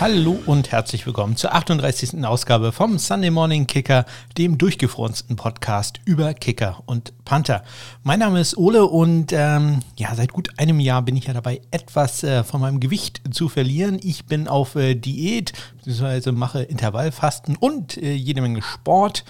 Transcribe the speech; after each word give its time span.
Hallo 0.00 0.38
und 0.46 0.70
herzlich 0.70 1.04
willkommen 1.06 1.34
zur 1.34 1.52
38. 1.52 2.24
Ausgabe 2.24 2.70
vom 2.70 2.98
Sunday 2.98 3.30
Morning 3.30 3.66
Kicker, 3.66 4.04
dem 4.38 4.56
durchgefrorensten 4.56 5.34
Podcast 5.34 5.98
über 6.04 6.34
Kicker 6.34 6.84
und 6.86 7.12
Panther. 7.24 7.64
Mein 8.04 8.20
Name 8.20 8.40
ist 8.40 8.56
Ole 8.56 8.84
und 8.84 9.32
ähm, 9.32 9.80
ja, 9.96 10.14
seit 10.14 10.32
gut 10.32 10.50
einem 10.56 10.78
Jahr 10.78 11.02
bin 11.02 11.16
ich 11.16 11.24
ja 11.26 11.32
dabei, 11.32 11.62
etwas 11.72 12.22
äh, 12.22 12.44
von 12.44 12.60
meinem 12.60 12.78
Gewicht 12.78 13.22
zu 13.32 13.48
verlieren. 13.48 13.98
Ich 14.00 14.26
bin 14.26 14.46
auf 14.46 14.76
äh, 14.76 14.94
Diät, 14.94 15.52
beziehungsweise 15.78 16.30
mache 16.30 16.62
Intervallfasten 16.62 17.56
und 17.56 17.96
äh, 17.96 18.12
jede 18.12 18.40
Menge 18.40 18.62
Sport. 18.62 19.24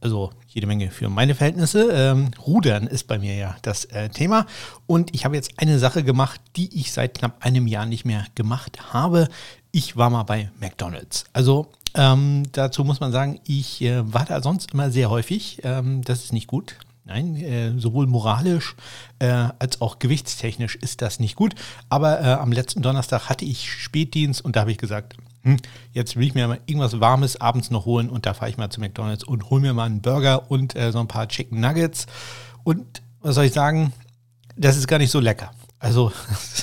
Also 0.00 0.30
jede 0.46 0.66
Menge 0.66 0.90
für 0.90 1.08
meine 1.08 1.34
Verhältnisse. 1.34 1.90
Ähm, 1.92 2.30
Rudern 2.46 2.86
ist 2.86 3.08
bei 3.08 3.18
mir 3.18 3.34
ja 3.34 3.56
das 3.62 3.84
äh, 3.86 4.08
Thema. 4.08 4.46
Und 4.86 5.14
ich 5.14 5.24
habe 5.24 5.34
jetzt 5.34 5.52
eine 5.56 5.78
Sache 5.78 6.04
gemacht, 6.04 6.40
die 6.56 6.80
ich 6.80 6.92
seit 6.92 7.18
knapp 7.18 7.44
einem 7.44 7.66
Jahr 7.66 7.84
nicht 7.84 8.04
mehr 8.04 8.24
gemacht 8.34 8.92
habe 8.92 9.28
ich 9.72 9.96
war 9.96 10.10
mal 10.10 10.24
bei 10.24 10.50
McDonald's. 10.60 11.24
Also 11.32 11.70
ähm, 11.94 12.44
dazu 12.52 12.84
muss 12.84 13.00
man 13.00 13.12
sagen, 13.12 13.40
ich 13.44 13.82
äh, 13.82 14.12
war 14.12 14.24
da 14.24 14.42
sonst 14.42 14.72
immer 14.72 14.90
sehr 14.90 15.10
häufig. 15.10 15.60
Ähm, 15.64 16.02
das 16.02 16.24
ist 16.24 16.32
nicht 16.32 16.46
gut. 16.46 16.76
Nein, 17.04 17.36
äh, 17.36 17.72
sowohl 17.78 18.06
moralisch 18.06 18.76
äh, 19.18 19.48
als 19.58 19.80
auch 19.80 19.98
gewichtstechnisch 19.98 20.76
ist 20.76 21.00
das 21.00 21.20
nicht 21.20 21.36
gut. 21.36 21.54
Aber 21.88 22.20
äh, 22.20 22.24
am 22.34 22.52
letzten 22.52 22.82
Donnerstag 22.82 23.30
hatte 23.30 23.46
ich 23.46 23.72
Spätdienst 23.72 24.44
und 24.44 24.56
da 24.56 24.60
habe 24.60 24.72
ich 24.72 24.78
gesagt, 24.78 25.16
hm, 25.42 25.56
jetzt 25.92 26.16
will 26.16 26.26
ich 26.26 26.34
mir 26.34 26.46
mal 26.46 26.60
irgendwas 26.66 27.00
Warmes 27.00 27.40
abends 27.40 27.70
noch 27.70 27.86
holen 27.86 28.10
und 28.10 28.26
da 28.26 28.34
fahre 28.34 28.50
ich 28.50 28.58
mal 28.58 28.68
zu 28.68 28.80
McDonald's 28.80 29.24
und 29.24 29.48
hole 29.48 29.62
mir 29.62 29.72
mal 29.72 29.84
einen 29.84 30.02
Burger 30.02 30.50
und 30.50 30.76
äh, 30.76 30.92
so 30.92 31.00
ein 31.00 31.08
paar 31.08 31.28
Chicken 31.28 31.60
Nuggets. 31.60 32.06
Und 32.62 33.02
was 33.20 33.36
soll 33.36 33.44
ich 33.44 33.54
sagen? 33.54 33.94
Das 34.56 34.76
ist 34.76 34.86
gar 34.86 34.98
nicht 34.98 35.10
so 35.10 35.20
lecker. 35.20 35.50
Also, 35.78 36.12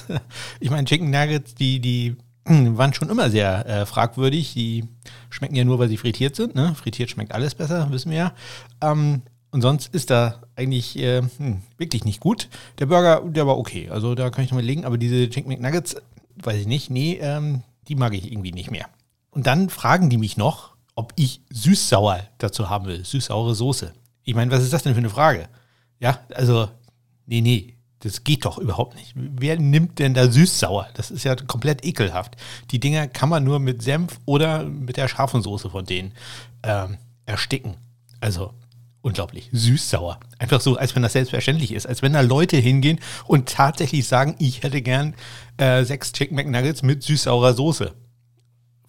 ich 0.60 0.70
meine, 0.70 0.86
Chicken 0.86 1.10
Nuggets, 1.10 1.56
die, 1.56 1.80
die 1.80 2.18
waren 2.46 2.94
schon 2.94 3.10
immer 3.10 3.30
sehr 3.30 3.66
äh, 3.68 3.86
fragwürdig. 3.86 4.54
Die 4.54 4.86
schmecken 5.30 5.56
ja 5.56 5.64
nur, 5.64 5.80
weil 5.80 5.90
sie 5.90 5.98
frittiert 5.98 6.36
sind. 6.36 6.56
Ne? 6.56 6.76
Frittiert 6.76 7.10
schmeckt 7.10 7.34
alles 7.34 7.56
besser, 7.56 7.92
wissen 7.92 8.12
wir 8.12 8.18
ja. 8.18 8.34
Ähm, 8.82 9.22
und 9.52 9.62
sonst 9.62 9.94
ist 9.94 10.10
da 10.10 10.42
eigentlich 10.56 10.98
äh, 11.00 11.22
hm, 11.38 11.62
wirklich 11.78 12.04
nicht 12.04 12.20
gut. 12.20 12.50
Der 12.80 12.88
Burger, 12.88 13.22
der 13.26 13.48
war 13.48 13.58
okay. 13.58 13.90
Also 13.90 14.14
da 14.14 14.30
kann 14.30 14.44
ich 14.44 14.52
noch 14.52 14.58
mal 14.58 14.66
legen. 14.66 14.86
Aber 14.86 14.98
diese 14.98 15.30
Chicken 15.30 15.50
McNuggets, 15.50 15.96
weiß 16.44 16.60
ich 16.60 16.68
nicht. 16.68 16.90
Nee, 16.90 17.20
ähm, 17.22 17.64
die 17.88 17.96
mag 17.96 18.14
ich 18.14 18.32
irgendwie 18.32 18.52
nicht 18.52 18.70
mehr. 18.70 18.88
Und 19.32 19.48
dann 19.48 19.70
fragen 19.70 20.10
die 20.10 20.18
mich 20.18 20.38
noch, 20.38 20.76
ob 20.96 21.14
ich 21.16 21.42
süß-sauer 21.52 22.22
dazu 22.38 22.70
haben 22.70 22.86
will. 22.86 23.04
Süß-saure 23.04 23.56
Soße. 23.56 23.94
Ich 24.24 24.36
meine, 24.36 24.52
was 24.52 24.64
ist 24.64 24.74
das 24.74 24.84
denn 24.84 24.94
für 24.94 25.00
eine 25.00 25.10
Frage? 25.10 25.48
Ja, 26.00 26.20
also, 26.34 26.70
nee, 27.26 27.42
nee. 27.42 27.75
Das 28.06 28.24
geht 28.24 28.46
doch 28.46 28.60
überhaupt 28.60 28.96
nicht. 28.96 29.14
Wer 29.16 29.60
nimmt 29.60 29.98
denn 29.98 30.14
da 30.14 30.30
süß-sauer? 30.30 30.90
Das 30.94 31.10
ist 31.10 31.24
ja 31.24 31.36
komplett 31.36 31.84
ekelhaft. 31.84 32.36
Die 32.70 32.80
Dinger 32.80 33.08
kann 33.08 33.30
man 33.30 33.44
nur 33.44 33.58
mit 33.58 33.82
Senf 33.82 34.20
oder 34.26 34.64
mit 34.64 34.98
der 34.98 35.08
scharfen 35.08 35.42
Soße 35.42 35.72
von 35.72 35.86
denen 35.86 36.12
ähm, 36.62 36.98
ersticken. 37.26 37.78
Also 38.22 38.54
unglaublich. 39.02 39.50
Süß-sauer. 39.52 40.20
Einfach 40.38 40.62
so, 40.62 40.78
als 40.78 40.94
wenn 40.94 41.02
das 41.02 41.14
selbstverständlich 41.14 41.72
ist. 41.72 41.88
Als 41.88 42.04
wenn 42.04 42.14
da 42.14 42.22
Leute 42.22 42.58
hingehen 42.58 43.00
und 43.26 43.50
tatsächlich 43.50 44.08
sagen, 44.08 44.36
ich 44.38 44.62
hätte 44.62 44.84
gern 44.84 45.16
äh, 45.58 45.84
sechs 45.84 46.12
Chicken 46.12 46.36
McNuggets 46.36 46.84
mit 46.84 47.02
süß-saurer 47.02 47.56
Soße 47.56 47.92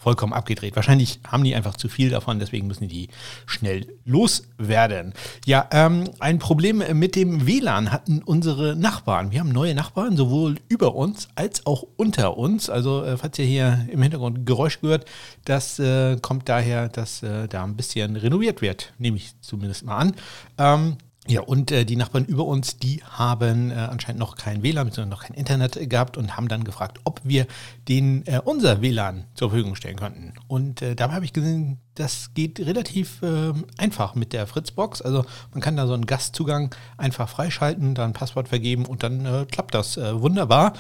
vollkommen 0.06 0.34
abgedreht. 0.34 0.76
Wahrscheinlich 0.76 1.18
haben 1.26 1.42
die 1.42 1.56
einfach 1.56 1.74
zu 1.74 1.88
viel 1.88 2.10
davon, 2.10 2.38
deswegen 2.38 2.68
müssen 2.68 2.86
die 2.86 3.08
schnell 3.44 3.88
loswerden. 4.04 5.14
Ja, 5.46 5.68
ähm, 5.72 6.04
ein 6.20 6.38
Problem 6.38 6.80
mit 6.92 7.16
dem 7.16 7.44
WLAN 7.44 7.90
hatten 7.90 8.22
unsere 8.22 8.76
Nachbarn. 8.76 9.32
Wir 9.32 9.40
haben 9.40 9.48
neue 9.48 9.74
Nachbarn, 9.74 10.16
sowohl 10.16 10.58
über 10.68 10.94
uns 10.94 11.26
als 11.34 11.66
auch 11.66 11.84
unter 11.96 12.36
uns. 12.38 12.70
Also, 12.70 13.02
äh, 13.02 13.16
falls 13.16 13.36
ihr 13.40 13.46
hier 13.46 13.84
im 13.90 14.00
Hintergrund 14.00 14.46
Geräusch 14.46 14.80
gehört, 14.80 15.06
das 15.44 15.80
äh, 15.80 16.18
kommt 16.22 16.48
daher, 16.48 16.88
dass 16.88 17.24
äh, 17.24 17.48
da 17.48 17.64
ein 17.64 17.74
bisschen 17.74 18.14
renoviert 18.14 18.62
wird, 18.62 18.92
nehme 18.98 19.16
ich 19.16 19.32
zumindest 19.40 19.84
mal 19.84 19.96
an. 19.96 20.14
Ähm, 20.56 20.98
ja, 21.28 21.40
und 21.40 21.72
äh, 21.72 21.84
die 21.84 21.96
Nachbarn 21.96 22.24
über 22.24 22.44
uns, 22.44 22.78
die 22.78 23.02
haben 23.02 23.70
äh, 23.70 23.74
anscheinend 23.74 24.20
noch 24.20 24.36
kein 24.36 24.62
WLAN, 24.62 24.92
sondern 24.92 25.08
noch 25.08 25.24
kein 25.24 25.36
Internet 25.36 25.90
gehabt 25.90 26.16
und 26.16 26.36
haben 26.36 26.46
dann 26.46 26.62
gefragt, 26.62 27.00
ob 27.04 27.20
wir 27.24 27.46
denen 27.88 28.24
äh, 28.26 28.40
unser 28.44 28.80
WLAN 28.80 29.24
zur 29.34 29.50
Verfügung 29.50 29.74
stellen 29.74 29.96
könnten. 29.96 30.34
Und 30.46 30.82
äh, 30.82 30.94
dabei 30.94 31.14
habe 31.14 31.24
ich 31.24 31.32
gesehen, 31.32 31.78
das 31.94 32.32
geht 32.34 32.60
relativ 32.60 33.20
ähm, 33.22 33.64
einfach 33.76 34.14
mit 34.14 34.32
der 34.32 34.46
Fritzbox. 34.46 35.02
Also 35.02 35.24
man 35.52 35.60
kann 35.60 35.76
da 35.76 35.88
so 35.88 35.94
einen 35.94 36.06
Gastzugang 36.06 36.72
einfach 36.96 37.28
freischalten, 37.28 37.94
dann 37.94 38.12
Passwort 38.12 38.48
vergeben 38.48 38.86
und 38.86 39.02
dann 39.02 39.26
äh, 39.26 39.46
klappt 39.50 39.74
das 39.74 39.96
wunderbar. 39.96 40.74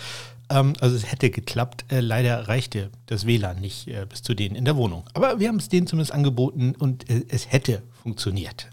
Ähm, 0.48 0.74
also 0.80 0.94
es 0.94 1.10
hätte 1.10 1.30
geklappt. 1.30 1.86
leider 1.88 2.46
reichte 2.46 2.90
das 3.06 3.26
WLAN 3.26 3.60
nicht 3.60 3.90
bis 4.08 4.22
zu 4.22 4.34
denen 4.34 4.54
in 4.54 4.64
der 4.64 4.76
Wohnung. 4.76 5.04
Aber 5.14 5.40
wir 5.40 5.48
haben 5.48 5.56
es 5.56 5.68
denen 5.68 5.86
zumindest 5.86 6.12
angeboten 6.12 6.74
und 6.78 7.06
es 7.08 7.50
hätte 7.50 7.82
funktioniert. 8.02 8.68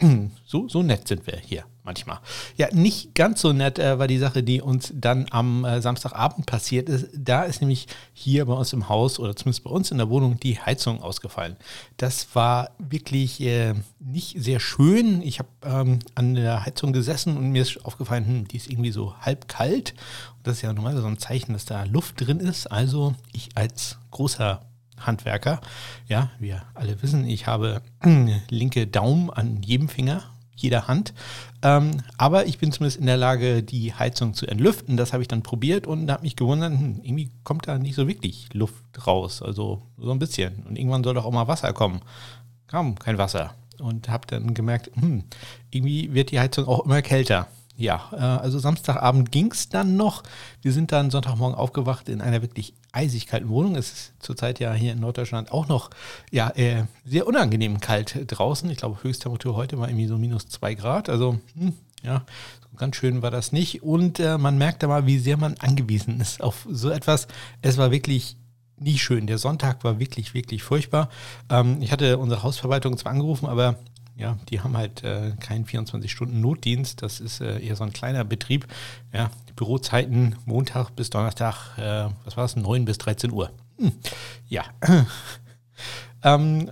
So, 0.46 0.68
so 0.68 0.82
nett 0.82 1.06
sind 1.06 1.28
wir 1.28 1.38
hier 1.38 1.64
manchmal. 1.84 2.18
Ja, 2.56 2.68
nicht 2.72 3.14
ganz 3.14 3.40
so 3.40 3.52
nett 3.52 3.78
äh, 3.78 3.98
war 3.98 4.06
die 4.06 4.18
Sache, 4.18 4.42
die 4.42 4.60
uns 4.60 4.92
dann 4.94 5.26
am 5.30 5.64
äh, 5.64 5.80
Samstagabend 5.80 6.46
passiert 6.46 6.88
ist. 6.88 7.08
Da 7.16 7.42
ist 7.44 7.60
nämlich 7.60 7.86
hier 8.12 8.46
bei 8.46 8.54
uns 8.54 8.72
im 8.72 8.88
Haus 8.88 9.18
oder 9.18 9.36
zumindest 9.36 9.64
bei 9.64 9.70
uns 9.70 9.90
in 9.90 9.98
der 9.98 10.08
Wohnung 10.08 10.38
die 10.40 10.58
Heizung 10.58 11.02
ausgefallen. 11.02 11.56
Das 11.96 12.34
war 12.34 12.70
wirklich 12.78 13.40
äh, 13.40 13.74
nicht 13.98 14.42
sehr 14.42 14.60
schön. 14.60 15.22
Ich 15.22 15.38
habe 15.38 15.48
ähm, 15.64 16.00
an 16.14 16.34
der 16.34 16.64
Heizung 16.64 16.92
gesessen 16.92 17.36
und 17.36 17.50
mir 17.50 17.62
ist 17.62 17.84
aufgefallen, 17.84 18.26
hm, 18.26 18.48
die 18.48 18.56
ist 18.56 18.70
irgendwie 18.70 18.92
so 18.92 19.16
halb 19.20 19.48
kalt. 19.48 19.94
Und 20.36 20.46
das 20.46 20.56
ist 20.56 20.62
ja 20.62 20.72
normalerweise 20.72 21.02
so 21.02 21.08
ein 21.08 21.18
Zeichen, 21.18 21.52
dass 21.52 21.64
da 21.64 21.84
Luft 21.84 22.20
drin 22.20 22.40
ist. 22.40 22.66
Also 22.66 23.14
ich 23.32 23.50
als 23.56 23.98
großer 24.10 24.62
Handwerker. 25.00 25.60
Ja, 26.06 26.30
wir 26.38 26.62
alle 26.74 27.02
wissen, 27.02 27.26
ich 27.26 27.46
habe 27.46 27.82
linke 28.48 28.86
Daumen 28.86 29.30
an 29.30 29.62
jedem 29.62 29.88
Finger, 29.88 30.22
jeder 30.56 30.88
Hand. 30.88 31.14
Ähm, 31.62 32.02
aber 32.16 32.46
ich 32.46 32.58
bin 32.58 32.72
zumindest 32.72 33.00
in 33.00 33.06
der 33.06 33.16
Lage, 33.16 33.62
die 33.62 33.94
Heizung 33.94 34.34
zu 34.34 34.46
entlüften. 34.46 34.96
Das 34.96 35.12
habe 35.12 35.22
ich 35.22 35.28
dann 35.28 35.42
probiert 35.42 35.86
und 35.86 36.10
habe 36.10 36.22
mich 36.22 36.36
gewundert, 36.36 36.72
hm, 36.72 37.00
irgendwie 37.02 37.30
kommt 37.44 37.68
da 37.68 37.78
nicht 37.78 37.94
so 37.94 38.08
wirklich 38.08 38.52
Luft 38.52 39.06
raus. 39.06 39.42
Also 39.42 39.82
so 39.98 40.10
ein 40.10 40.18
bisschen. 40.18 40.64
Und 40.68 40.76
irgendwann 40.78 41.04
soll 41.04 41.14
doch 41.14 41.24
auch 41.24 41.32
mal 41.32 41.48
Wasser 41.48 41.72
kommen. 41.72 42.00
Kam 42.66 42.98
kein 42.98 43.18
Wasser. 43.18 43.54
Und 43.78 44.08
habe 44.08 44.26
dann 44.26 44.52
gemerkt, 44.52 44.90
hm, 44.94 45.24
irgendwie 45.70 46.12
wird 46.12 46.30
die 46.30 46.40
Heizung 46.40 46.66
auch 46.66 46.84
immer 46.84 47.02
kälter. 47.02 47.48
Ja, 47.80 48.10
äh, 48.12 48.16
also 48.16 48.58
Samstagabend 48.58 49.32
ging 49.32 49.50
es 49.52 49.70
dann 49.70 49.96
noch. 49.96 50.22
Wir 50.60 50.70
sind 50.74 50.92
dann 50.92 51.10
Sonntagmorgen 51.10 51.56
aufgewacht 51.56 52.10
in 52.10 52.20
einer 52.20 52.42
wirklich 52.42 52.74
eisig 52.92 53.26
kalten 53.26 53.48
Wohnung. 53.48 53.74
Es 53.74 53.90
ist 53.90 54.12
zurzeit 54.18 54.60
ja 54.60 54.74
hier 54.74 54.92
in 54.92 55.00
Norddeutschland 55.00 55.50
auch 55.50 55.66
noch 55.66 55.88
ja, 56.30 56.50
äh, 56.50 56.84
sehr 57.06 57.26
unangenehm 57.26 57.80
kalt 57.80 58.18
draußen. 58.26 58.68
Ich 58.68 58.76
glaube, 58.76 59.02
Höchsttemperatur 59.02 59.56
heute 59.56 59.78
war 59.78 59.88
irgendwie 59.88 60.08
so 60.08 60.18
minus 60.18 60.46
zwei 60.48 60.74
Grad. 60.74 61.08
Also, 61.08 61.40
hm, 61.56 61.72
ja, 62.02 62.26
so 62.70 62.76
ganz 62.76 62.96
schön 62.96 63.22
war 63.22 63.30
das 63.30 63.50
nicht. 63.50 63.82
Und 63.82 64.20
äh, 64.20 64.36
man 64.36 64.58
merkt 64.58 64.82
da 64.82 64.88
mal, 64.88 65.06
wie 65.06 65.18
sehr 65.18 65.38
man 65.38 65.54
angewiesen 65.56 66.20
ist 66.20 66.42
auf 66.42 66.66
so 66.70 66.90
etwas. 66.90 67.28
Es 67.62 67.78
war 67.78 67.90
wirklich 67.90 68.36
nicht 68.76 69.02
schön. 69.02 69.26
Der 69.26 69.38
Sonntag 69.38 69.84
war 69.84 69.98
wirklich, 69.98 70.34
wirklich 70.34 70.62
furchtbar. 70.62 71.08
Ähm, 71.48 71.80
ich 71.80 71.92
hatte 71.92 72.18
unsere 72.18 72.42
Hausverwaltung 72.42 72.98
zwar 72.98 73.12
angerufen, 73.12 73.46
aber 73.46 73.76
ja, 74.16 74.36
die 74.48 74.60
haben 74.60 74.76
halt 74.76 75.02
äh, 75.02 75.32
keinen 75.40 75.64
24-Stunden-Notdienst. 75.64 77.02
Das 77.02 77.20
ist 77.20 77.40
äh, 77.40 77.58
eher 77.58 77.76
so 77.76 77.84
ein 77.84 77.92
kleiner 77.92 78.24
Betrieb. 78.24 78.66
Ja, 79.12 79.30
Bürozeiten 79.56 80.36
Montag 80.44 80.90
bis 80.90 81.10
Donnerstag, 81.10 81.78
äh, 81.78 82.08
was 82.24 82.36
war 82.36 82.44
es, 82.44 82.56
9 82.56 82.84
bis 82.84 82.98
13 82.98 83.32
Uhr. 83.32 83.50
Hm. 83.78 83.92
Ja. 84.48 84.64
ähm, 86.22 86.70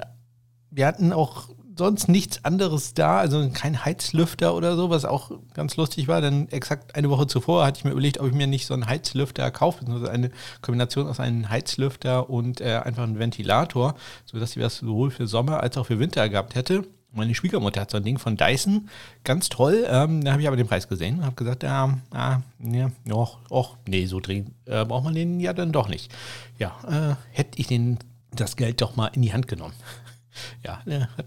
wir 0.70 0.86
hatten 0.86 1.12
auch 1.12 1.48
sonst 1.78 2.08
nichts 2.08 2.44
anderes 2.44 2.92
da, 2.92 3.18
also 3.18 3.48
kein 3.54 3.84
Heizlüfter 3.84 4.54
oder 4.54 4.76
so, 4.76 4.90
was 4.90 5.04
auch 5.04 5.30
ganz 5.54 5.76
lustig 5.76 6.08
war, 6.08 6.20
denn 6.20 6.48
exakt 6.50 6.96
eine 6.96 7.08
Woche 7.08 7.26
zuvor 7.26 7.64
hatte 7.64 7.78
ich 7.78 7.84
mir 7.84 7.92
überlegt, 7.92 8.18
ob 8.18 8.26
ich 8.26 8.34
mir 8.34 8.48
nicht 8.48 8.66
so 8.66 8.74
einen 8.74 8.86
Heizlüfter 8.86 9.50
kaufe, 9.50 9.86
also 9.90 10.08
eine 10.08 10.30
Kombination 10.60 11.06
aus 11.06 11.20
einem 11.20 11.48
Heizlüfter 11.48 12.28
und 12.28 12.60
äh, 12.60 12.80
einfach 12.84 13.04
einem 13.04 13.18
Ventilator, 13.18 13.94
sodass 14.26 14.56
ich 14.56 14.62
das 14.62 14.78
sowohl 14.78 15.10
für 15.10 15.26
Sommer 15.26 15.62
als 15.62 15.76
auch 15.78 15.86
für 15.86 15.98
Winter 15.98 16.28
gehabt 16.28 16.56
hätte. 16.56 16.84
Meine 17.10 17.34
Schwiegermutter 17.34 17.80
hat 17.80 17.90
so 17.90 17.96
ein 17.96 18.04
Ding 18.04 18.18
von 18.18 18.36
Dyson, 18.36 18.90
ganz 19.24 19.48
toll. 19.48 19.86
Ähm, 19.88 20.22
da 20.22 20.32
habe 20.32 20.42
ich 20.42 20.48
aber 20.48 20.56
den 20.56 20.68
Preis 20.68 20.88
gesehen 20.88 21.18
und 21.18 21.24
habe 21.24 21.36
gesagt, 21.36 21.62
ja, 21.62 21.98
ja, 22.12 22.42
ja, 22.62 22.90
och, 23.10 23.38
och, 23.50 23.76
nee, 23.86 24.06
so 24.06 24.20
dringend 24.20 24.52
äh, 24.66 24.84
braucht 24.84 25.04
man 25.04 25.14
den 25.14 25.40
ja 25.40 25.52
dann 25.52 25.72
doch 25.72 25.88
nicht. 25.88 26.12
Ja, 26.58 26.76
äh, 26.86 27.16
hätte 27.30 27.58
ich 27.58 27.66
den 27.66 27.98
das 28.30 28.56
Geld 28.56 28.82
doch 28.82 28.94
mal 28.94 29.06
in 29.08 29.22
die 29.22 29.32
Hand 29.32 29.48
genommen. 29.48 29.74
ja, 30.64 30.82
äh, 30.86 31.06
hat 31.16 31.26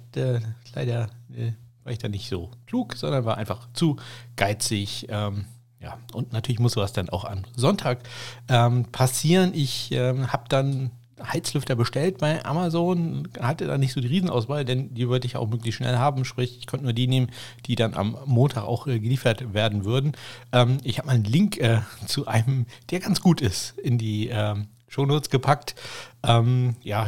leider 0.76 1.10
äh, 1.36 1.54
war 1.84 1.92
ich 1.92 2.00
da 2.00 2.10
nicht 2.10 2.30
so 2.30 2.52
klug, 2.68 2.96
sondern 2.96 3.26
war 3.26 3.38
einfach 3.38 3.68
zu 3.74 3.98
geizig. 4.36 5.08
Ähm, 5.10 5.46
ja, 5.80 5.98
und 6.14 6.32
natürlich 6.32 6.60
muss 6.60 6.74
sowas 6.74 6.94
dann 6.94 7.10
auch 7.10 7.26
am 7.26 7.42
Sonntag 7.56 8.00
ähm, 8.48 8.86
passieren. 8.92 9.52
Ich 9.54 9.92
ähm, 9.92 10.32
habe 10.32 10.44
dann 10.48 10.92
Heizlüfter 11.26 11.76
bestellt 11.76 12.18
bei 12.18 12.44
Amazon, 12.46 13.28
hatte 13.40 13.68
da 13.68 13.78
nicht 13.78 13.94
so 13.94 14.02
die 14.02 14.08
Riesenauswahl, 14.08 14.66
denn 14.66 14.94
die 14.94 15.08
wollte 15.08 15.28
ich 15.28 15.36
auch 15.36 15.48
möglichst 15.48 15.78
schnell 15.78 15.98
haben. 15.98 16.26
Sprich, 16.26 16.58
ich 16.60 16.68
konnte 16.68 16.86
nur 16.86 16.94
die 16.94 17.08
nehmen, 17.08 17.30
die 17.66 17.76
dann 17.76 17.94
am 17.94 18.18
Montag 18.26 18.64
auch 18.64 18.88
äh, 18.88 19.00
geliefert 19.00 19.54
werden 19.54 19.86
würden. 19.86 20.14
Ähm, 20.52 20.78
ich 20.84 20.98
habe 20.98 21.08
mal 21.08 21.16
einen 21.16 21.24
Link 21.24 21.58
äh, 21.58 21.82
zu 22.06 22.28
einem, 22.28 22.66
der 22.90 23.00
ganz 23.00 23.22
gut 23.22 23.42
ist, 23.42 23.78
in 23.80 23.98
die 23.98 24.30
ähm, 24.30 24.68
Shownotes 24.88 25.30
gepackt. 25.30 25.76
Ähm, 26.24 26.76
ja, 26.84 27.08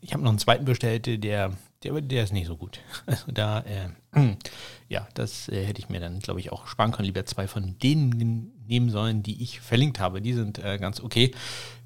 ich 0.00 0.12
habe 0.12 0.22
noch 0.22 0.30
einen 0.30 0.38
zweiten 0.38 0.64
bestellt, 0.64 1.06
der, 1.06 1.52
der, 1.82 2.00
der 2.00 2.24
ist 2.24 2.32
nicht 2.32 2.46
so 2.46 2.56
gut. 2.56 2.80
Also 3.06 3.32
da, 3.32 3.60
äh, 3.60 3.88
ja, 4.88 5.06
das 5.14 5.48
äh, 5.48 5.64
hätte 5.64 5.80
ich 5.80 5.88
mir 5.88 6.00
dann, 6.00 6.20
glaube 6.20 6.40
ich, 6.40 6.52
auch 6.52 6.66
sparen 6.66 6.92
können. 6.92 7.06
Lieber 7.06 7.26
zwei 7.26 7.46
von 7.46 7.78
denen 7.78 8.52
nehmen 8.66 8.90
sollen, 8.90 9.22
die 9.22 9.42
ich 9.42 9.60
verlinkt 9.60 10.00
habe. 10.00 10.20
Die 10.20 10.32
sind 10.32 10.58
äh, 10.58 10.78
ganz 10.78 11.00
okay. 11.00 11.32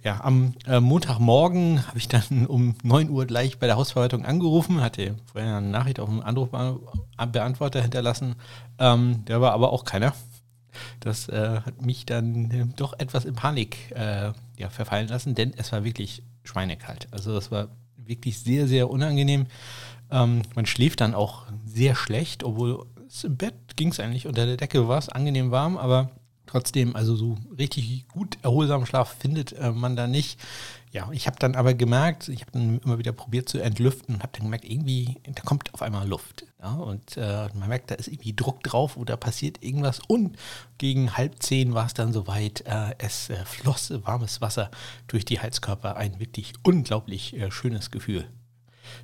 Ja, 0.05 0.21
am 0.25 0.55
äh, 0.67 0.81
Montagmorgen 0.81 1.87
habe 1.87 1.99
ich 1.99 2.09
dann 2.09 2.47
um 2.49 2.75
9 2.83 3.09
Uhr 3.11 3.27
gleich 3.27 3.59
bei 3.59 3.67
der 3.67 3.77
Hausverwaltung 3.77 4.25
angerufen, 4.25 4.81
hatte 4.81 5.17
vorher 5.33 5.59
eine 5.59 5.69
Nachricht 5.69 6.01
auf 6.01 6.09
dem 6.09 6.21
Anrufbeantworter 6.23 7.81
hinterlassen. 7.81 8.35
Ähm, 8.79 9.23
da 9.27 9.41
war 9.41 9.53
aber 9.53 9.73
auch 9.73 9.85
keiner. 9.85 10.13
Das 11.01 11.29
äh, 11.29 11.61
hat 11.65 11.83
mich 11.83 12.07
dann 12.07 12.51
äh, 12.51 12.67
doch 12.77 12.99
etwas 12.99 13.25
in 13.25 13.35
Panik 13.35 13.93
äh, 13.93 14.33
ja, 14.57 14.71
verfallen 14.71 15.09
lassen, 15.09 15.35
denn 15.35 15.53
es 15.57 15.71
war 15.71 15.85
wirklich 15.85 16.23
schweinekalt. 16.45 17.09
Also 17.13 17.37
es 17.37 17.51
war 17.51 17.69
wirklich 17.97 18.41
sehr, 18.41 18.67
sehr 18.67 18.91
unangenehm. 18.91 19.47
Ähm, 20.11 20.43
man 20.55 20.67
schläft 20.67 21.01
dann 21.01 21.15
auch 21.15 21.47
sehr 21.65 21.95
schlecht, 21.95 22.43
obwohl 22.43 22.87
im 23.23 23.37
Bett 23.37 23.55
ging 23.77 23.89
es 23.89 24.01
eigentlich. 24.01 24.27
Unter 24.27 24.47
der 24.47 24.57
Decke 24.57 24.89
war 24.89 24.99
es 24.99 25.09
angenehm 25.09 25.51
warm, 25.51 25.77
aber 25.77 26.11
trotzdem, 26.47 26.97
also 26.97 27.17
so 27.17 27.39
richtig 27.59 28.07
gut 28.09 28.39
erholsamen 28.43 28.87
Schlaf 28.87 29.17
findet 29.19 29.53
äh, 29.53 29.71
man 29.71 29.97
da 29.97 30.07
nicht. 30.07 30.39
Ja, 30.91 31.09
ich 31.11 31.27
habe 31.27 31.39
dann 31.39 31.55
aber 31.55 31.73
gemerkt, 31.73 32.29
ich 32.29 32.43
habe 32.43 32.53
dann 32.53 32.79
immer 32.81 32.99
wieder 32.99 33.13
probiert 33.13 33.49
zu 33.49 33.59
entlüften 33.59 34.17
und 34.17 34.23
habe 34.23 34.33
dann 34.35 34.45
gemerkt, 34.45 34.67
irgendwie, 34.67 35.17
da 35.25 35.43
kommt 35.43 35.73
auf 35.73 35.81
einmal 35.81 36.07
Luft. 36.07 36.45
Ja, 36.61 36.75
und 36.75 37.17
äh, 37.17 37.49
man 37.55 37.69
merkt, 37.69 37.91
da 37.91 37.95
ist 37.95 38.09
irgendwie 38.09 38.35
Druck 38.35 38.63
drauf 38.63 38.99
oder 38.99 39.17
passiert 39.17 39.63
irgendwas. 39.63 40.01
Und 40.07 40.37
gegen 40.77 41.17
halb 41.17 41.43
zehn 41.43 41.73
war 41.73 41.87
es 41.87 41.95
dann 41.95 42.13
soweit, 42.13 42.63
äh, 42.67 42.95
es 42.99 43.31
äh, 43.31 43.45
floss 43.47 43.93
warmes 44.05 44.43
Wasser 44.43 44.71
durch 45.07 45.25
die 45.25 45.41
Heizkörper. 45.41 45.97
Ein 45.97 46.21
wirklich 46.21 46.53
unglaublich 46.63 47.35
äh, 47.35 47.51
schönes 47.51 47.91
Gefühl. 47.91 48.29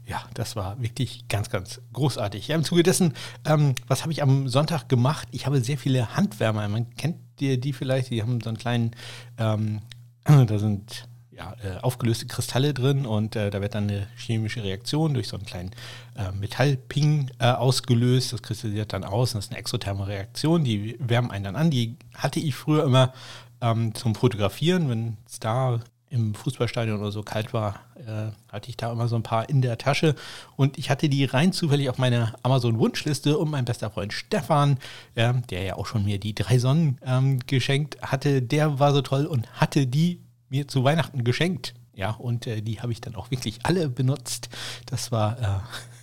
Ja, 0.07 0.23
das 0.35 0.57
war 0.57 0.81
wirklich 0.81 1.29
ganz, 1.29 1.51
ganz 1.51 1.81
großartig. 1.93 2.49
Ja, 2.49 2.57
Im 2.57 2.65
Zuge 2.65 2.83
dessen, 2.83 3.15
ähm, 3.45 3.75
was 3.87 4.03
habe 4.03 4.13
ich 4.13 4.23
am 4.23 4.49
Sonntag 4.49 4.89
gemacht? 4.89 5.29
Ich 5.31 5.47
habe 5.47 5.61
sehr 5.61 5.79
viele 5.79 6.17
Handwärmer. 6.17 6.69
Man 6.69 6.95
kennt 6.97 7.17
die, 7.41 7.59
die 7.61 7.73
vielleicht, 7.73 8.11
die 8.11 8.23
haben 8.23 8.41
so 8.41 8.51
einen 8.51 8.59
kleinen, 8.59 8.91
ähm, 9.39 9.81
da 10.25 10.59
sind 10.59 11.09
ja, 11.39 11.55
äh, 11.63 11.79
aufgelöste 11.81 12.27
Kristalle 12.27 12.75
drin 12.75 13.07
und 13.07 13.37
äh, 13.37 13.51
da 13.51 13.61
wird 13.61 13.75
dann 13.75 13.85
eine 13.85 14.09
chemische 14.17 14.65
Reaktion 14.65 15.15
durch 15.15 15.29
so 15.29 15.37
einen 15.37 15.47
kleinen 15.47 15.71
äh, 16.17 16.33
Metallping 16.33 17.31
äh, 17.39 17.47
ausgelöst. 17.47 18.33
Das 18.33 18.43
kristallisiert 18.43 18.93
dann 18.93 19.05
aus 19.05 19.35
und 19.35 19.39
das 19.39 19.47
ist 19.47 19.53
eine 19.53 19.61
exotherme 19.61 20.09
Reaktion, 20.09 20.65
die 20.65 20.97
wärmen 20.99 21.31
einen 21.31 21.45
dann 21.45 21.57
an. 21.57 21.71
Die 21.71 21.97
hatte 22.15 22.41
ich 22.41 22.57
früher 22.57 22.85
immer 22.85 23.13
ähm, 23.61 23.95
zum 23.95 24.17
Fotografieren, 24.17 24.89
wenn 24.89 25.17
es 25.27 25.39
da 25.39 25.81
im 26.11 26.35
Fußballstadion 26.35 26.99
oder 26.99 27.13
so 27.13 27.23
kalt 27.23 27.53
war, 27.53 27.81
äh, 27.97 28.33
hatte 28.53 28.71
ich 28.71 28.77
da 28.77 28.91
immer 28.93 29.09
so 29.09 29.17
ein 29.17 29.23
paar 29.23 29.49
in 29.49 29.63
der 29.63 29.79
Tasche 29.79 30.15
und 30.57 30.79
ich 30.79 30.91
hatte 30.91 31.09
die 31.09 31.25
rein 31.25 31.53
zufällig 31.53 31.91
auf 31.91 31.99
meiner 31.99 32.35
Amazon-Wunschliste 32.43 33.39
und 33.39 33.51
mein 33.51 33.65
bester 33.65 33.91
Freund 33.91 34.13
Stefan, 34.13 34.79
äh, 35.15 35.35
der 35.51 35.63
ja 35.63 35.77
auch 35.77 35.87
schon 35.87 36.05
mir 36.05 36.19
die 36.19 36.35
drei 36.35 36.59
Sonnen 36.59 36.99
ähm, 37.05 37.41
geschenkt 37.47 38.01
hatte, 38.01 38.43
der 38.43 38.79
war 38.79 38.93
so 38.93 39.03
toll 39.03 39.27
und 39.27 39.61
hatte 39.61 39.87
die 39.87 40.23
mir 40.49 40.69
zu 40.69 40.85
Weihnachten 40.85 41.25
geschenkt. 41.25 41.75
Ja, 41.95 42.13
und 42.13 42.47
äh, 42.47 42.63
die 42.63 42.81
habe 42.81 42.93
ich 42.93 43.01
dann 43.01 43.17
auch 43.17 43.31
wirklich 43.31 43.59
alle 43.65 43.89
benutzt. 43.89 44.49
Das 44.87 45.11
war 45.11 45.41
äh, 45.41 45.59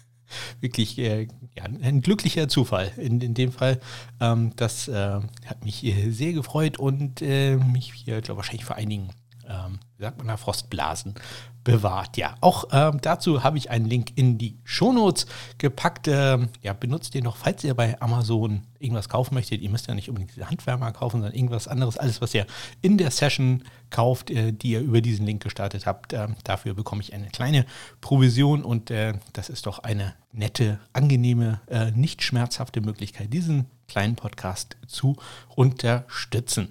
wirklich 0.60 0.98
äh, 1.00 1.28
ja, 1.56 1.64
ein 1.64 2.02
glücklicher 2.02 2.50
Zufall 2.50 2.92
in, 2.98 3.22
in 3.22 3.34
dem 3.34 3.52
Fall. 3.52 3.80
Ähm, 4.20 4.52
das 4.58 4.88
äh, 4.88 5.22
hat 5.46 5.64
mich 5.64 5.86
äh, 5.86 6.12
sehr 6.12 6.34
gefreut 6.34 6.78
und 6.78 7.22
äh, 7.22 7.56
mich 7.56 7.94
hier, 7.94 8.22
glaube 8.22 8.40
wahrscheinlich 8.40 8.66
vor 8.66 8.76
einigen 8.76 9.10
ähm, 9.48 9.80
sagt 10.00 10.18
man 10.18 10.28
da, 10.28 10.38
Frostblasen 10.38 11.16
bewahrt. 11.66 12.16
Ja, 12.16 12.36
auch 12.42 12.66
ähm, 12.72 13.00
dazu 13.02 13.44
habe 13.44 13.58
ich 13.58 13.72
einen 13.72 13.86
Link 13.86 14.12
in 14.16 14.38
die 14.38 14.58
Shownotes 14.64 15.26
gepackt. 15.58 16.08
Ähm, 16.08 16.50
ja, 16.62 16.74
benutzt 16.74 17.14
den 17.16 17.24
noch, 17.24 17.38
falls 17.38 17.64
ihr 17.64 17.74
bei 17.74 18.00
Amazon 18.00 18.62
irgendwas 18.80 19.10
kaufen 19.10 19.34
möchtet. 19.34 19.62
Ihr 19.62 19.70
müsst 19.70 19.88
ja 19.88 19.96
nicht 19.96 20.08
unbedingt 20.08 20.36
diese 20.36 20.50
Handwärmer 20.50 20.92
kaufen, 20.92 21.18
sondern 21.18 21.34
irgendwas 21.34 21.68
anderes. 21.68 21.98
Alles, 21.98 22.22
was 22.22 22.34
ihr 22.34 22.46
in 22.82 22.98
der 22.98 23.10
Session 23.10 23.64
kauft, 23.90 24.30
äh, 24.30 24.54
die 24.54 24.72
ihr 24.72 24.82
über 24.82 25.02
diesen 25.02 25.26
Link 25.26 25.44
gestartet 25.44 25.86
habt. 25.86 26.14
Äh, 26.14 26.28
dafür 26.44 26.76
bekomme 26.76 27.02
ich 27.02 27.14
eine 27.14 27.28
kleine 27.30 27.66
Provision 28.00 28.64
und 28.64 28.92
äh, 28.92 29.14
das 29.34 29.50
ist 29.50 29.66
doch 29.66 29.80
eine 29.80 30.14
nette, 30.32 30.80
angenehme, 30.94 31.62
äh, 31.68 31.92
nicht 31.92 32.22
schmerzhafte 32.22 32.80
Möglichkeit, 32.80 33.34
diesen 33.34 33.66
kleinen 33.88 34.16
Podcast 34.16 34.78
zu 34.88 35.16
unterstützen. 35.56 36.70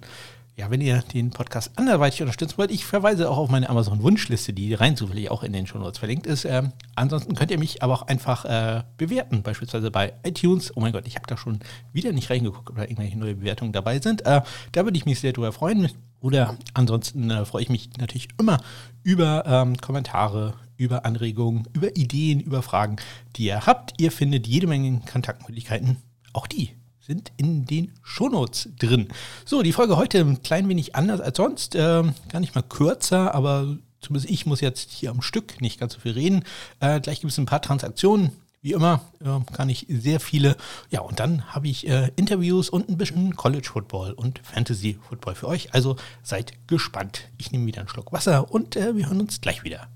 Ja, 0.57 0.71
wenn 0.71 0.79
ihr 0.79 1.01
den 1.13 1.31
Podcast 1.31 1.71
anderweitig 1.75 2.21
unterstützen 2.21 2.57
wollt, 2.57 2.71
ich 2.71 2.85
verweise 2.85 3.29
auch 3.29 3.37
auf 3.37 3.49
meine 3.49 3.69
Amazon-Wunschliste, 3.69 4.53
die 4.53 4.73
rein 4.73 4.95
zufällig 4.95 5.29
auch 5.29 5.43
in 5.43 5.51
den 5.51 5.67
Show 5.67 5.77
Notes 5.77 5.99
verlinkt 5.99 6.27
ist. 6.27 6.45
Ähm, 6.45 6.71
ansonsten 6.95 7.35
könnt 7.35 7.51
ihr 7.51 7.59
mich 7.59 7.83
aber 7.83 7.93
auch 7.93 8.03
einfach 8.03 8.45
äh, 8.45 8.83
bewerten, 8.95 9.43
beispielsweise 9.43 9.91
bei 9.91 10.13
iTunes. 10.23 10.71
Oh 10.77 10.79
mein 10.79 10.93
Gott, 10.93 11.07
ich 11.07 11.15
habe 11.15 11.27
da 11.27 11.35
schon 11.35 11.59
wieder 11.91 12.13
nicht 12.13 12.29
reingeguckt, 12.29 12.69
ob 12.69 12.77
da 12.77 12.83
irgendwelche 12.83 13.17
neue 13.17 13.35
Bewertungen 13.35 13.73
dabei 13.73 13.99
sind. 13.99 14.25
Äh, 14.25 14.43
da 14.71 14.85
würde 14.85 14.97
ich 14.97 15.05
mich 15.05 15.19
sehr 15.19 15.33
drüber 15.33 15.51
freuen. 15.51 15.89
Oder 16.21 16.57
ansonsten 16.73 17.29
äh, 17.29 17.43
freue 17.43 17.63
ich 17.63 17.69
mich 17.69 17.89
natürlich 17.97 18.29
immer 18.39 18.61
über 19.03 19.43
ähm, 19.45 19.75
Kommentare, 19.75 20.53
über 20.77 21.03
Anregungen, 21.03 21.67
über 21.73 21.97
Ideen, 21.97 22.39
über 22.39 22.61
Fragen, 22.61 22.95
die 23.35 23.47
ihr 23.47 23.65
habt. 23.65 23.99
Ihr 23.99 24.09
findet 24.09 24.47
jede 24.47 24.67
Menge 24.67 25.01
Kontaktmöglichkeiten, 25.11 25.97
auch 26.31 26.47
die 26.47 26.71
sind 27.05 27.31
in 27.37 27.65
den 27.65 27.91
Shownotes 28.01 28.69
drin. 28.79 29.09
So, 29.45 29.61
die 29.61 29.73
Folge 29.73 29.97
heute 29.97 30.19
ein 30.19 30.41
klein 30.41 30.67
wenig 30.67 30.95
anders 30.95 31.21
als 31.21 31.37
sonst. 31.37 31.75
Äh, 31.75 32.03
gar 32.29 32.39
nicht 32.39 32.55
mal 32.55 32.63
kürzer, 32.63 33.35
aber 33.35 33.77
zumindest 34.01 34.31
ich 34.31 34.45
muss 34.45 34.61
jetzt 34.61 34.91
hier 34.91 35.11
am 35.11 35.21
Stück 35.21 35.61
nicht 35.61 35.79
ganz 35.79 35.93
so 35.93 35.99
viel 35.99 36.13
reden. 36.13 36.43
Äh, 36.79 36.99
gleich 36.99 37.21
gibt 37.21 37.31
es 37.31 37.37
ein 37.37 37.45
paar 37.45 37.61
Transaktionen. 37.61 38.31
Wie 38.61 38.71
immer 38.71 39.01
äh, 39.23 39.39
kann 39.53 39.69
ich 39.69 39.85
sehr 39.89 40.19
viele. 40.19 40.57
Ja, 40.89 41.01
und 41.01 41.19
dann 41.19 41.53
habe 41.53 41.67
ich 41.67 41.87
äh, 41.87 42.09
Interviews 42.15 42.69
und 42.69 42.89
ein 42.89 42.97
bisschen 42.97 43.35
College 43.35 43.69
Football 43.71 44.13
und 44.13 44.39
Fantasy 44.39 44.97
Football 45.07 45.35
für 45.35 45.47
euch. 45.47 45.73
Also 45.75 45.97
seid 46.23 46.53
gespannt. 46.67 47.29
Ich 47.37 47.51
nehme 47.51 47.67
wieder 47.67 47.81
einen 47.81 47.89
Schluck 47.89 48.11
Wasser 48.11 48.51
und 48.51 48.75
äh, 48.75 48.95
wir 48.95 49.07
hören 49.07 49.21
uns 49.21 49.39
gleich 49.41 49.63
wieder. 49.63 49.87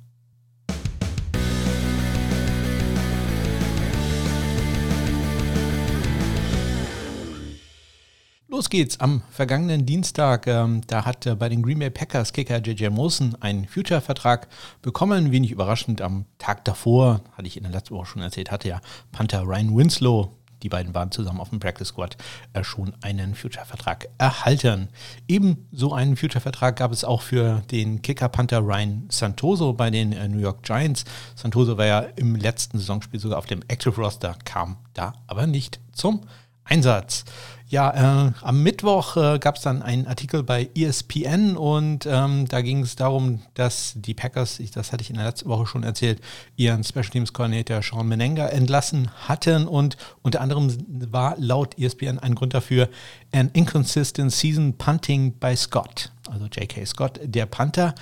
Los 8.51 8.71
geht's 8.71 8.99
am 8.99 9.21
vergangenen 9.29 9.85
Dienstag. 9.85 10.47
Ähm, 10.47 10.81
da 10.87 11.05
hat 11.05 11.27
äh, 11.27 11.35
bei 11.35 11.49
den 11.49 11.61
Green 11.61 11.77
Bay 11.77 11.91
Packers 11.91 12.33
Kicker 12.33 12.57
JJ 12.57 12.89
Molson 12.89 13.37
einen 13.41 13.67
Future-Vertrag 13.67 14.47
bekommen. 14.81 15.31
Wenig 15.31 15.51
überraschend, 15.51 16.01
am 16.01 16.25
Tag 16.39 16.65
davor, 16.65 17.21
hatte 17.33 17.47
ich 17.47 17.57
in 17.57 17.63
der 17.63 17.71
letzten 17.71 17.93
Woche 17.93 18.07
schon 18.07 18.23
erzählt, 18.23 18.49
hatte 18.49 18.67
ja 18.67 18.81
Panther 19.11 19.43
Ryan 19.43 19.77
Winslow, 19.77 20.33
die 20.63 20.69
beiden 20.69 20.95
waren 20.95 21.11
zusammen 21.11 21.39
auf 21.39 21.49
dem 21.49 21.59
Practice 21.59 21.89
Squad, 21.89 22.17
äh, 22.53 22.63
schon 22.63 22.95
einen 23.03 23.35
Future-Vertrag 23.35 24.09
erhalten. 24.17 24.89
Ebenso 25.27 25.93
einen 25.93 26.17
Future-Vertrag 26.17 26.75
gab 26.75 26.91
es 26.91 27.03
auch 27.03 27.21
für 27.21 27.61
den 27.69 28.01
Kicker-Panther 28.01 28.61
Ryan 28.61 29.05
Santoso 29.11 29.73
bei 29.73 29.91
den 29.91 30.11
äh, 30.11 30.27
New 30.27 30.39
York 30.39 30.63
Giants. 30.63 31.05
Santoso 31.35 31.77
war 31.77 31.85
ja 31.85 31.99
im 31.99 32.35
letzten 32.35 32.79
Saisonspiel 32.79 33.19
sogar 33.19 33.37
auf 33.37 33.45
dem 33.45 33.61
Active 33.67 33.95
Roster, 33.95 34.35
kam 34.43 34.77
da 34.95 35.13
aber 35.27 35.45
nicht 35.45 35.79
zum 35.91 36.21
Einsatz. 36.69 37.25
Ja, 37.71 38.27
äh, 38.27 38.31
am 38.41 38.63
Mittwoch 38.63 39.15
äh, 39.15 39.37
gab 39.37 39.57
es 39.57 39.61
dann 39.61 39.83
einen 39.83 40.07
Artikel 40.07 40.41
bei 40.41 40.71
ESPN 40.75 41.55
und 41.55 42.07
ähm, 42.07 42.47
da 42.47 42.61
ging 42.61 42.81
es 42.81 42.95
darum, 42.95 43.43
dass 43.53 43.93
die 43.95 44.15
Packers, 44.15 44.59
ich, 44.59 44.71
das 44.71 44.91
hatte 44.91 45.03
ich 45.03 45.11
in 45.11 45.17
der 45.17 45.25
letzten 45.27 45.49
Woche 45.49 45.67
schon 45.67 45.83
erzählt, 45.83 46.19
ihren 46.55 46.83
Special 46.83 47.09
Teams 47.09 47.31
Coordinator 47.31 47.83
Sean 47.83 48.07
Menenga 48.07 48.47
entlassen 48.47 49.11
hatten 49.27 49.67
und 49.67 49.97
unter 50.23 50.41
anderem 50.41 50.75
war 51.11 51.35
laut 51.37 51.77
ESPN 51.77 52.17
ein 52.17 52.33
Grund 52.33 52.55
dafür 52.55 52.89
an 53.31 53.51
inconsistent 53.53 54.31
season 54.31 54.75
punting 54.75 55.33
by 55.33 55.55
Scott, 55.55 56.11
also 56.27 56.45
J.K. 56.45 56.85
Scott, 56.85 57.19
der 57.23 57.45
Panther. 57.45 57.93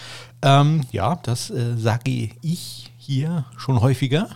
Ähm, 0.42 0.86
ja, 0.92 1.20
das 1.24 1.50
äh, 1.50 1.76
sage 1.76 2.30
ich 2.42 2.90
hier 2.98 3.44
schon 3.58 3.82
häufiger, 3.82 4.30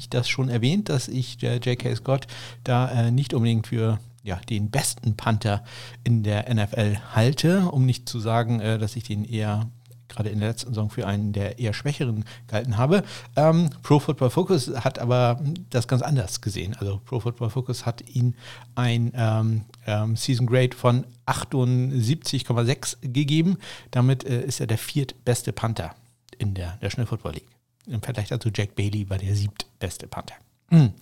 ich 0.00 0.10
das 0.10 0.28
schon 0.28 0.48
erwähnt, 0.48 0.88
dass 0.88 1.08
ich 1.08 1.38
der 1.38 1.58
J.K. 1.58 1.94
Scott 1.94 2.26
da 2.64 2.88
äh, 2.90 3.10
nicht 3.10 3.34
unbedingt 3.34 3.68
für 3.68 4.00
ja, 4.22 4.36
den 4.48 4.70
besten 4.70 5.16
Panther 5.16 5.64
in 6.04 6.22
der 6.22 6.52
NFL 6.52 6.98
halte, 7.14 7.70
um 7.70 7.86
nicht 7.86 8.08
zu 8.08 8.18
sagen, 8.18 8.60
äh, 8.60 8.78
dass 8.78 8.96
ich 8.96 9.04
den 9.04 9.24
eher 9.24 9.68
gerade 10.08 10.28
in 10.28 10.40
der 10.40 10.48
letzten 10.48 10.70
Saison 10.70 10.90
für 10.90 11.06
einen 11.06 11.32
der 11.32 11.58
eher 11.58 11.72
schwächeren 11.72 12.24
gehalten 12.48 12.76
habe. 12.76 13.04
Ähm, 13.36 13.70
Pro 13.82 14.00
Football 14.00 14.30
Focus 14.30 14.68
hat 14.74 14.98
aber 14.98 15.40
das 15.70 15.86
ganz 15.86 16.02
anders 16.02 16.40
gesehen. 16.40 16.74
Also 16.78 17.00
Pro 17.04 17.20
Football 17.20 17.50
Focus 17.50 17.86
hat 17.86 18.08
ihn 18.08 18.34
ein 18.74 19.12
ähm, 19.14 19.62
ähm, 19.86 20.16
Season 20.16 20.46
Grade 20.46 20.76
von 20.76 21.04
78,6 21.26 22.96
gegeben. 23.12 23.58
Damit 23.92 24.24
äh, 24.24 24.42
ist 24.42 24.60
er 24.60 24.66
der 24.66 24.78
viertbeste 24.78 25.52
Panther 25.52 25.94
in 26.38 26.54
der 26.54 26.76
National 26.82 27.06
Football 27.06 27.34
League. 27.34 27.59
Im 27.90 28.02
Vergleich 28.02 28.28
dazu 28.28 28.50
Jack 28.54 28.74
Bailey 28.74 29.08
war 29.10 29.18
der 29.18 29.34
siebtbeste 29.34 30.06
Panther. 30.06 30.36
Hm. 30.68 30.92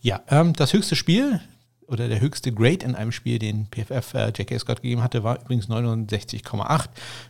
Ja, 0.00 0.22
ähm, 0.28 0.52
das 0.52 0.72
höchste 0.72 0.96
Spiel 0.96 1.40
oder 1.86 2.08
der 2.08 2.20
höchste 2.20 2.52
Grade 2.52 2.84
in 2.84 2.94
einem 2.94 3.12
Spiel, 3.12 3.38
den 3.38 3.66
PFF 3.66 4.14
äh, 4.14 4.26
J.K. 4.28 4.58
Scott 4.58 4.82
gegeben 4.82 5.02
hatte, 5.02 5.22
war 5.24 5.40
übrigens 5.40 5.68
69,8. 5.68 6.88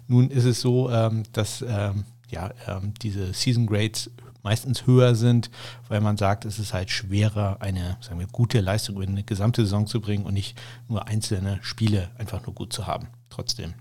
Nun 0.09 0.31
ist 0.31 0.45
es 0.45 0.61
so, 0.61 0.91
ähm, 0.91 1.25
dass 1.33 1.63
ähm, 1.67 2.05
ja, 2.31 2.51
ähm, 2.67 2.95
diese 3.03 3.33
Season 3.33 3.67
Grades 3.67 4.11
meistens 4.43 4.87
höher 4.87 5.15
sind, 5.15 5.51
weil 5.89 6.01
man 6.01 6.17
sagt, 6.17 6.45
es 6.45 6.59
ist 6.59 6.75
halt 6.75 6.91
schwerer, 6.91 7.57
eine 7.61 7.97
sagen 8.01 8.21
wir, 8.21 8.27
gute 8.27 8.61
Leistung 8.61 9.01
in 9.01 9.11
eine 9.11 9.23
gesamte 9.23 9.63
Saison 9.63 9.87
zu 9.87 10.01
bringen 10.01 10.27
und 10.27 10.35
nicht 10.35 10.61
nur 10.87 11.09
einzelne 11.09 11.59
Spiele 11.63 12.11
einfach 12.19 12.45
nur 12.45 12.55
gut 12.55 12.73
zu 12.73 12.87
haben. 12.87 13.09
Trotzdem. 13.31 13.75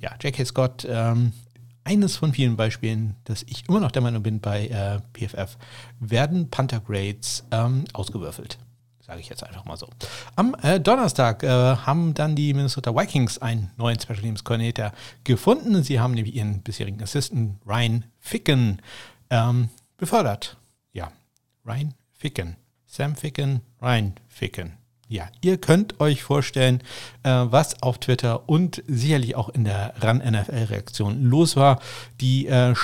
Ja, 0.00 0.14
J.K. 0.20 0.44
Scott, 0.44 0.86
ähm, 0.88 1.32
eines 1.88 2.16
von 2.16 2.32
vielen 2.32 2.56
Beispielen, 2.56 3.16
dass 3.24 3.42
ich 3.44 3.66
immer 3.68 3.80
noch 3.80 3.90
der 3.90 4.02
Meinung 4.02 4.22
bin, 4.22 4.40
bei 4.40 4.68
äh, 4.68 5.00
PFF 5.14 5.56
werden 6.00 6.50
Panther 6.50 6.80
Grades 6.80 7.44
ähm, 7.50 7.84
ausgewürfelt 7.94 8.58
sage 9.00 9.20
ich 9.20 9.30
jetzt 9.30 9.42
einfach 9.42 9.64
mal 9.64 9.78
so. 9.78 9.88
Am 10.36 10.54
äh, 10.62 10.78
Donnerstag 10.78 11.42
äh, 11.42 11.48
haben 11.48 12.12
dann 12.12 12.36
die 12.36 12.52
Minnesota 12.52 12.94
Vikings 12.94 13.38
einen 13.38 13.70
neuen 13.78 13.98
Special 13.98 14.20
Teams 14.20 14.44
Coordinator 14.44 14.92
gefunden. 15.24 15.82
Sie 15.82 15.98
haben 15.98 16.12
nämlich 16.12 16.34
ihren 16.34 16.60
bisherigen 16.60 17.02
Assistant 17.02 17.56
Ryan 17.66 18.04
Ficken 18.18 18.82
ähm, 19.30 19.70
befördert. 19.96 20.58
Ja, 20.92 21.10
Ryan 21.64 21.94
Ficken. 22.12 22.56
Sam 22.84 23.16
Ficken, 23.16 23.62
Ryan 23.80 24.12
Ficken. 24.28 24.74
Ja, 25.08 25.28
ihr 25.40 25.56
könnt 25.56 26.00
euch 26.00 26.22
vorstellen, 26.22 26.82
äh, 27.22 27.30
was 27.30 27.82
auf 27.82 27.96
Twitter 27.98 28.46
und 28.46 28.82
sicherlich 28.86 29.36
auch 29.36 29.48
in 29.48 29.64
der 29.64 29.94
RAN-NFL-Reaktion 30.00 31.24
los 31.24 31.56
war. 31.56 31.80
Die 32.20 32.46
äh, 32.46 32.74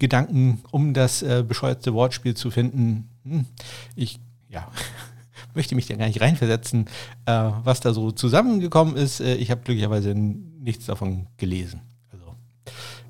Gedanken, 0.00 0.60
um 0.72 0.92
das 0.92 1.22
äh, 1.22 1.44
bescheuerte 1.46 1.94
Wortspiel 1.94 2.34
zu 2.34 2.50
finden, 2.50 3.08
hm, 3.24 3.46
ich, 3.94 4.18
ja, 4.48 4.66
möchte 5.54 5.76
mich 5.76 5.86
da 5.86 5.94
gar 5.94 6.08
nicht 6.08 6.20
reinversetzen, 6.20 6.86
äh, 7.26 7.50
was 7.62 7.78
da 7.78 7.92
so 7.92 8.10
zusammengekommen 8.10 8.96
ist. 8.96 9.20
Äh, 9.20 9.36
ich 9.36 9.52
habe 9.52 9.60
glücklicherweise 9.60 10.14
nichts 10.14 10.86
davon 10.86 11.28
gelesen. 11.36 11.82
Also 12.10 12.34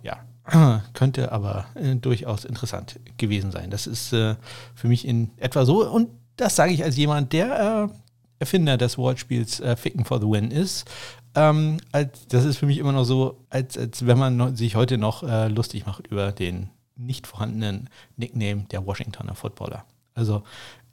ja, 0.02 0.82
könnte 0.92 1.32
aber 1.32 1.68
äh, 1.74 1.96
durchaus 1.96 2.44
interessant 2.44 3.00
gewesen 3.16 3.50
sein. 3.50 3.70
Das 3.70 3.86
ist 3.86 4.08
für 4.08 4.36
mich 4.82 5.08
in 5.08 5.30
etwa 5.38 5.64
so 5.64 5.88
und 5.90 6.10
das 6.36 6.56
sage 6.56 6.72
ich 6.72 6.82
als 6.82 6.96
jemand, 6.96 7.32
der 7.32 7.88
äh, 7.90 7.94
Erfinder 8.40 8.76
des 8.76 8.98
Wortspiels 8.98 9.60
äh, 9.60 9.76
Ficken 9.76 10.04
for 10.04 10.20
the 10.20 10.26
Win 10.26 10.50
ist. 10.50 10.90
Ähm, 11.36 11.78
als, 11.92 12.26
das 12.26 12.44
ist 12.44 12.56
für 12.56 12.66
mich 12.66 12.78
immer 12.78 12.92
noch 12.92 13.04
so, 13.04 13.38
als, 13.48 13.78
als 13.78 14.04
wenn 14.04 14.18
man 14.18 14.36
noch, 14.36 14.56
sich 14.56 14.74
heute 14.74 14.98
noch 14.98 15.22
lustig 15.48 15.86
macht 15.86 16.08
über 16.08 16.32
den 16.32 16.70
nicht 16.96 17.26
vorhandenen 17.26 17.88
Nickname 18.16 18.64
der 18.70 18.84
Washingtoner 18.84 19.34
Footballer. 19.34 19.84
Also 20.14 20.42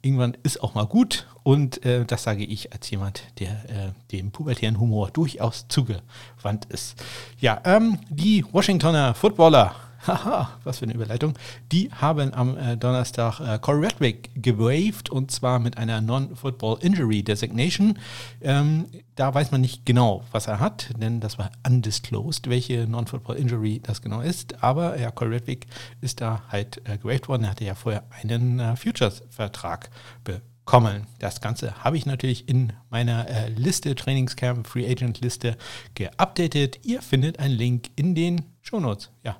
irgendwann 0.02 0.36
ist 0.42 0.62
auch 0.62 0.74
mal 0.74 0.86
gut 0.86 1.26
und 1.42 1.84
äh, 1.84 2.04
das 2.04 2.22
sage 2.22 2.44
ich 2.44 2.72
als 2.72 2.88
jemand, 2.90 3.22
der 3.38 3.50
äh, 3.68 3.92
dem 4.12 4.30
pubertären 4.30 4.78
Humor 4.78 5.10
durchaus 5.10 5.66
zugewandt 5.68 6.66
ist. 6.68 7.02
Ja, 7.40 7.60
ähm, 7.64 7.98
die 8.08 8.44
Washingtoner 8.52 9.14
Footballer 9.14 9.74
Haha, 10.08 10.58
was 10.64 10.78
für 10.78 10.86
eine 10.86 10.94
Überleitung. 10.94 11.34
Die 11.70 11.90
haben 11.92 12.32
am 12.32 12.56
äh, 12.56 12.76
Donnerstag 12.78 13.40
äh, 13.40 13.58
Corey 13.58 13.86
Redwick 13.86 14.30
gewaved 14.34 15.10
und 15.10 15.30
zwar 15.30 15.58
mit 15.58 15.76
einer 15.76 16.00
Non-Football 16.00 16.78
Injury 16.80 17.22
Designation. 17.22 17.98
Ähm, 18.40 18.86
da 19.16 19.34
weiß 19.34 19.50
man 19.50 19.60
nicht 19.60 19.84
genau, 19.84 20.24
was 20.32 20.46
er 20.46 20.60
hat, 20.60 20.90
denn 20.98 21.20
das 21.20 21.38
war 21.38 21.50
undisclosed, 21.66 22.48
welche 22.48 22.86
Non-Football 22.86 23.36
Injury 23.36 23.80
das 23.82 24.00
genau 24.00 24.22
ist. 24.22 24.62
Aber 24.62 24.98
ja, 24.98 25.10
Corey 25.10 25.34
Redwick 25.34 25.66
ist 26.00 26.22
da 26.22 26.42
halt 26.48 26.80
äh, 26.88 26.96
gewaved 26.96 27.28
worden. 27.28 27.44
Er 27.44 27.50
hatte 27.50 27.64
ja 27.64 27.74
vorher 27.74 28.04
einen 28.22 28.60
äh, 28.60 28.76
Futures-Vertrag 28.76 29.90
bekommen. 30.24 31.06
Das 31.18 31.40
Ganze 31.42 31.84
habe 31.84 31.98
ich 31.98 32.06
natürlich 32.06 32.48
in 32.48 32.72
meiner 32.88 33.28
äh, 33.28 33.48
Liste, 33.50 33.94
Trainingscamp, 33.94 34.66
Free 34.66 34.90
Agent 34.90 35.20
Liste 35.20 35.56
geupdatet. 35.94 36.80
Ihr 36.84 37.02
findet 37.02 37.38
einen 37.38 37.54
Link 37.54 37.90
in 37.96 38.14
den 38.14 38.42
Shownotes. 38.62 39.10
Ja, 39.24 39.36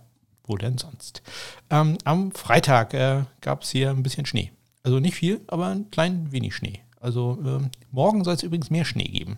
wo 0.49 0.57
denn 0.57 0.79
sonst? 0.79 1.23
Ähm, 1.71 1.99
am 2.05 2.33
Freitag 2.33 2.95
äh, 2.95 3.25
gab 3.41 3.63
es 3.63 3.71
hier 3.71 3.91
ein 3.91 4.03
bisschen 4.03 4.27
Schnee. 4.27 4.53
Also 4.83 5.01
nicht 5.01 5.15
viel, 5.15 5.41
aber 5.49 5.67
ein 5.67 5.91
klein 5.91 6.33
wenig 6.33 6.55
Schnee. 6.55 6.81
Also 7.01 7.39
ähm, 7.45 7.71
morgen 7.91 8.25
soll 8.25 8.35
es 8.35 8.43
übrigens 8.43 8.71
mehr 8.71 8.85
Schnee 8.85 9.05
geben. 9.09 9.37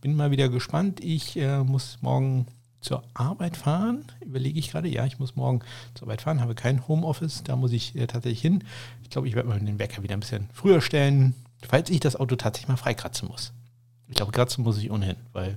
Bin 0.00 0.14
mal 0.14 0.30
wieder 0.30 0.48
gespannt. 0.48 1.02
Ich 1.02 1.36
äh, 1.36 1.62
muss 1.62 1.98
morgen 2.00 2.46
zur 2.80 3.02
Arbeit 3.14 3.56
fahren. 3.56 4.04
Überlege 4.20 4.58
ich 4.58 4.70
gerade. 4.70 4.88
Ja, 4.88 5.06
ich 5.06 5.18
muss 5.18 5.36
morgen 5.36 5.60
zur 5.94 6.06
Arbeit 6.06 6.22
fahren, 6.22 6.40
habe 6.40 6.54
kein 6.54 6.86
Homeoffice. 6.86 7.42
Da 7.42 7.56
muss 7.56 7.72
ich 7.72 7.94
äh, 7.96 8.06
tatsächlich 8.06 8.40
hin. 8.40 8.64
Ich 9.02 9.10
glaube, 9.10 9.28
ich 9.28 9.34
werde 9.34 9.48
mal 9.48 9.58
den 9.58 9.78
Wecker 9.78 10.02
wieder 10.02 10.14
ein 10.14 10.20
bisschen 10.20 10.48
früher 10.52 10.80
stellen, 10.80 11.34
falls 11.66 11.90
ich 11.90 12.00
das 12.00 12.16
Auto 12.16 12.36
tatsächlich 12.36 12.68
mal 12.68 12.76
freikratzen 12.76 13.28
muss. 13.28 13.52
Ich 14.08 14.14
glaube, 14.14 14.32
kratzen 14.32 14.62
muss 14.62 14.78
ich 14.78 14.90
ohnehin, 14.90 15.16
weil 15.32 15.56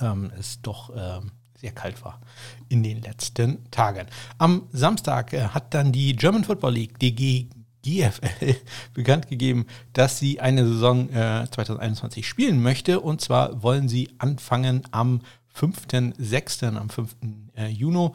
ähm, 0.00 0.30
es 0.38 0.60
doch 0.60 0.90
ähm, 0.94 1.30
sehr 1.64 1.72
kalt 1.72 2.04
war 2.04 2.20
in 2.68 2.82
den 2.82 3.00
letzten 3.00 3.70
Tagen. 3.70 4.06
Am 4.36 4.68
Samstag 4.70 5.32
äh, 5.32 5.48
hat 5.48 5.72
dann 5.72 5.92
die 5.92 6.14
German 6.14 6.44
Football 6.44 6.74
League, 6.74 6.98
die 6.98 7.48
GFL, 7.82 8.56
bekannt 8.94 9.28
gegeben, 9.28 9.64
dass 9.94 10.18
sie 10.18 10.40
eine 10.40 10.66
Saison 10.66 11.08
äh, 11.08 11.46
2021 11.50 12.28
spielen 12.28 12.62
möchte. 12.62 13.00
Und 13.00 13.22
zwar 13.22 13.62
wollen 13.62 13.88
sie 13.88 14.10
anfangen 14.18 14.82
am 14.90 15.22
5.6., 15.58 16.76
am 16.76 16.90
5. 16.90 17.16
Äh, 17.56 17.68
Juni. 17.68 18.10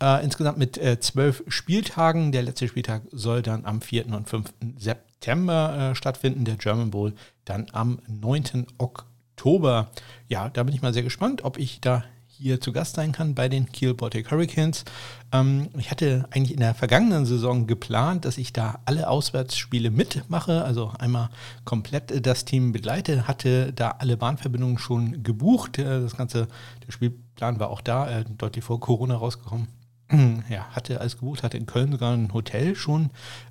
Äh, 0.00 0.22
insgesamt 0.22 0.58
mit 0.58 0.78
äh, 0.78 1.00
zwölf 1.00 1.42
Spieltagen. 1.48 2.30
Der 2.30 2.42
letzte 2.42 2.68
Spieltag 2.68 3.02
soll 3.10 3.42
dann 3.42 3.64
am 3.64 3.80
4. 3.80 4.06
und 4.06 4.28
5. 4.28 4.52
September 4.78 5.90
äh, 5.90 5.94
stattfinden. 5.96 6.44
Der 6.44 6.56
German 6.56 6.92
Bowl 6.92 7.14
dann 7.44 7.66
am 7.72 7.98
9. 8.06 8.66
Oktober. 8.78 9.90
Ja, 10.28 10.48
da 10.48 10.62
bin 10.62 10.74
ich 10.74 10.82
mal 10.82 10.94
sehr 10.94 11.02
gespannt, 11.02 11.42
ob 11.42 11.58
ich 11.58 11.80
da 11.80 12.04
hier 12.38 12.60
zu 12.60 12.72
Gast 12.72 12.96
sein 12.96 13.12
kann 13.12 13.34
bei 13.34 13.48
den 13.48 13.70
Kiel 13.70 13.94
Baltic 13.94 14.30
Hurricanes. 14.30 14.84
Ähm, 15.32 15.68
ich 15.78 15.90
hatte 15.90 16.26
eigentlich 16.30 16.52
in 16.52 16.60
der 16.60 16.74
vergangenen 16.74 17.26
Saison 17.26 17.66
geplant, 17.66 18.24
dass 18.24 18.38
ich 18.38 18.52
da 18.52 18.80
alle 18.84 19.08
Auswärtsspiele 19.08 19.90
mitmache, 19.90 20.64
also 20.64 20.92
einmal 20.98 21.30
komplett 21.64 22.26
das 22.26 22.44
Team 22.44 22.72
begleite, 22.72 23.28
hatte 23.28 23.72
da 23.72 23.96
alle 23.98 24.16
Bahnverbindungen 24.16 24.78
schon 24.78 25.22
gebucht. 25.22 25.78
Äh, 25.78 26.00
das 26.00 26.16
ganze, 26.16 26.48
der 26.86 26.92
Spielplan 26.92 27.60
war 27.60 27.70
auch 27.70 27.80
da, 27.80 28.10
äh, 28.10 28.24
deutlich 28.36 28.64
vor 28.64 28.80
Corona 28.80 29.16
rausgekommen. 29.16 29.68
ja, 30.48 30.66
hatte 30.70 31.00
alles 31.00 31.18
gebucht, 31.18 31.42
hatte 31.42 31.56
in 31.56 31.66
Köln 31.66 31.92
sogar 31.92 32.12
ein 32.12 32.32
Hotel 32.32 32.74
schon 32.76 33.10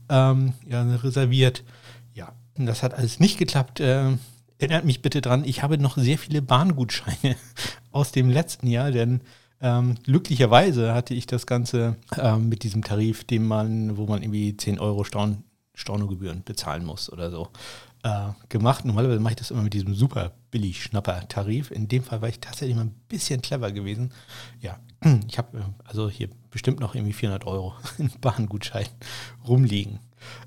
ähm, 0.09 0.53
ja, 0.67 0.83
reserviert. 0.83 1.63
Ja, 2.13 2.33
das 2.55 2.83
hat 2.83 2.93
alles 2.93 3.19
nicht 3.19 3.37
geklappt. 3.37 3.79
Äh, 3.79 4.17
erinnert 4.63 4.85
mich 4.85 5.01
bitte 5.01 5.21
dran, 5.21 5.43
ich 5.43 5.61
habe 5.61 5.77
noch 5.77 5.97
sehr 5.97 6.17
viele 6.17 6.41
Bahngutscheine 6.41 7.35
aus 7.91 8.11
dem 8.13 8.29
letzten 8.29 8.67
Jahr, 8.67 8.91
denn 8.91 9.21
ähm, 9.61 9.95
glücklicherweise 10.03 10.93
hatte 10.93 11.13
ich 11.13 11.27
das 11.27 11.45
Ganze 11.45 11.97
ähm, 12.17 12.49
mit 12.49 12.63
diesem 12.63 12.83
Tarif, 12.83 13.25
den 13.25 13.45
man, 13.45 13.97
wo 13.97 14.05
man 14.05 14.23
irgendwie 14.23 14.55
10 14.55 14.79
Euro 14.79 15.03
Staun, 15.03 15.43
Stornogebühren 15.75 16.43
bezahlen 16.43 16.85
muss 16.85 17.11
oder 17.11 17.29
so, 17.29 17.49
äh, 18.03 18.29
gemacht. 18.49 18.85
Normalerweise 18.85 19.19
mache 19.19 19.33
ich 19.33 19.39
das 19.39 19.51
immer 19.51 19.63
mit 19.63 19.73
diesem 19.73 19.95
super 19.95 20.31
billig 20.51 20.83
Schnapper-Tarif. 20.83 21.71
In 21.71 21.87
dem 21.87 22.03
Fall 22.03 22.21
war 22.21 22.29
ich 22.29 22.39
tatsächlich 22.39 22.75
mal 22.75 22.85
ein 22.85 22.95
bisschen 23.09 23.41
clever 23.41 23.71
gewesen. 23.71 24.11
Ja, 24.61 24.79
ich 25.27 25.37
habe 25.37 25.57
äh, 25.57 25.61
also 25.83 26.09
hier 26.09 26.29
bestimmt 26.51 26.79
noch 26.79 26.95
irgendwie 26.95 27.13
400 27.13 27.45
Euro 27.47 27.73
in 27.97 28.11
Bahngutschein 28.21 28.87
rumliegen. 29.47 29.99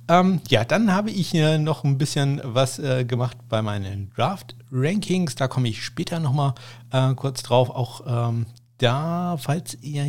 Ähm, 0.08 0.40
ja, 0.48 0.64
dann 0.64 0.92
habe 0.92 1.10
ich 1.10 1.34
äh, 1.34 1.58
noch 1.58 1.84
ein 1.84 1.98
bisschen 1.98 2.40
was 2.44 2.78
äh, 2.78 3.04
gemacht 3.04 3.36
bei 3.48 3.62
meinen 3.62 4.10
Draft-Rankings. 4.16 5.34
Da 5.34 5.48
komme 5.48 5.68
ich 5.68 5.84
später 5.84 6.20
nochmal 6.20 6.54
äh, 6.92 7.14
kurz 7.14 7.42
drauf. 7.42 7.70
Auch 7.70 8.02
ähm, 8.06 8.46
da, 8.78 9.36
falls 9.38 9.76
ihr 9.82 10.04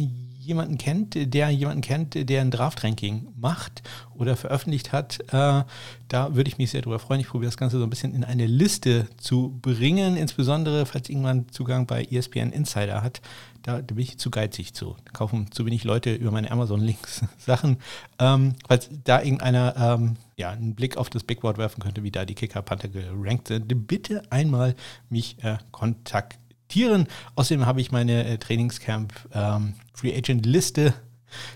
jemanden 0.48 0.78
kennt, 0.78 1.16
der 1.16 1.50
jemanden 1.50 1.82
kennt, 1.82 2.30
der 2.30 2.42
ein 2.42 2.52
Draft-Ranking 2.52 3.28
macht 3.36 3.84
oder 4.16 4.36
veröffentlicht 4.36 4.94
hat, 4.94 5.20
äh, 5.34 5.64
da 6.08 6.36
würde 6.36 6.48
ich 6.48 6.58
mich 6.58 6.72
sehr 6.72 6.82
darüber 6.82 7.00
freuen. 7.00 7.20
Ich 7.20 7.28
probiere 7.28 7.50
das 7.50 7.58
Ganze 7.58 7.78
so 7.78 7.84
ein 7.84 7.90
bisschen 7.90 8.16
in 8.16 8.24
eine 8.24 8.46
Liste 8.48 9.08
zu 9.18 9.60
bringen, 9.62 10.16
insbesondere 10.16 10.86
falls 10.86 11.10
irgendwann 11.10 11.50
Zugang 11.50 11.86
bei 11.86 12.06
ESPN 12.06 12.52
Insider 12.52 13.04
hat. 13.04 13.22
Da, 13.62 13.82
da 13.82 13.94
bin 13.94 14.00
ich 14.00 14.18
zu 14.18 14.32
geizig 14.32 14.74
zu. 14.74 14.96
Da 15.04 15.12
kaufen 15.12 15.52
zu 15.52 15.66
wenig 15.66 15.84
Leute 15.84 16.14
über 16.14 16.32
meine 16.32 16.50
Amazon-Links 16.50 17.26
Sachen. 17.38 17.78
Ähm, 18.18 18.56
falls 18.68 18.90
da 19.04 19.22
irgendeiner 19.22 19.76
ähm, 19.78 20.16
ja, 20.38 20.52
einen 20.52 20.76
Blick 20.76 20.96
auf 20.96 21.10
das 21.10 21.24
Big 21.24 21.42
Board 21.42 21.58
werfen 21.58 21.84
könnte, 21.84 22.04
wie 22.04 22.12
da 22.12 22.24
die 22.24 22.36
Kicker-Panther 22.36 22.88
gerankt 22.88 23.50
sind, 23.50 23.88
bitte 23.88 24.24
einmal 24.32 24.76
mich 25.10 25.44
äh, 25.44 25.58
kontaktieren 25.72 26.47
Tieren. 26.68 27.08
Außerdem 27.36 27.66
habe 27.66 27.82
ich 27.82 27.92
meine 27.92 28.26
äh, 28.26 28.38
Trainingscamp 28.38 29.14
ähm, 29.34 29.74
Free 29.94 30.16
Agent 30.16 30.46
Liste, 30.46 30.94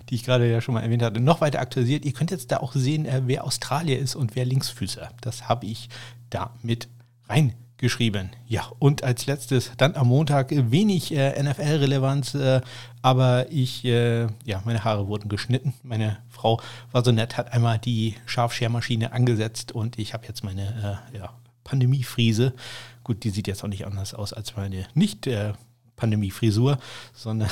die 0.09 0.15
ich 0.15 0.23
gerade 0.23 0.49
ja 0.49 0.61
schon 0.61 0.73
mal 0.73 0.81
erwähnt 0.81 1.03
hatte, 1.03 1.19
noch 1.19 1.41
weiter 1.41 1.59
aktualisiert. 1.59 2.05
Ihr 2.05 2.13
könnt 2.13 2.31
jetzt 2.31 2.51
da 2.51 2.57
auch 2.57 2.73
sehen, 2.73 3.05
äh, 3.05 3.21
wer 3.25 3.43
Australier 3.43 3.99
ist 3.99 4.15
und 4.15 4.35
wer 4.35 4.45
Linksfüßer. 4.45 5.09
Das 5.21 5.47
habe 5.47 5.65
ich 5.65 5.89
da 6.29 6.53
mit 6.61 6.87
reingeschrieben. 7.27 8.31
Ja, 8.47 8.69
und 8.79 9.03
als 9.03 9.25
letztes 9.25 9.71
dann 9.77 9.95
am 9.95 10.07
Montag 10.07 10.49
wenig 10.51 11.13
äh, 11.13 11.41
NFL-Relevanz, 11.41 12.35
äh, 12.35 12.61
aber 13.01 13.51
ich, 13.51 13.85
äh, 13.85 14.27
ja, 14.45 14.61
meine 14.65 14.83
Haare 14.83 15.07
wurden 15.07 15.29
geschnitten. 15.29 15.73
Meine 15.83 16.17
Frau 16.29 16.59
war 16.91 17.03
so 17.03 17.11
nett, 17.11 17.37
hat 17.37 17.53
einmal 17.53 17.79
die 17.79 18.15
Scharfschermaschine 18.25 19.13
angesetzt 19.13 19.71
und 19.71 19.97
ich 19.97 20.13
habe 20.13 20.27
jetzt 20.27 20.43
meine, 20.43 21.01
äh, 21.13 21.17
ja, 21.17 21.33
Pandemiefriese. 21.63 22.53
Gut, 23.11 23.25
die 23.25 23.29
sieht 23.29 23.47
jetzt 23.47 23.61
auch 23.61 23.67
nicht 23.67 23.85
anders 23.85 24.13
aus 24.13 24.31
als 24.31 24.55
meine 24.55 24.87
nicht 24.93 25.27
äh, 25.27 25.51
Pandemiefrisur, 25.97 26.79
sondern 27.11 27.49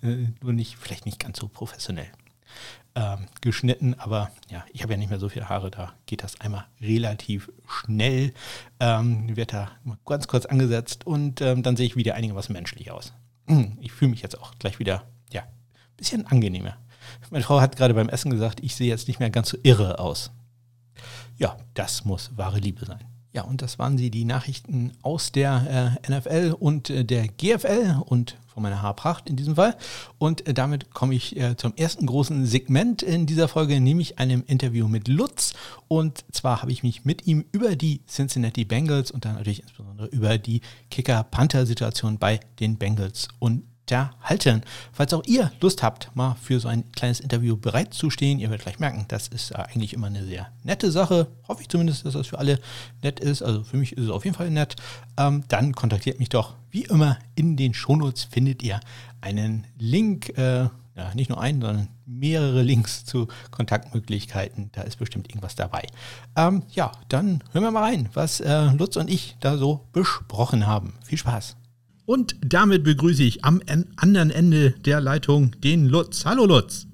nur 0.40 0.54
nicht, 0.54 0.78
vielleicht 0.78 1.04
nicht 1.04 1.18
ganz 1.18 1.38
so 1.38 1.46
professionell 1.46 2.06
ähm, 2.94 3.26
geschnitten, 3.42 3.92
aber 3.98 4.30
ja, 4.48 4.64
ich 4.72 4.82
habe 4.82 4.94
ja 4.94 4.96
nicht 4.96 5.10
mehr 5.10 5.18
so 5.18 5.28
viele 5.28 5.50
Haare, 5.50 5.70
da 5.70 5.92
geht 6.06 6.22
das 6.22 6.40
einmal 6.40 6.64
relativ 6.80 7.52
schnell. 7.68 8.32
Ähm, 8.80 9.36
wird 9.36 9.52
da 9.52 9.72
ganz 10.06 10.26
kurz 10.26 10.46
angesetzt 10.46 11.06
und 11.06 11.42
ähm, 11.42 11.62
dann 11.62 11.76
sehe 11.76 11.84
ich 11.84 11.96
wieder 11.96 12.14
einigermaßen 12.14 12.54
menschlich 12.54 12.90
aus. 12.90 13.12
Ich 13.82 13.92
fühle 13.92 14.10
mich 14.10 14.22
jetzt 14.22 14.40
auch 14.40 14.54
gleich 14.58 14.78
wieder, 14.78 15.04
ja, 15.30 15.42
ein 15.42 15.96
bisschen 15.98 16.26
angenehmer. 16.26 16.78
Meine 17.28 17.44
Frau 17.44 17.60
hat 17.60 17.76
gerade 17.76 17.92
beim 17.92 18.08
Essen 18.08 18.30
gesagt, 18.30 18.60
ich 18.64 18.74
sehe 18.74 18.88
jetzt 18.88 19.06
nicht 19.06 19.20
mehr 19.20 19.28
ganz 19.28 19.50
so 19.50 19.58
irre 19.64 19.98
aus. 19.98 20.30
Ja, 21.36 21.58
das 21.74 22.06
muss 22.06 22.34
wahre 22.38 22.58
Liebe 22.58 22.86
sein. 22.86 23.04
Ja, 23.34 23.42
und 23.42 23.62
das 23.62 23.80
waren 23.80 23.98
sie, 23.98 24.12
die 24.12 24.24
Nachrichten 24.24 24.92
aus 25.02 25.32
der 25.32 25.98
äh, 26.06 26.18
NFL 26.18 26.54
und 26.56 26.88
äh, 26.88 27.04
der 27.04 27.26
GFL 27.26 28.00
und 28.06 28.36
von 28.46 28.62
meiner 28.62 28.80
Haarpracht 28.80 29.28
in 29.28 29.34
diesem 29.34 29.56
Fall. 29.56 29.76
Und 30.18 30.46
äh, 30.46 30.54
damit 30.54 30.92
komme 30.92 31.16
ich 31.16 31.36
äh, 31.36 31.56
zum 31.56 31.74
ersten 31.74 32.06
großen 32.06 32.46
Segment 32.46 33.02
in 33.02 33.26
dieser 33.26 33.48
Folge, 33.48 33.80
nämlich 33.80 34.20
einem 34.20 34.44
Interview 34.46 34.86
mit 34.86 35.08
Lutz. 35.08 35.52
Und 35.88 36.24
zwar 36.30 36.62
habe 36.62 36.70
ich 36.70 36.84
mich 36.84 37.04
mit 37.04 37.26
ihm 37.26 37.44
über 37.50 37.74
die 37.74 38.02
Cincinnati 38.06 38.64
Bengals 38.64 39.10
und 39.10 39.24
dann 39.24 39.34
natürlich 39.34 39.62
insbesondere 39.62 40.06
über 40.06 40.38
die 40.38 40.60
Kicker-Panther-Situation 40.92 42.18
bei 42.18 42.38
den 42.60 42.76
Bengals 42.78 43.26
und 43.40 43.64
halten. 43.90 44.62
Falls 44.92 45.12
auch 45.12 45.22
ihr 45.26 45.52
Lust 45.60 45.82
habt, 45.82 46.10
mal 46.14 46.36
für 46.40 46.60
so 46.60 46.68
ein 46.68 46.90
kleines 46.92 47.20
Interview 47.20 47.56
bereitzustehen, 47.56 48.38
ihr 48.38 48.50
werdet 48.50 48.64
gleich 48.64 48.78
merken, 48.78 49.04
das 49.08 49.28
ist 49.28 49.54
eigentlich 49.54 49.92
immer 49.92 50.06
eine 50.06 50.24
sehr 50.24 50.48
nette 50.62 50.90
Sache. 50.90 51.28
Hoffe 51.48 51.62
ich 51.62 51.68
zumindest, 51.68 52.04
dass 52.04 52.14
das 52.14 52.26
für 52.26 52.38
alle 52.38 52.58
nett 53.02 53.20
ist. 53.20 53.42
Also 53.42 53.62
für 53.64 53.76
mich 53.76 53.92
ist 53.92 54.04
es 54.04 54.10
auf 54.10 54.24
jeden 54.24 54.36
Fall 54.36 54.50
nett. 54.50 54.76
Ähm, 55.18 55.44
dann 55.48 55.74
kontaktiert 55.74 56.18
mich 56.18 56.28
doch. 56.28 56.54
Wie 56.70 56.84
immer 56.84 57.18
in 57.34 57.56
den 57.56 57.74
Shownotes 57.74 58.24
findet 58.24 58.62
ihr 58.62 58.80
einen 59.20 59.66
Link. 59.78 60.36
Äh, 60.38 60.68
ja, 60.96 61.12
nicht 61.14 61.28
nur 61.28 61.40
einen, 61.40 61.60
sondern 61.60 61.88
mehrere 62.06 62.62
Links 62.62 63.04
zu 63.04 63.26
Kontaktmöglichkeiten. 63.50 64.70
Da 64.72 64.82
ist 64.82 64.96
bestimmt 64.96 65.28
irgendwas 65.28 65.56
dabei. 65.56 65.82
Ähm, 66.36 66.62
ja, 66.70 66.92
dann 67.08 67.42
hören 67.52 67.64
wir 67.64 67.70
mal 67.72 67.82
rein, 67.82 68.08
was 68.14 68.40
äh, 68.40 68.66
Lutz 68.76 68.96
und 68.96 69.10
ich 69.10 69.36
da 69.40 69.56
so 69.56 69.88
besprochen 69.92 70.66
haben. 70.66 70.94
Viel 71.04 71.18
Spaß! 71.18 71.56
Und 72.06 72.36
damit 72.44 72.84
begrüße 72.84 73.22
ich 73.22 73.44
am 73.44 73.62
anderen 73.96 74.30
Ende 74.30 74.72
der 74.84 75.00
Leitung 75.00 75.52
den 75.62 75.86
Lutz. 75.86 76.24
Hallo 76.24 76.44
Lutz. 76.44 76.86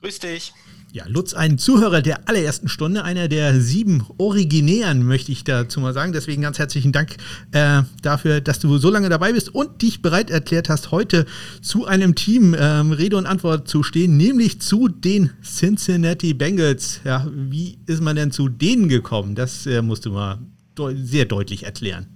Grüß 0.00 0.20
dich. 0.20 0.52
Ja, 0.92 1.04
Lutz, 1.08 1.34
ein 1.34 1.58
Zuhörer 1.58 2.02
der 2.02 2.28
allerersten 2.28 2.68
Stunde, 2.68 3.02
einer 3.02 3.26
der 3.26 3.60
sieben 3.60 4.06
Originären, 4.16 5.02
möchte 5.02 5.32
ich 5.32 5.42
dazu 5.42 5.80
mal 5.80 5.92
sagen. 5.92 6.12
Deswegen 6.12 6.42
ganz 6.42 6.60
herzlichen 6.60 6.92
Dank 6.92 7.16
äh, 7.50 7.82
dafür, 8.00 8.40
dass 8.40 8.60
du 8.60 8.78
so 8.78 8.90
lange 8.90 9.08
dabei 9.08 9.32
bist 9.32 9.52
und 9.52 9.82
dich 9.82 10.02
bereit 10.02 10.30
erklärt 10.30 10.68
hast, 10.68 10.92
heute 10.92 11.26
zu 11.62 11.86
einem 11.86 12.14
Team 12.14 12.54
ähm, 12.56 12.92
Rede 12.92 13.16
und 13.16 13.26
Antwort 13.26 13.66
zu 13.66 13.82
stehen, 13.82 14.16
nämlich 14.16 14.60
zu 14.60 14.86
den 14.86 15.30
Cincinnati 15.42 16.32
Bengals. 16.32 17.00
Ja, 17.02 17.28
wie 17.34 17.80
ist 17.86 18.00
man 18.00 18.14
denn 18.14 18.30
zu 18.30 18.48
denen 18.48 18.88
gekommen? 18.88 19.34
Das 19.34 19.66
äh, 19.66 19.82
musst 19.82 20.06
du 20.06 20.12
mal 20.12 20.38
de 20.78 20.94
sehr 21.04 21.24
deutlich 21.24 21.64
erklären. 21.64 22.06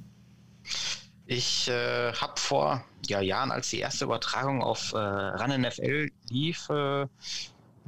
Ich 1.31 1.69
äh, 1.69 2.11
habe 2.15 2.33
vor 2.37 2.83
ja, 3.07 3.21
Jahren, 3.21 3.51
als 3.51 3.69
die 3.69 3.81
erste 3.81 4.07
Übertragung 4.07 4.63
auf 4.63 4.95
äh, 4.95 4.97
RAN 4.97 5.61
NFL 5.61 6.09
lief, 6.31 6.71
äh, 6.71 7.07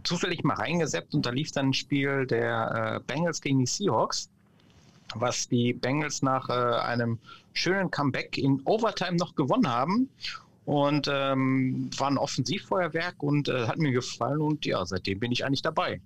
zufällig 0.04 0.44
mal 0.44 0.54
reingesetzt 0.54 1.14
und 1.14 1.24
da 1.24 1.30
lief 1.30 1.50
dann 1.50 1.70
ein 1.70 1.74
Spiel 1.74 2.26
der 2.26 3.00
äh, 3.00 3.00
Bengals 3.06 3.40
gegen 3.40 3.60
die 3.60 3.66
Seahawks, 3.66 4.28
was 5.14 5.48
die 5.48 5.72
Bengals 5.72 6.20
nach 6.20 6.50
äh, 6.50 6.52
einem 6.52 7.18
schönen 7.54 7.90
Comeback 7.90 8.36
in 8.36 8.60
Overtime 8.66 9.16
noch 9.16 9.34
gewonnen 9.34 9.68
haben 9.68 10.10
und 10.66 11.08
ähm, 11.10 11.88
war 11.96 12.10
ein 12.10 12.18
Offensivfeuerwerk 12.18 13.22
und 13.22 13.48
äh, 13.48 13.66
hat 13.66 13.78
mir 13.78 13.92
gefallen 13.92 14.42
und 14.42 14.66
ja, 14.66 14.84
seitdem 14.84 15.18
bin 15.18 15.32
ich 15.32 15.46
eigentlich 15.46 15.62
dabei. 15.62 16.02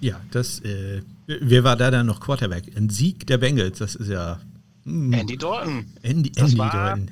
Ja, 0.00 0.20
das, 0.32 0.58
äh, 0.64 1.02
wer 1.28 1.62
war 1.62 1.76
da 1.76 1.92
dann 1.92 2.06
noch 2.06 2.18
Quarterback? 2.18 2.76
Ein 2.76 2.90
Sieg 2.90 3.28
der 3.28 3.38
Bengals, 3.38 3.78
das 3.78 3.94
ist 3.94 4.08
ja. 4.08 4.40
Andy 4.86 5.36
Dalton. 5.36 5.86
Andy, 6.02 6.30
das 6.30 6.50
Andy 6.50 6.58
war, 6.58 6.72
Dalton. 6.72 7.10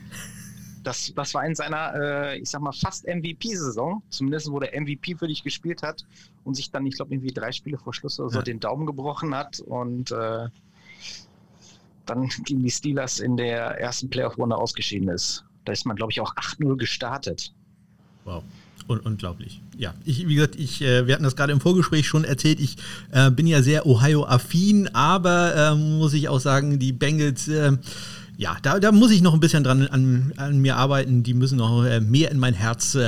Das, 0.82 1.12
das 1.14 1.34
war 1.34 1.46
in 1.46 1.54
seiner, 1.54 1.94
äh, 1.94 2.38
ich 2.38 2.50
sag 2.50 2.60
mal, 2.60 2.72
fast 2.72 3.06
MVP-Saison, 3.06 4.02
zumindest 4.08 4.50
wo 4.50 4.58
der 4.58 4.78
MVP 4.80 5.14
für 5.14 5.28
dich 5.28 5.44
gespielt 5.44 5.82
hat 5.82 6.04
und 6.44 6.54
sich 6.54 6.70
dann, 6.70 6.84
ich 6.86 6.96
glaube, 6.96 7.14
irgendwie 7.14 7.32
drei 7.32 7.52
Spiele 7.52 7.78
vor 7.78 7.94
Schluss 7.94 8.18
oder 8.18 8.30
so 8.30 8.38
ja. 8.38 8.42
den 8.42 8.58
Daumen 8.58 8.86
gebrochen 8.86 9.34
hat 9.34 9.60
und 9.60 10.10
äh, 10.10 10.48
dann 12.06 12.28
gegen 12.44 12.62
die 12.62 12.70
Steelers 12.70 13.20
in 13.20 13.36
der 13.36 13.78
ersten 13.80 14.10
Playoff-Runde 14.10 14.56
ausgeschieden 14.56 15.08
ist. 15.08 15.44
Da 15.64 15.72
ist 15.72 15.86
man, 15.86 15.96
glaube 15.96 16.10
ich, 16.10 16.20
auch 16.20 16.34
8-0 16.34 16.76
gestartet. 16.76 17.54
Wow. 18.24 18.42
Un 18.88 19.00
unglaublich. 19.00 19.60
Ja, 19.78 19.94
ich, 20.04 20.26
wie 20.26 20.34
gesagt, 20.34 20.56
ich, 20.56 20.82
äh, 20.82 21.06
wir 21.06 21.14
hatten 21.14 21.24
das 21.24 21.36
gerade 21.36 21.52
im 21.52 21.60
Vorgespräch 21.60 22.06
schon 22.06 22.24
erzählt, 22.24 22.60
ich 22.60 22.76
äh, 23.12 23.30
bin 23.30 23.46
ja 23.46 23.62
sehr 23.62 23.86
Ohio-affin, 23.86 24.88
aber 24.94 25.54
äh, 25.54 25.74
muss 25.74 26.14
ich 26.14 26.28
auch 26.28 26.40
sagen, 26.40 26.78
die 26.78 26.92
Bengals, 26.92 27.48
äh, 27.48 27.72
ja, 28.36 28.56
da, 28.62 28.80
da 28.80 28.90
muss 28.90 29.12
ich 29.12 29.22
noch 29.22 29.34
ein 29.34 29.40
bisschen 29.40 29.62
dran 29.62 29.86
an, 29.86 30.32
an 30.36 30.58
mir 30.58 30.76
arbeiten. 30.76 31.22
Die 31.22 31.34
müssen 31.34 31.58
noch 31.58 31.84
äh, 31.84 32.00
mehr 32.00 32.30
in 32.32 32.38
mein 32.38 32.54
Herz 32.54 32.98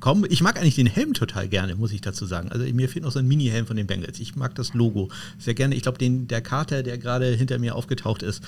kommen. 0.00 0.26
Ich 0.28 0.42
mag 0.42 0.58
eigentlich 0.58 0.74
den 0.74 0.86
Helm 0.86 1.14
total 1.14 1.48
gerne, 1.48 1.76
muss 1.76 1.92
ich 1.92 2.02
dazu 2.02 2.26
sagen. 2.26 2.50
Also 2.50 2.66
mir 2.74 2.88
fehlt 2.88 3.04
noch 3.04 3.12
so 3.12 3.18
ein 3.18 3.28
Mini-Helm 3.28 3.66
von 3.66 3.76
den 3.76 3.86
Bengals. 3.86 4.20
Ich 4.20 4.36
mag 4.36 4.54
das 4.54 4.74
Logo 4.74 5.08
sehr 5.38 5.54
gerne. 5.54 5.76
Ich 5.76 5.82
glaube, 5.82 5.98
der 6.00 6.40
Kater, 6.42 6.82
der 6.82 6.98
gerade 6.98 7.26
hinter 7.26 7.58
mir 7.58 7.74
aufgetaucht 7.74 8.22
ist, 8.22 8.42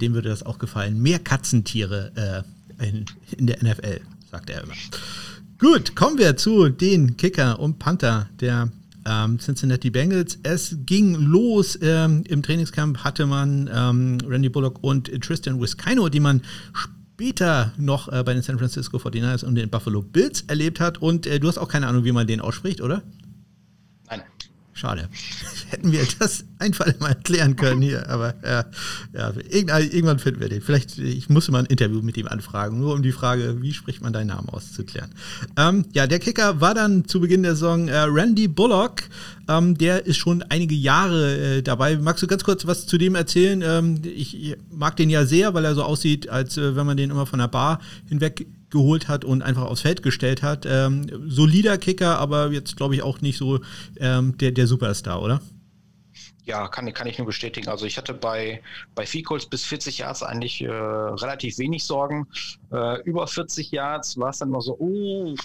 dem 0.00 0.14
würde 0.14 0.30
das 0.30 0.42
auch 0.42 0.58
gefallen. 0.58 1.00
Mehr 1.00 1.20
Katzentiere 1.20 2.44
in, 2.80 3.04
in 3.36 3.46
der 3.46 3.62
NFL, 3.62 4.00
sagt 4.30 4.50
er 4.50 4.64
immer. 4.64 4.74
Gut, 5.60 5.94
kommen 5.94 6.16
wir 6.16 6.38
zu 6.38 6.70
den 6.70 7.18
Kicker 7.18 7.60
und 7.60 7.78
Panther 7.78 8.30
der 8.40 8.70
ähm, 9.06 9.38
Cincinnati 9.38 9.90
Bengals. 9.90 10.38
Es 10.42 10.74
ging 10.86 11.14
los 11.16 11.78
ähm, 11.82 12.24
im 12.28 12.42
Trainingscamp, 12.42 13.04
hatte 13.04 13.26
man 13.26 13.68
ähm, 13.70 14.16
Randy 14.26 14.48
Bullock 14.48 14.78
und 14.80 15.10
Tristan 15.20 15.60
Wiskino, 15.60 16.08
die 16.08 16.18
man 16.18 16.40
später 16.72 17.74
noch 17.76 18.10
äh, 18.10 18.22
bei 18.24 18.32
den 18.32 18.42
San 18.42 18.58
Francisco 18.58 18.96
49ers 18.96 19.44
und 19.44 19.54
den 19.54 19.68
Buffalo 19.68 20.00
Bills 20.00 20.44
erlebt 20.46 20.80
hat. 20.80 20.96
Und 21.02 21.26
äh, 21.26 21.38
du 21.38 21.46
hast 21.46 21.58
auch 21.58 21.68
keine 21.68 21.88
Ahnung, 21.88 22.04
wie 22.04 22.12
man 22.12 22.26
den 22.26 22.40
ausspricht, 22.40 22.80
oder? 22.80 23.02
Schade. 24.72 25.08
Hätten 25.70 25.92
wir 25.92 26.06
das 26.18 26.44
einfach 26.58 26.86
mal 27.00 27.08
erklären 27.08 27.56
können 27.56 27.82
hier. 27.82 28.08
Aber 28.08 28.34
ja, 28.44 28.64
ja 29.12 29.32
irgendwann 29.50 30.18
finden 30.18 30.40
wir 30.40 30.48
den. 30.48 30.60
Vielleicht, 30.60 30.98
ich 30.98 31.28
muss 31.28 31.50
mal 31.50 31.60
ein 31.60 31.66
Interview 31.66 32.02
mit 32.02 32.16
ihm 32.16 32.28
anfragen, 32.28 32.78
nur 32.78 32.94
um 32.94 33.02
die 33.02 33.12
Frage, 33.12 33.60
wie 33.60 33.72
spricht 33.72 34.02
man 34.02 34.12
deinen 34.12 34.28
Namen 34.28 34.48
auszuklären. 34.48 35.10
Ähm, 35.56 35.84
ja, 35.92 36.06
der 36.06 36.18
Kicker 36.18 36.60
war 36.60 36.74
dann 36.74 37.04
zu 37.06 37.20
Beginn 37.20 37.42
der 37.42 37.54
Saison 37.54 37.88
äh, 37.88 37.98
Randy 37.98 38.48
Bullock. 38.48 39.02
Ähm, 39.48 39.76
der 39.76 40.06
ist 40.06 40.18
schon 40.18 40.42
einige 40.42 40.74
Jahre 40.74 41.58
äh, 41.58 41.62
dabei. 41.62 41.96
Magst 41.96 42.22
du 42.22 42.26
ganz 42.26 42.44
kurz 42.44 42.66
was 42.66 42.86
zu 42.86 42.96
dem 42.96 43.14
erzählen? 43.14 43.62
Ähm, 43.62 44.00
ich, 44.04 44.40
ich, 44.40 44.56
mag 44.70 44.96
den 44.96 45.10
ja 45.10 45.26
sehr, 45.26 45.52
weil 45.54 45.64
er 45.64 45.74
so 45.74 45.82
aussieht, 45.82 46.28
als 46.28 46.56
äh, 46.56 46.76
wenn 46.76 46.86
man 46.86 46.96
den 46.96 47.10
immer 47.10 47.26
von 47.26 47.40
der 47.40 47.48
Bar 47.48 47.80
hinweg 48.08 48.46
geholt 48.70 49.08
hat 49.08 49.24
und 49.24 49.42
einfach 49.42 49.64
aufs 49.64 49.82
Feld 49.82 50.02
gestellt 50.02 50.42
hat. 50.42 50.66
Ähm, 50.66 51.06
solider 51.28 51.78
Kicker, 51.78 52.18
aber 52.18 52.50
jetzt 52.52 52.76
glaube 52.76 52.94
ich 52.94 53.02
auch 53.02 53.20
nicht 53.20 53.36
so 53.36 53.60
ähm, 53.98 54.36
der, 54.38 54.52
der 54.52 54.66
Superstar, 54.66 55.22
oder? 55.22 55.40
Ja, 56.44 56.66
kann, 56.68 56.92
kann 56.92 57.06
ich 57.06 57.18
nur 57.18 57.26
bestätigen. 57.26 57.68
Also 57.68 57.86
ich 57.86 57.96
hatte 57.96 58.14
bei, 58.14 58.62
bei 58.94 59.06
Ficals 59.06 59.46
bis 59.46 59.64
40 59.64 59.98
Yards 59.98 60.22
eigentlich 60.22 60.60
äh, 60.62 60.68
relativ 60.68 61.58
wenig 61.58 61.84
Sorgen. 61.84 62.26
Äh, 62.72 63.00
über 63.02 63.26
40 63.26 63.70
Yards 63.70 64.18
war 64.18 64.30
es 64.30 64.38
dann 64.38 64.48
immer 64.48 64.60
so, 64.60 64.76
uh, 64.78 65.36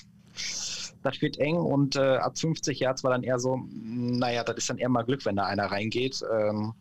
das 1.04 1.22
wird 1.22 1.38
eng 1.38 1.58
und 1.58 1.96
äh, 1.96 2.18
ab 2.18 2.38
50 2.38 2.80
Yards 2.80 3.04
war 3.04 3.12
dann 3.12 3.24
eher 3.24 3.40
so, 3.40 3.60
naja, 3.72 4.44
das 4.44 4.58
ist 4.58 4.70
dann 4.70 4.80
eher 4.80 4.90
mal 4.90 5.04
Glück, 5.04 5.26
wenn 5.26 5.36
da 5.36 5.46
einer 5.46 5.66
reingeht. 5.66 6.24
Ähm, 6.34 6.74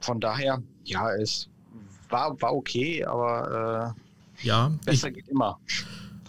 von 0.00 0.20
daher, 0.20 0.62
ja, 0.84 1.12
es 1.14 1.48
war, 2.08 2.40
war 2.42 2.54
okay, 2.54 3.04
aber 3.04 3.94
äh, 3.96 4.05
ja. 4.42 4.72
Besser 4.84 5.08
ich, 5.08 5.14
geht 5.14 5.28
immer. 5.28 5.58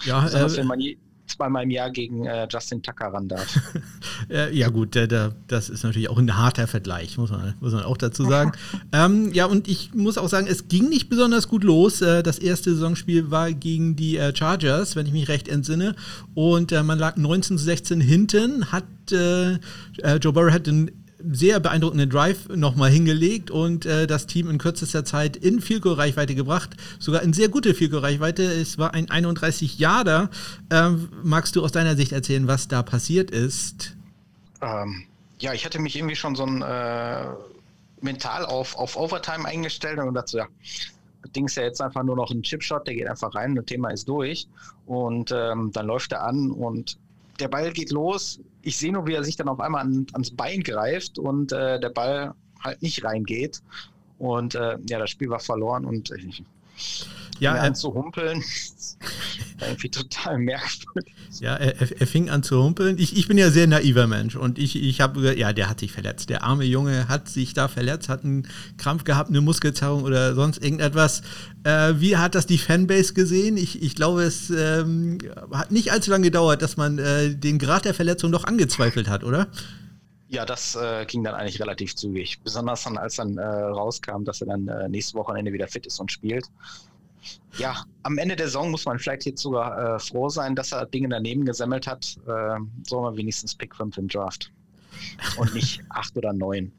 Ja, 0.04 0.22
Besonders 0.22 0.54
äh, 0.54 0.58
wenn 0.58 0.68
man 0.68 0.80
zweimal 1.28 1.64
im 1.64 1.72
Jahr 1.72 1.92
gegen 1.92 2.26
äh, 2.26 2.48
Justin 2.50 2.82
Tucker 2.82 3.08
ran 3.08 3.28
darf. 3.28 3.60
ja, 4.52 4.70
gut, 4.70 4.96
der, 4.96 5.08
der, 5.08 5.36
das 5.48 5.70
ist 5.70 5.84
natürlich 5.84 6.10
auch 6.10 6.18
ein 6.18 6.38
harter 6.38 6.68
Vergleich, 6.68 7.18
muss 7.18 7.32
man, 7.32 7.54
muss 7.60 7.74
man 7.74 7.84
auch 7.84 7.98
dazu 7.98 8.26
sagen. 8.26 8.54
ähm, 8.94 9.32
ja, 9.34 9.46
und 9.46 9.68
ich 9.68 9.94
muss 9.94 10.18
auch 10.18 10.30
sagen, 10.30 10.48
es 10.48 10.68
ging 10.68 10.90
nicht 10.90 11.10
besonders 11.10 11.48
gut 11.48 11.64
los. 11.64 12.02
Äh, 12.02 12.24
das 12.24 12.40
erste 12.40 12.74
Saisonspiel 12.74 13.30
war 13.30 13.52
gegen 13.52 13.96
die 13.96 14.18
äh, 14.18 14.34
Chargers, 14.36 14.96
wenn 14.96 15.06
ich 15.06 15.12
mich 15.12 15.28
recht 15.28 15.48
entsinne. 15.48 15.96
Und 16.34 16.72
äh, 16.72 16.82
man 16.84 16.98
lag 16.98 17.18
19 17.18 17.58
zu 17.58 17.64
16 17.64 18.02
hinten, 18.02 18.72
hat 18.72 18.86
äh, 19.12 19.54
äh, 19.98 20.18
Joe 20.22 20.34
Burrow 20.34 20.52
hat 20.52 20.68
den 20.68 20.92
sehr 21.20 21.60
beeindruckenden 21.60 22.10
Drive 22.10 22.50
nochmal 22.50 22.92
hingelegt 22.92 23.50
und 23.52 23.86
äh, 23.86 24.08
das 24.08 24.28
Team 24.28 24.50
in 24.50 24.58
kürzester 24.58 25.04
Zeit 25.04 25.36
in 25.36 25.62
Vielkohl-Reichweite 25.62 26.36
gebracht. 26.36 26.78
Sogar 27.00 27.22
in 27.24 27.34
sehr 27.34 27.50
gute 27.50 27.74
Vielkohl-Reichweite. 27.74 28.44
Es 28.44 28.78
war 28.78 28.94
ein 28.94 29.10
31 29.10 29.80
Jahre. 29.80 30.30
Ähm, 30.72 31.10
magst 31.24 31.56
du 31.56 31.64
aus 31.64 31.72
deiner 31.72 31.96
Sicht 31.96 32.12
erzählen, 32.12 32.48
was 32.48 32.68
da 32.68 32.84
passiert 32.84 33.32
ist? 33.32 33.96
Ähm, 34.62 35.06
ja, 35.40 35.54
ich 35.54 35.66
hatte 35.66 35.80
mich 35.80 35.96
irgendwie 35.96 36.16
schon 36.16 36.36
so 36.36 36.46
ein 36.46 36.62
äh, 36.62 37.26
mental 38.02 38.46
auf, 38.46 38.76
auf 38.76 38.96
Overtime 38.96 39.46
eingestellt 39.46 40.00
und 40.00 40.14
dazu, 40.14 40.38
ja, 40.38 40.48
das 41.24 41.32
Ding 41.32 41.46
ist 41.46 41.56
ja 41.56 41.64
jetzt 41.64 41.82
einfach 41.82 42.04
nur 42.04 42.16
noch 42.16 42.32
ein 42.32 42.44
Chipshot, 42.44 42.88
der 42.88 42.96
geht 42.96 43.08
einfach 43.08 43.34
rein, 43.36 43.56
das 43.56 43.66
Thema 43.66 43.90
ist 43.90 44.08
durch. 44.08 44.48
Und 44.86 45.32
ähm, 45.32 45.72
dann 45.74 45.86
läuft 45.88 46.12
er 46.12 46.24
an 46.24 46.52
und 46.52 46.98
der 47.40 47.48
Ball 47.48 47.72
geht 47.72 47.92
los. 47.92 48.40
Ich 48.68 48.76
sehe 48.76 48.92
nur, 48.92 49.08
wie 49.08 49.14
er 49.14 49.24
sich 49.24 49.38
dann 49.38 49.48
auf 49.48 49.62
einmal 49.62 49.86
an, 49.86 50.06
ans 50.12 50.30
Bein 50.30 50.62
greift 50.62 51.18
und 51.18 51.54
äh, 51.54 51.80
der 51.80 51.88
Ball 51.88 52.34
halt 52.62 52.82
nicht 52.82 53.02
reingeht. 53.02 53.62
Und 54.20 54.56
äh, 54.56 54.78
ja, 54.90 55.00
das 55.00 55.10
Spiel 55.10 55.30
war 55.30 55.40
verloren 55.40 55.86
und 55.86 56.12
ich, 56.12 56.44
ja, 57.40 57.56
er, 57.56 57.64
an 57.64 57.76
zu 57.76 57.94
humpeln. 57.94 58.44
irgendwie 59.62 59.90
total 59.90 60.38
merkwürdig. 60.38 61.14
Ja, 61.40 61.56
er, 61.56 61.80
er, 61.80 62.08
fing 62.08 62.30
an 62.30 62.44
zu 62.44 62.64
humpeln. 62.64 62.98
Ich, 62.98 63.16
ich 63.16 63.28
bin 63.28 63.38
ja 63.38 63.50
sehr 63.50 63.68
naiver 63.68 64.08
Mensch 64.08 64.36
und 64.36 64.58
ich, 64.60 64.76
ich 64.76 65.02
habe, 65.02 65.38
ja, 65.38 65.54
der 65.54 65.70
hat 65.70 65.80
sich 65.80 65.92
verletzt. 65.92 66.30
Der 66.30 66.44
arme 66.44 66.64
Junge 66.64 67.08
hat 67.08 67.28
sich 67.30 67.54
da 67.54 67.68
verletzt, 67.68 68.10
hat 68.10 68.24
einen 68.24 68.48
Krampf 68.78 69.04
gehabt, 69.04 69.30
eine 69.30 69.42
Muskelzerrung 69.42 70.04
oder 70.04 70.36
sonst 70.36 70.64
irgendetwas. 70.64 71.22
Äh, 71.64 71.96
wie 71.98 72.18
hat 72.18 72.36
das 72.36 72.46
die 72.46 72.58
Fanbase 72.58 73.14
gesehen? 73.14 73.58
Ich, 73.58 73.82
ich 73.82 73.96
glaube, 73.96 74.24
es 74.24 74.50
ähm, 74.50 75.20
hat 75.52 75.72
nicht 75.72 75.92
allzu 75.92 76.12
lange 76.12 76.26
gedauert, 76.26 76.62
dass 76.62 76.78
man 76.78 76.98
äh, 76.98 77.36
den 77.36 77.60
Grad 77.60 77.86
der 77.86 77.94
Verletzung 77.94 78.32
doch 78.32 78.46
angezweifelt 78.46 79.10
hat, 79.10 79.24
oder? 79.24 79.48
Ja, 80.30 80.46
das 80.46 80.76
äh, 80.76 81.06
ging 81.06 81.24
dann 81.24 81.36
eigentlich 81.36 81.62
relativ 81.62 81.96
zügig. 81.96 82.42
Besonders 82.44 82.84
dann, 82.84 82.98
als 82.98 83.16
dann 83.16 83.38
äh, 83.38 83.46
rauskam, 83.46 84.24
dass 84.24 84.42
er 84.42 84.48
dann 84.48 84.68
äh, 84.68 84.90
nächste 84.90 85.18
Wochenende 85.18 85.54
wieder 85.54 85.68
fit 85.68 85.86
ist 85.86 86.00
und 86.00 86.12
spielt. 86.12 86.46
Ja, 87.58 87.84
am 88.04 88.18
Ende 88.18 88.36
der 88.36 88.48
Saison 88.48 88.72
muss 88.72 88.86
man 88.86 89.00
vielleicht 89.00 89.26
jetzt 89.26 89.42
sogar 89.42 89.96
äh, 89.96 90.00
froh 90.00 90.30
sein, 90.30 90.56
dass 90.56 90.72
er 90.72 90.86
Dinge 90.86 91.10
daneben 91.10 91.46
gesammelt 91.46 91.88
hat. 91.88 92.18
Äh, 92.28 92.60
soll 92.88 93.02
man 93.02 93.18
wenigstens 93.18 93.56
Pick 93.56 93.76
5 93.76 93.98
im 93.98 94.08
Draft. 94.08 94.52
Und 95.38 95.54
nicht 95.54 95.82
8 95.90 96.18
oder 96.18 96.34
9. 96.34 96.72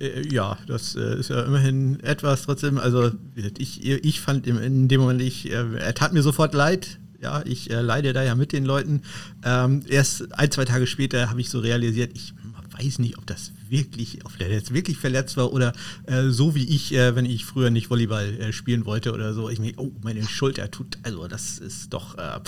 Äh, 0.00 0.26
ja, 0.28 0.58
das 0.66 0.94
äh, 0.96 1.18
ist 1.18 1.30
ja 1.30 1.42
immerhin 1.42 2.00
etwas 2.00 2.42
trotzdem. 2.42 2.78
Also, 2.78 3.10
ich, 3.58 3.84
ich 3.86 4.20
fand 4.20 4.46
in 4.46 4.88
dem 4.88 5.00
Moment, 5.00 5.22
ich, 5.22 5.50
äh, 5.50 5.76
er 5.78 5.94
tat 5.94 6.12
mir 6.12 6.22
sofort 6.22 6.54
leid. 6.54 6.98
Ja, 7.20 7.40
ich 7.44 7.68
leide 7.70 8.12
da 8.12 8.24
ja 8.24 8.34
mit 8.34 8.52
den 8.52 8.64
Leuten. 8.64 9.02
Ähm, 9.44 9.84
erst 9.88 10.36
ein, 10.36 10.50
zwei 10.50 10.64
Tage 10.64 10.88
später 10.88 11.30
habe 11.30 11.40
ich 11.40 11.50
so 11.50 11.60
realisiert, 11.60 12.10
ich 12.14 12.34
weiß 12.72 12.98
nicht, 12.98 13.18
ob 13.18 13.26
das 13.26 13.52
wirklich, 13.68 14.24
ob 14.24 14.36
der 14.38 14.50
jetzt 14.50 14.72
wirklich 14.72 14.98
verletzt 14.98 15.36
war 15.36 15.52
oder 15.52 15.72
äh, 16.06 16.28
so 16.28 16.54
wie 16.54 16.64
ich, 16.64 16.94
äh, 16.94 17.14
wenn 17.14 17.24
ich 17.24 17.44
früher 17.44 17.70
nicht 17.70 17.90
Volleyball 17.90 18.34
äh, 18.40 18.52
spielen 18.52 18.86
wollte 18.86 19.12
oder 19.12 19.34
so. 19.34 19.48
Ich 19.48 19.58
mir, 19.58 19.72
oh, 19.76 19.92
meine 20.02 20.22
Schulter 20.24 20.70
tut, 20.70 20.98
also 21.02 21.28
das 21.28 21.58
ist 21.58 21.92
doch 21.92 22.16
äh, 22.18 22.40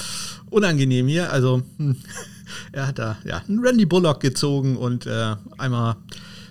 unangenehm 0.51 1.09
hier. 1.09 1.33
Also 1.33 1.63
hm, 1.79 1.97
er 2.73 2.87
hat 2.87 2.99
da 2.99 3.19
ja 3.25 3.43
einen 3.49 3.61
Randy 3.61 3.87
Bullock 3.87 4.21
gezogen 4.21 4.77
und 4.77 5.07
äh, 5.07 5.37
einmal 5.59 5.97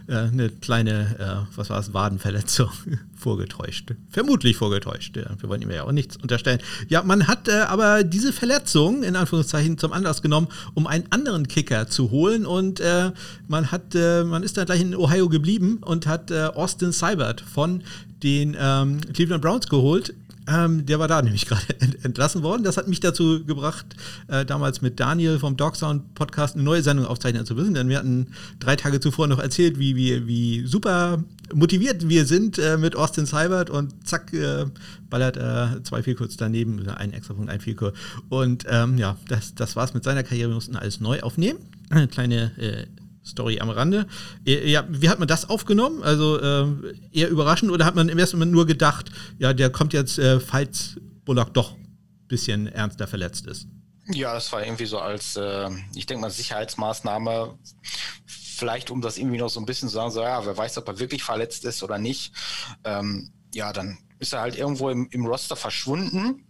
äh, 0.07 0.15
eine 0.15 0.49
kleine, 0.49 1.47
äh, 1.51 1.57
was 1.57 1.69
war 1.69 1.79
es, 1.79 1.93
Wadenverletzung 1.93 2.69
vorgetäuscht. 3.15 3.93
Vermutlich 4.09 4.57
vorgetäuscht. 4.57 5.15
Ja, 5.15 5.29
wir 5.39 5.49
wollen 5.49 5.61
ihm 5.61 5.71
ja 5.71 5.83
auch 5.83 5.91
nichts 5.91 6.17
unterstellen. 6.17 6.59
Ja, 6.89 7.03
man 7.03 7.27
hat 7.27 7.47
äh, 7.47 7.61
aber 7.61 8.03
diese 8.03 8.33
Verletzung 8.33 9.03
in 9.03 9.15
Anführungszeichen 9.15 9.77
zum 9.77 9.93
Anlass 9.93 10.21
genommen, 10.21 10.47
um 10.73 10.87
einen 10.87 11.05
anderen 11.09 11.47
Kicker 11.47 11.87
zu 11.87 12.11
holen 12.11 12.45
und 12.45 12.79
äh, 12.79 13.11
man 13.47 13.71
hat, 13.71 13.95
äh, 13.95 14.23
man 14.23 14.43
ist 14.43 14.57
dann 14.57 14.65
gleich 14.65 14.81
in 14.81 14.95
Ohio 14.95 15.29
geblieben 15.29 15.79
und 15.81 16.07
hat 16.07 16.31
äh, 16.31 16.45
Austin 16.45 16.91
Seibert 16.91 17.41
von 17.41 17.83
den 18.23 18.55
ähm, 18.59 19.01
Cleveland 19.13 19.41
Browns 19.41 19.67
geholt. 19.67 20.13
Ähm, 20.47 20.85
der 20.85 20.99
war 20.99 21.07
da 21.07 21.21
nämlich 21.21 21.45
gerade 21.47 21.63
entlassen 22.03 22.43
worden. 22.43 22.63
Das 22.63 22.77
hat 22.77 22.87
mich 22.87 22.99
dazu 22.99 23.45
gebracht, 23.45 23.85
äh, 24.27 24.45
damals 24.45 24.81
mit 24.81 24.99
Daniel 24.99 25.39
vom 25.39 25.57
Dogsound 25.57 26.13
Podcast 26.15 26.55
eine 26.55 26.63
neue 26.63 26.83
Sendung 26.83 27.05
aufzeichnen 27.05 27.45
zu 27.45 27.55
wissen. 27.55 27.73
Denn 27.73 27.89
wir 27.89 27.97
hatten 27.97 28.27
drei 28.59 28.75
Tage 28.75 28.99
zuvor 28.99 29.27
noch 29.27 29.39
erzählt, 29.39 29.79
wie, 29.79 29.95
wie, 29.95 30.27
wie 30.27 30.65
super 30.65 31.23
motiviert 31.53 32.07
wir 32.09 32.25
sind 32.25 32.57
äh, 32.57 32.77
mit 32.77 32.95
Austin 32.95 33.25
Seibert 33.25 33.69
und 33.69 34.07
zack, 34.07 34.33
äh, 34.33 34.65
ballert 35.09 35.37
er 35.37 35.77
äh, 35.77 35.83
zwei 35.83 36.01
kurz 36.13 36.37
daneben, 36.37 36.87
ein 36.89 37.13
extra 37.13 37.33
Punkt, 37.33 37.49
ein 37.49 37.59
Vielkur. 37.59 37.93
Und 38.29 38.65
ähm, 38.69 38.97
ja, 38.97 39.17
das, 39.27 39.55
das 39.55 39.75
war's 39.75 39.93
mit 39.93 40.03
seiner 40.03 40.23
Karriere. 40.23 40.49
Wir 40.49 40.55
mussten 40.55 40.75
alles 40.75 40.99
neu 40.99 41.21
aufnehmen. 41.21 41.59
Eine 41.89 42.07
kleine 42.07 42.51
äh, 42.57 42.85
Story 43.25 43.59
am 43.59 43.69
Rande. 43.69 44.07
Äh, 44.45 44.69
ja, 44.69 44.85
wie 44.89 45.09
hat 45.09 45.19
man 45.19 45.27
das 45.27 45.49
aufgenommen? 45.49 46.03
Also 46.03 46.39
äh, 46.39 46.67
eher 47.11 47.29
überraschend 47.29 47.71
oder 47.71 47.85
hat 47.85 47.95
man 47.95 48.09
im 48.09 48.19
ersten 48.19 48.37
Moment 48.37 48.51
nur 48.51 48.65
gedacht, 48.65 49.11
ja, 49.37 49.53
der 49.53 49.69
kommt 49.69 49.93
jetzt, 49.93 50.19
äh, 50.19 50.39
falls 50.39 50.99
Bullock 51.25 51.53
doch 51.53 51.73
ein 51.73 51.97
bisschen 52.27 52.67
ernster 52.67 53.07
verletzt 53.07 53.47
ist? 53.47 53.67
Ja, 54.07 54.33
das 54.33 54.51
war 54.51 54.65
irgendwie 54.65 54.85
so 54.85 54.99
als, 54.99 55.37
äh, 55.37 55.69
ich 55.95 56.05
denke 56.05 56.21
mal, 56.21 56.29
Sicherheitsmaßnahme, 56.29 57.57
vielleicht 58.25 58.91
um 58.91 59.01
das 59.01 59.17
irgendwie 59.17 59.37
noch 59.37 59.49
so 59.49 59.59
ein 59.59 59.65
bisschen 59.65 59.87
zu 59.87 59.95
sagen, 59.95 60.11
so, 60.11 60.21
ja, 60.21 60.45
wer 60.45 60.57
weiß, 60.57 60.77
ob 60.77 60.87
er 60.89 60.99
wirklich 60.99 61.23
verletzt 61.23 61.63
ist 61.63 61.83
oder 61.83 61.97
nicht. 61.97 62.33
Ähm, 62.83 63.31
ja, 63.53 63.71
dann 63.71 63.97
ist 64.19 64.33
er 64.33 64.41
halt 64.41 64.57
irgendwo 64.57 64.89
im, 64.89 65.07
im 65.11 65.25
Roster 65.25 65.55
verschwunden 65.55 66.45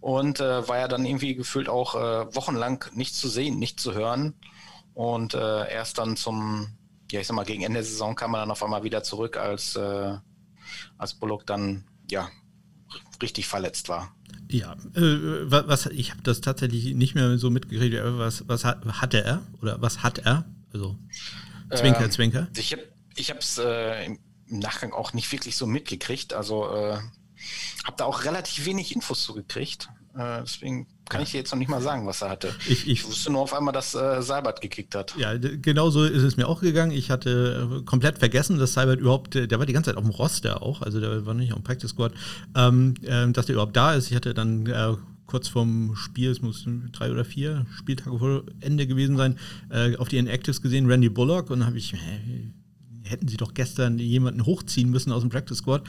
und 0.00 0.40
äh, 0.40 0.66
war 0.68 0.78
ja 0.78 0.88
dann 0.88 1.04
irgendwie 1.04 1.34
gefühlt 1.34 1.68
auch 1.68 1.94
äh, 1.94 2.34
wochenlang 2.34 2.84
nicht 2.94 3.14
zu 3.14 3.28
sehen, 3.28 3.58
nicht 3.58 3.78
zu 3.78 3.94
hören. 3.94 4.34
Und 4.98 5.34
äh, 5.34 5.70
erst 5.72 5.98
dann 5.98 6.16
zum, 6.16 6.66
ja, 7.12 7.20
ich 7.20 7.28
sag 7.28 7.36
mal, 7.36 7.44
gegen 7.44 7.62
Ende 7.62 7.78
der 7.78 7.84
Saison 7.84 8.16
kam 8.16 8.34
er 8.34 8.40
dann 8.40 8.50
auf 8.50 8.64
einmal 8.64 8.82
wieder 8.82 9.04
zurück, 9.04 9.36
als, 9.36 9.76
äh, 9.76 10.16
als 10.96 11.14
Bullock 11.14 11.46
dann, 11.46 11.84
ja, 12.10 12.28
richtig 13.22 13.46
verletzt 13.46 13.88
war. 13.88 14.12
Ja, 14.48 14.72
äh, 14.96 15.48
was, 15.52 15.86
ich 15.86 16.10
habe 16.10 16.22
das 16.22 16.40
tatsächlich 16.40 16.96
nicht 16.96 17.14
mehr 17.14 17.38
so 17.38 17.48
mitgekriegt. 17.48 17.96
Was, 18.02 18.48
was 18.48 18.64
hat, 18.64 18.84
hatte 18.86 19.22
er 19.22 19.42
oder 19.62 19.80
was 19.80 20.02
hat 20.02 20.18
er? 20.18 20.46
Also 20.72 20.98
Zwinker, 21.72 22.06
äh, 22.06 22.10
Zwinker. 22.10 22.48
Ich 22.56 22.72
habe 22.72 22.82
ich 23.14 23.30
es 23.30 23.58
äh, 23.58 24.04
im 24.04 24.18
Nachgang 24.46 24.92
auch 24.92 25.12
nicht 25.12 25.30
wirklich 25.30 25.56
so 25.56 25.68
mitgekriegt. 25.68 26.32
Also 26.32 26.74
äh, 26.74 26.98
habe 27.84 27.96
da 27.96 28.04
auch 28.04 28.24
relativ 28.24 28.64
wenig 28.64 28.96
Infos 28.96 29.22
zugekriegt. 29.22 29.90
Äh, 30.16 30.40
deswegen 30.42 30.86
kann 31.08 31.22
ich 31.22 31.30
dir 31.30 31.38
jetzt 31.38 31.50
noch 31.52 31.58
nicht 31.58 31.68
mal 31.68 31.80
sagen, 31.80 32.06
was 32.06 32.22
er 32.22 32.30
hatte. 32.30 32.54
Ich, 32.66 32.70
ich, 32.70 32.88
ich 32.88 33.06
wusste 33.06 33.32
nur 33.32 33.40
auf 33.40 33.54
einmal, 33.54 33.72
dass 33.72 33.94
äh, 33.94 34.22
Seibert 34.22 34.60
gekickt 34.60 34.94
hat. 34.94 35.14
Ja, 35.16 35.36
genau 35.38 35.90
so 35.90 36.04
ist 36.04 36.22
es 36.22 36.36
mir 36.36 36.46
auch 36.46 36.60
gegangen. 36.60 36.92
Ich 36.92 37.10
hatte 37.10 37.80
äh, 37.80 37.84
komplett 37.84 38.18
vergessen, 38.18 38.58
dass 38.58 38.74
Seibert 38.74 39.00
überhaupt, 39.00 39.34
äh, 39.36 39.48
der 39.48 39.58
war 39.58 39.66
die 39.66 39.72
ganze 39.72 39.90
Zeit 39.90 39.96
auf 39.96 40.04
dem 40.04 40.12
Roster 40.12 40.62
auch, 40.62 40.82
also 40.82 41.00
der 41.00 41.24
war 41.24 41.34
nicht 41.34 41.52
auf 41.52 41.60
dem 41.60 41.64
Practice 41.64 41.90
Squad, 41.90 42.12
ähm, 42.54 42.94
äh, 43.02 43.30
dass 43.32 43.46
der 43.46 43.54
überhaupt 43.54 43.76
da 43.76 43.94
ist. 43.94 44.10
Ich 44.10 44.16
hatte 44.16 44.34
dann 44.34 44.66
äh, 44.66 44.94
kurz 45.26 45.48
vorm 45.48 45.94
Spiel, 45.94 46.30
es 46.30 46.42
muss 46.42 46.66
drei 46.92 47.10
oder 47.10 47.24
vier 47.24 47.66
Spieltage 47.76 48.18
vor 48.18 48.42
Ende 48.60 48.86
gewesen 48.86 49.16
sein, 49.16 49.38
äh, 49.70 49.96
auf 49.96 50.08
die 50.08 50.18
Inactives 50.18 50.62
gesehen, 50.62 50.90
Randy 50.90 51.08
Bullock, 51.08 51.50
und 51.50 51.60
dann 51.60 51.68
habe 51.68 51.78
ich, 51.78 51.92
hä, 51.92 52.50
hätten 53.08 53.28
sie 53.28 53.36
doch 53.36 53.54
gestern 53.54 53.98
jemanden 53.98 54.44
hochziehen 54.44 54.90
müssen 54.90 55.12
aus 55.12 55.22
dem 55.22 55.30
Practice 55.30 55.58
Squad. 55.58 55.82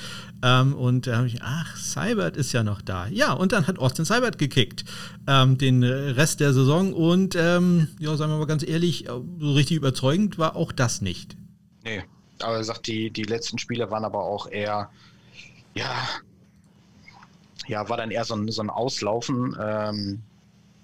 Ähm, 0.43 0.73
und 0.73 1.07
da 1.07 1.17
habe 1.17 1.27
ich, 1.27 1.41
ach, 1.41 1.75
Cybert 1.77 2.37
ist 2.37 2.51
ja 2.51 2.63
noch 2.63 2.81
da. 2.81 3.07
Ja, 3.07 3.33
und 3.33 3.51
dann 3.51 3.67
hat 3.67 3.79
Austin 3.79 4.05
Cybert 4.05 4.37
gekickt, 4.37 4.85
ähm, 5.27 5.57
den 5.57 5.83
Rest 5.83 6.39
der 6.39 6.53
Saison. 6.53 6.93
Und 6.93 7.35
ähm, 7.35 7.87
ja, 7.99 8.15
sagen 8.15 8.31
wir 8.31 8.37
mal 8.37 8.45
ganz 8.45 8.67
ehrlich, 8.67 9.05
so 9.07 9.53
richtig 9.53 9.77
überzeugend 9.77 10.37
war 10.37 10.55
auch 10.55 10.71
das 10.71 11.01
nicht. 11.01 11.35
Nee, 11.83 12.03
aber 12.41 12.57
er 12.57 12.63
sagt, 12.63 12.87
die, 12.87 13.11
die 13.11 13.23
letzten 13.23 13.57
Spiele 13.57 13.89
waren 13.91 14.05
aber 14.05 14.23
auch 14.23 14.49
eher, 14.49 14.89
ja, 15.75 16.07
ja, 17.67 17.87
war 17.87 17.97
dann 17.97 18.11
eher 18.11 18.25
so 18.25 18.35
ein, 18.35 18.49
so 18.51 18.61
ein 18.61 18.69
Auslaufen. 18.69 19.55
Ähm, 19.61 20.21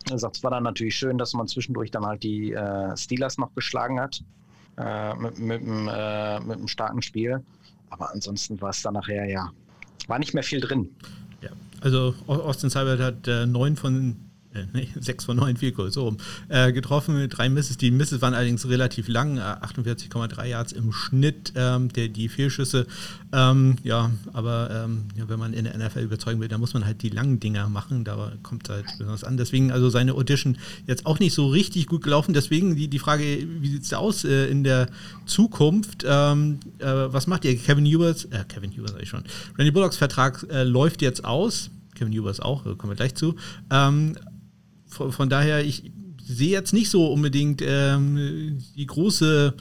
er 0.09 0.19
sagt, 0.19 0.37
es 0.37 0.43
war 0.43 0.51
dann 0.51 0.63
natürlich 0.63 0.95
schön, 0.95 1.17
dass 1.17 1.33
man 1.33 1.47
zwischendurch 1.47 1.89
dann 1.89 2.05
halt 2.05 2.23
die 2.23 2.53
äh, 2.53 2.95
Steelers 2.95 3.37
noch 3.37 3.53
geschlagen 3.55 3.99
hat 3.99 4.21
äh, 4.77 5.15
mit, 5.15 5.39
mit, 5.39 5.61
äh, 5.61 6.39
mit 6.39 6.57
einem 6.57 6.67
starken 6.67 7.01
Spiel. 7.01 7.43
Aber 7.89 8.11
ansonsten 8.11 8.59
war 8.61 8.71
es 8.71 8.81
dann 8.81 8.93
nachher 8.93 9.25
ja, 9.25 9.51
war 10.07 10.19
nicht 10.19 10.33
mehr 10.33 10.43
viel 10.43 10.59
drin. 10.59 10.89
Ja, 11.41 11.49
also 11.81 12.13
Austin 12.27 12.69
Seibert 12.69 12.99
hat 12.99 13.27
äh, 13.27 13.45
neun 13.45 13.75
von 13.75 14.17
nee, 14.73 14.87
6 14.99 15.25
von 15.25 15.37
9 15.37 15.57
Field 15.57 15.75
Goals, 15.75 15.93
so 15.93 16.05
rum, 16.05 16.17
äh, 16.49 16.71
getroffen, 16.71 17.27
drei 17.29 17.49
Misses. 17.49 17.77
Die 17.77 17.91
Misses 17.91 18.21
waren 18.21 18.33
allerdings 18.33 18.67
relativ 18.67 19.07
lang, 19.07 19.37
äh, 19.37 19.41
48,3 19.41 20.45
Yards 20.45 20.71
im 20.71 20.91
Schnitt, 20.91 21.53
ähm, 21.55 21.89
der, 21.89 22.09
die 22.09 22.29
Fehlschüsse. 22.29 22.87
Ähm, 23.33 23.77
ja, 23.83 24.11
aber 24.33 24.69
ähm, 24.71 25.05
ja, 25.17 25.27
wenn 25.27 25.39
man 25.39 25.53
in 25.53 25.65
der 25.65 25.77
NFL 25.77 25.99
überzeugen 25.99 26.39
will, 26.39 26.47
dann 26.47 26.59
muss 26.59 26.73
man 26.73 26.85
halt 26.85 27.01
die 27.01 27.09
langen 27.09 27.39
Dinger 27.39 27.69
machen, 27.69 28.03
da 28.03 28.31
kommt 28.43 28.67
es 28.67 28.73
halt 28.73 28.85
besonders 28.97 29.23
an. 29.23 29.37
Deswegen 29.37 29.71
also 29.71 29.89
seine 29.89 30.13
Audition 30.13 30.57
jetzt 30.87 31.05
auch 31.05 31.19
nicht 31.19 31.33
so 31.33 31.47
richtig 31.47 31.87
gut 31.87 32.03
gelaufen. 32.03 32.33
Deswegen 32.33 32.75
die, 32.75 32.87
die 32.87 32.99
Frage, 32.99 33.23
wie 33.23 33.69
sieht 33.69 33.83
es 33.83 33.93
aus 33.93 34.23
äh, 34.23 34.47
in 34.47 34.63
der 34.63 34.87
Zukunft? 35.25 36.05
Ähm, 36.07 36.59
äh, 36.79 36.85
was 36.85 37.27
macht 37.27 37.45
ihr? 37.45 37.57
Kevin 37.57 37.85
Hubers, 37.85 38.25
äh, 38.25 38.43
Kevin 38.47 38.71
Hubers 38.71 38.91
sag 38.91 39.01
ich 39.01 39.09
schon, 39.09 39.23
Randy 39.57 39.71
Bullocks 39.71 39.97
Vertrag 39.97 40.45
läuft 40.49 41.01
jetzt 41.01 41.25
aus. 41.25 41.69
Kevin 41.95 42.17
Hubers 42.17 42.39
auch, 42.39 42.63
kommen 42.63 42.91
wir 42.91 42.95
gleich 42.95 43.15
zu. 43.15 43.35
Ähm, 43.71 44.15
von, 44.95 45.11
von 45.11 45.29
daher, 45.29 45.63
ich 45.63 45.91
sehe 46.23 46.51
jetzt 46.51 46.73
nicht 46.73 46.89
so 46.89 47.11
unbedingt 47.11 47.61
ähm, 47.63 48.57
die 48.75 48.85
große 48.85 49.53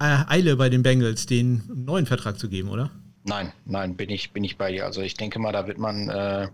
äh, 0.00 0.18
Eile 0.28 0.56
bei 0.56 0.68
den 0.68 0.82
Bengals, 0.82 1.26
den 1.26 1.62
neuen 1.74 2.06
Vertrag 2.06 2.38
zu 2.38 2.48
geben, 2.48 2.68
oder? 2.68 2.90
Nein, 3.24 3.52
nein, 3.64 3.96
bin 3.96 4.08
ich, 4.10 4.32
bin 4.32 4.44
ich 4.44 4.56
bei 4.56 4.70
dir. 4.70 4.84
Also 4.84 5.02
ich 5.02 5.14
denke 5.14 5.40
mal, 5.40 5.52
da 5.52 5.66
wird 5.66 5.78
man, 5.78 6.08
äh, 6.08 6.48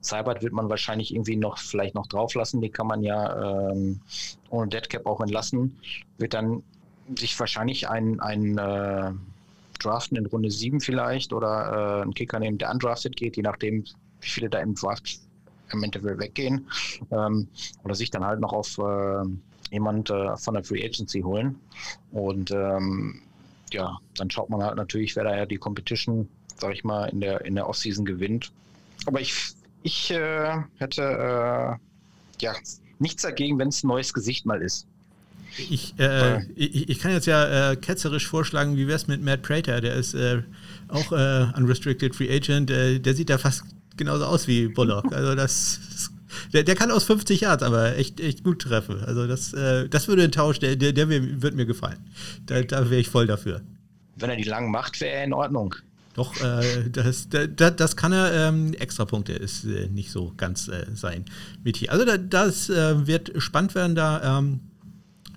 Cybert 0.00 0.42
wird 0.42 0.52
man 0.52 0.68
wahrscheinlich 0.68 1.12
irgendwie 1.12 1.34
noch, 1.34 1.58
vielleicht 1.58 1.96
noch 1.96 2.06
drauf 2.06 2.34
lassen. 2.34 2.60
Die 2.60 2.70
kann 2.70 2.86
man 2.86 3.02
ja 3.02 3.70
ähm, 3.72 4.00
ohne 4.48 4.68
Deadcap 4.68 5.04
auch 5.04 5.20
entlassen. 5.20 5.76
Wird 6.18 6.34
dann 6.34 6.62
sich 7.18 7.38
wahrscheinlich 7.40 7.88
ein, 7.88 8.20
ein 8.20 8.56
äh, 8.56 9.10
draften 9.80 10.16
in 10.16 10.26
Runde 10.26 10.50
7 10.50 10.80
vielleicht 10.80 11.32
oder 11.32 11.98
äh, 11.98 12.02
einen 12.02 12.14
Kicker 12.14 12.38
nehmen, 12.38 12.58
der 12.58 12.70
undrafted 12.70 13.16
geht, 13.16 13.36
je 13.36 13.42
nachdem, 13.42 13.84
wie 14.20 14.28
viele 14.28 14.48
da 14.48 14.60
im 14.60 14.76
Draft 14.76 15.18
im 15.72 15.82
Endeffekt 15.82 16.18
weggehen. 16.18 16.66
Ähm, 17.10 17.48
oder 17.84 17.94
sich 17.94 18.10
dann 18.10 18.24
halt 18.24 18.40
noch 18.40 18.52
auf 18.52 18.78
äh, 18.78 19.24
jemand 19.70 20.10
äh, 20.10 20.36
von 20.36 20.54
der 20.54 20.64
Free 20.64 20.84
Agency 20.84 21.20
holen. 21.20 21.58
Und 22.12 22.50
ähm, 22.50 23.22
ja, 23.72 23.98
dann 24.16 24.30
schaut 24.30 24.50
man 24.50 24.62
halt 24.62 24.76
natürlich, 24.76 25.16
wer 25.16 25.24
da 25.24 25.36
ja 25.36 25.46
die 25.46 25.56
Competition, 25.56 26.28
sag 26.58 26.74
ich 26.74 26.84
mal, 26.84 27.06
in 27.06 27.20
der, 27.20 27.44
in 27.44 27.54
der 27.54 27.68
Offseason 27.68 28.04
gewinnt. 28.04 28.52
Aber 29.06 29.20
ich, 29.20 29.34
ich 29.82 30.10
äh, 30.10 30.62
hätte 30.76 31.02
äh, 31.02 32.42
ja 32.42 32.54
nichts 32.98 33.22
dagegen, 33.22 33.58
wenn 33.58 33.68
es 33.68 33.82
ein 33.82 33.88
neues 33.88 34.12
Gesicht 34.12 34.46
mal 34.46 34.62
ist. 34.62 34.86
Ich, 35.58 35.98
äh, 35.98 36.44
ich, 36.54 36.88
ich, 36.88 36.98
kann 36.98 37.12
jetzt 37.12 37.26
ja 37.26 37.72
äh, 37.72 37.76
ketzerisch 37.76 38.26
vorschlagen, 38.26 38.76
wie 38.76 38.86
wäre 38.86 38.96
es 38.96 39.06
mit 39.06 39.22
Matt 39.22 39.42
Prater? 39.42 39.82
Der 39.82 39.94
ist 39.94 40.14
äh, 40.14 40.42
auch 40.88 41.12
äh, 41.12 41.46
Unrestricted 41.56 42.14
Free 42.14 42.34
Agent. 42.34 42.70
Äh, 42.70 43.00
der 43.00 43.14
sieht 43.14 43.28
da 43.28 43.36
fast 43.36 43.64
genauso 44.04 44.24
aus 44.24 44.46
wie 44.46 44.68
Bullock. 44.68 45.12
Also 45.12 45.34
das, 45.34 45.80
der, 46.52 46.64
der 46.64 46.74
kann 46.74 46.90
aus 46.90 47.04
50 47.04 47.40
Yards 47.40 47.62
aber 47.62 47.96
echt, 47.96 48.20
echt 48.20 48.44
gut 48.44 48.62
treffen. 48.62 49.02
Also 49.04 49.26
das, 49.26 49.52
äh, 49.52 49.88
das 49.88 50.08
würde 50.08 50.24
ein 50.24 50.32
Tausch, 50.32 50.58
der, 50.58 50.76
der, 50.76 50.92
der 50.92 51.08
wird 51.08 51.54
mir 51.54 51.66
gefallen. 51.66 51.98
Da, 52.46 52.62
da 52.62 52.90
wäre 52.90 53.00
ich 53.00 53.08
voll 53.08 53.26
dafür. 53.26 53.62
Wenn 54.16 54.30
er 54.30 54.36
die 54.36 54.44
lang 54.44 54.70
macht, 54.70 55.00
wäre 55.00 55.12
er 55.12 55.24
in 55.24 55.32
Ordnung. 55.32 55.74
Doch, 56.14 56.38
äh, 56.42 56.90
das, 56.90 57.28
das, 57.30 57.76
das 57.76 57.96
kann 57.96 58.12
er. 58.12 58.48
Ähm, 58.48 58.74
Extrapunkte 58.74 59.32
ist 59.32 59.64
äh, 59.64 59.88
nicht 59.88 60.10
so 60.10 60.32
ganz 60.36 60.68
äh, 60.68 60.84
sein 60.94 61.24
Metier. 61.64 61.90
Also 61.90 62.04
da, 62.04 62.18
das 62.18 62.68
äh, 62.68 63.06
wird 63.06 63.32
spannend 63.38 63.74
werden 63.74 63.94
da. 63.94 64.38
Ähm, 64.38 64.60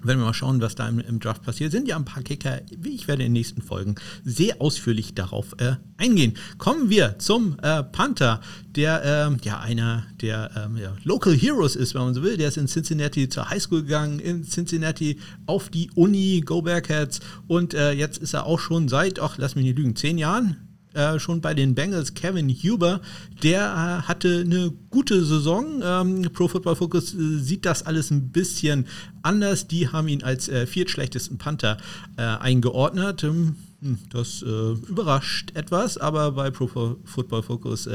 werden 0.06 0.20
wir 0.20 0.26
mal 0.26 0.34
schauen, 0.34 0.62
was 0.62 0.76
da 0.76 0.88
im, 0.88 1.00
im, 1.00 1.20
Draft 1.20 1.44
passiert. 1.44 1.72
Sind 1.72 1.88
ja 1.88 1.96
ein 1.96 2.06
paar 2.06 2.24
Kicker. 2.24 2.62
Ich 2.84 3.08
werde 3.08 3.24
in 3.24 3.28
den 3.28 3.34
nächsten 3.34 3.62
Folgen 3.62 3.96
sehr 4.24 4.62
ausführlich 4.62 5.14
darauf 5.14 5.56
äh, 5.60 5.76
eingehen. 5.98 6.34
Kommen 6.58 6.90
wir 6.90 7.20
zum 7.20 7.58
äh, 7.62 7.84
Panther, 7.84 8.42
der 8.76 9.04
ähm, 9.04 9.38
ja 9.44 9.60
einer 9.60 10.06
der 10.22 10.52
ähm, 10.56 10.78
ja, 10.78 10.96
Local 11.04 11.34
Heroes 11.34 11.76
ist, 11.76 11.96
wenn 11.96 12.02
man 12.02 12.14
so 12.14 12.24
will. 12.24 12.38
Der 12.38 12.50
ist 12.50 12.58
in 12.58 12.68
Cincinnati 12.68 13.30
zur 13.30 13.50
Highschool 13.50 13.84
gegangen, 13.84 14.20
in 14.20 14.44
Cincinnati 14.44 15.20
auf 15.46 15.70
die 15.70 15.90
Uni, 15.96 16.42
Go 16.46 16.62
Bearcats. 16.62 17.20
Und 17.48 17.74
äh, 17.74 17.92
jetzt 17.92 18.18
ist 18.18 18.34
er 18.34 18.46
auch 18.46 18.60
schon 18.60 18.88
seit, 18.88 19.20
ach, 19.20 19.38
lass 19.38 19.56
mich 19.56 19.66
nicht 19.66 19.78
lügen, 19.78 19.96
zehn 19.96 20.18
Jahren 20.18 20.65
äh, 20.96 21.20
schon 21.20 21.42
bei 21.42 21.54
den 21.54 21.76
Bengals, 21.76 22.14
Kevin 22.14 22.50
Huber, 22.50 23.02
der 23.44 23.62
äh, 23.62 24.08
hatte 24.08 24.44
eine 24.46 24.72
gute 24.90 25.24
Saison. 25.26 25.82
Ähm, 25.84 26.30
Pro 26.34 26.48
Football 26.48 26.76
Focus 26.76 27.14
äh, 27.14 27.38
sieht 27.40 27.66
das 27.66 27.84
alles 27.84 28.12
ein 28.12 28.30
bisschen 28.32 28.86
anders. 29.22 29.68
Die 29.68 29.90
haben 29.90 30.08
ihn 30.08 30.24
als 30.24 30.50
äh, 30.50 30.66
viertschlechtesten 30.66 31.38
Panther 31.38 31.78
äh, 32.18 32.22
eingeordnet. 32.22 33.24
Ähm, 33.24 33.56
hm, 33.82 33.98
das 34.10 34.42
äh, 34.42 34.72
überrascht 34.90 35.52
etwas, 35.56 35.98
aber 35.98 36.32
bei 36.32 36.50
Pro 36.50 36.98
Football 37.04 37.44
Focus, 37.44 37.90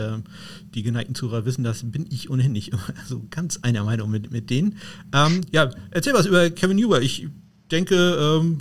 die 0.75 0.83
geneigten 0.83 1.15
Zuhörer 1.15 1.45
wissen, 1.47 1.65
das 1.65 1.83
bin 1.91 2.07
ich 2.11 2.31
ohnehin 2.31 2.53
nicht 2.53 2.73
so 3.09 3.23
ganz 3.31 3.59
einer 3.63 3.83
Meinung 3.85 4.11
mit, 4.11 4.31
mit 4.31 4.51
denen. 4.51 4.77
Ähm, 5.15 5.41
ja, 5.51 5.71
erzähl 5.91 6.13
was 6.13 6.27
über 6.27 6.51
Kevin 6.51 6.79
Huber. 6.85 7.01
Ich 7.01 7.29
denke, 7.71 7.95
ähm, 7.97 8.59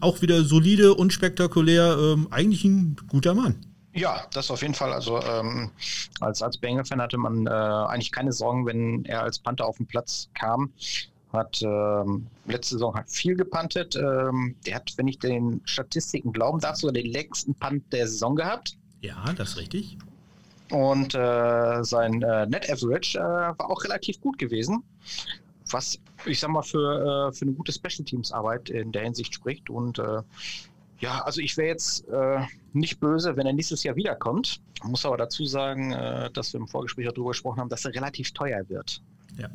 auch 0.00 0.22
wieder 0.22 0.44
solide, 0.44 0.94
unspektakulär, 0.94 1.96
ähm, 2.00 2.28
eigentlich 2.30 2.64
ein 2.64 2.96
guter 3.08 3.34
Mann. 3.34 3.56
Ja, 3.94 4.22
das 4.32 4.50
auf 4.50 4.62
jeden 4.62 4.74
Fall. 4.74 4.92
Also 4.92 5.20
ähm, 5.22 5.70
als, 6.20 6.42
als 6.42 6.56
Bengal-Fan 6.56 7.00
hatte 7.00 7.18
man 7.18 7.46
äh, 7.46 7.50
eigentlich 7.50 8.12
keine 8.12 8.32
Sorgen, 8.32 8.66
wenn 8.66 9.04
er 9.04 9.22
als 9.22 9.38
Panther 9.38 9.66
auf 9.66 9.76
den 9.76 9.86
Platz 9.86 10.28
kam. 10.34 10.72
Hat 11.32 11.62
ähm, 11.62 12.26
letzte 12.46 12.74
Saison 12.76 12.94
hat 12.94 13.10
viel 13.10 13.36
gepantet. 13.36 13.96
Ähm, 13.96 14.56
der 14.66 14.76
hat, 14.76 14.92
wenn 14.96 15.08
ich 15.08 15.18
den 15.18 15.60
Statistiken 15.64 16.32
glauben 16.32 16.60
darf, 16.60 16.76
sogar 16.76 16.94
den 16.94 17.10
längsten 17.10 17.54
Punt 17.54 17.90
der 17.92 18.06
Saison 18.06 18.36
gehabt. 18.36 18.76
Ja, 19.00 19.24
das 19.36 19.50
ist 19.50 19.56
richtig. 19.58 19.98
Und 20.70 21.14
äh, 21.14 21.84
sein 21.84 22.22
äh, 22.22 22.46
Net 22.46 22.70
Average 22.70 23.18
äh, 23.18 23.22
war 23.22 23.70
auch 23.70 23.84
relativ 23.84 24.20
gut 24.20 24.38
gewesen. 24.38 24.82
Was 25.70 25.98
ich 26.24 26.40
sag 26.40 26.50
mal 26.50 26.62
für, 26.62 27.28
äh, 27.28 27.32
für 27.32 27.42
eine 27.42 27.52
gute 27.52 27.72
Special 27.72 28.04
Teams 28.04 28.32
Arbeit 28.32 28.70
in 28.70 28.92
der 28.92 29.02
Hinsicht 29.02 29.34
spricht. 29.34 29.68
Und 29.70 29.98
äh, 29.98 30.22
ja, 31.00 31.20
also 31.24 31.40
ich 31.40 31.56
wäre 31.56 31.68
jetzt 31.68 32.06
nicht 32.74 33.00
böse, 33.00 33.36
wenn 33.36 33.46
er 33.46 33.52
nächstes 33.52 33.82
Jahr 33.82 33.96
wiederkommt. 33.96 34.60
Muss 34.84 35.06
aber 35.06 35.16
dazu 35.16 35.44
sagen, 35.44 35.92
äh, 35.92 36.30
dass 36.32 36.52
wir 36.52 36.60
im 36.60 36.68
Vorgespräch 36.68 37.06
darüber 37.06 37.30
gesprochen 37.30 37.60
haben, 37.60 37.68
dass 37.68 37.84
er 37.84 37.94
relativ 37.94 38.32
teuer 38.32 38.68
wird. 38.68 39.00
Ja. 39.38 39.48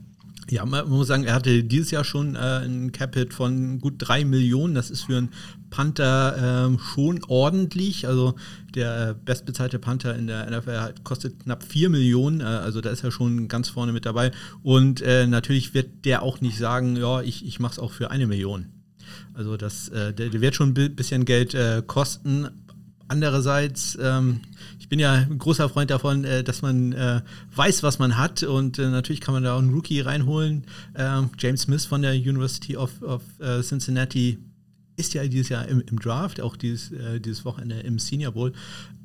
Ja, 0.49 0.65
man 0.65 0.87
muss 0.87 1.07
sagen, 1.07 1.25
er 1.25 1.33
hatte 1.33 1.63
dieses 1.63 1.91
Jahr 1.91 2.05
schon 2.05 2.35
äh, 2.35 2.39
ein 2.39 2.93
Capit 2.93 3.33
von 3.33 3.79
gut 3.79 3.95
drei 3.97 4.23
Millionen. 4.23 4.75
Das 4.75 4.89
ist 4.89 5.03
für 5.03 5.17
einen 5.17 5.31
Panther 5.69 6.71
äh, 6.73 6.79
schon 6.79 7.21
ordentlich. 7.27 8.07
Also 8.07 8.35
der 8.73 9.09
äh, 9.09 9.15
bestbezahlte 9.25 9.77
Panther 9.77 10.15
in 10.15 10.27
der 10.27 10.49
NFL 10.49 10.93
kostet 11.03 11.43
knapp 11.43 11.63
vier 11.63 11.89
Millionen. 11.89 12.39
Äh, 12.39 12.45
also 12.45 12.79
da 12.79 12.91
ist 12.91 13.03
er 13.03 13.11
schon 13.11 13.49
ganz 13.49 13.67
vorne 13.67 13.91
mit 13.91 14.05
dabei. 14.05 14.31
Und 14.63 15.01
äh, 15.01 15.27
natürlich 15.27 15.73
wird 15.73 16.05
der 16.05 16.23
auch 16.23 16.39
nicht 16.39 16.57
sagen, 16.57 16.95
ja, 16.95 17.21
ich, 17.21 17.45
ich 17.45 17.59
mache 17.59 17.73
es 17.73 17.79
auch 17.79 17.91
für 17.91 18.09
eine 18.09 18.25
Million. 18.25 18.67
Also 19.33 19.57
das, 19.57 19.91
der, 19.91 20.11
der, 20.11 20.41
wird 20.41 20.55
schon 20.55 20.73
ein 20.75 20.95
bisschen 20.95 21.23
Geld 21.23 21.55
kosten. 21.85 22.47
Andererseits, 23.09 23.97
ähm, 24.01 24.41
ich 24.79 24.89
bin 24.89 24.99
ja 24.99 25.13
ein 25.13 25.37
großer 25.37 25.69
Freund 25.69 25.89
davon, 25.89 26.23
äh, 26.25 26.43
dass 26.43 26.61
man 26.61 26.91
äh, 26.91 27.21
weiß, 27.55 27.83
was 27.83 27.99
man 27.99 28.17
hat 28.17 28.43
und 28.43 28.79
äh, 28.79 28.89
natürlich 28.89 29.21
kann 29.21 29.33
man 29.33 29.43
da 29.43 29.55
auch 29.55 29.59
einen 29.59 29.73
Rookie 29.73 30.01
reinholen. 30.01 30.65
Ähm, 30.95 31.29
James 31.37 31.61
Smith 31.61 31.85
von 31.85 32.01
der 32.01 32.13
University 32.13 32.75
of, 32.75 33.01
of 33.01 33.21
uh, 33.39 33.61
Cincinnati 33.61 34.39
ist 34.97 35.13
ja 35.13 35.25
dieses 35.27 35.49
Jahr 35.49 35.67
im, 35.67 35.81
im 35.81 35.99
Draft, 35.99 36.41
auch 36.41 36.57
dieses, 36.57 36.91
äh, 36.91 37.19
dieses 37.19 37.45
Wochenende 37.45 37.79
im 37.79 37.99
Senior 37.99 38.33
Bowl. 38.33 38.53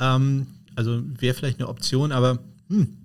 Ähm, 0.01 0.47
also 0.75 1.03
wäre 1.19 1.35
vielleicht 1.35 1.61
eine 1.61 1.69
Option, 1.69 2.13
aber 2.13 2.39
hm, 2.69 2.97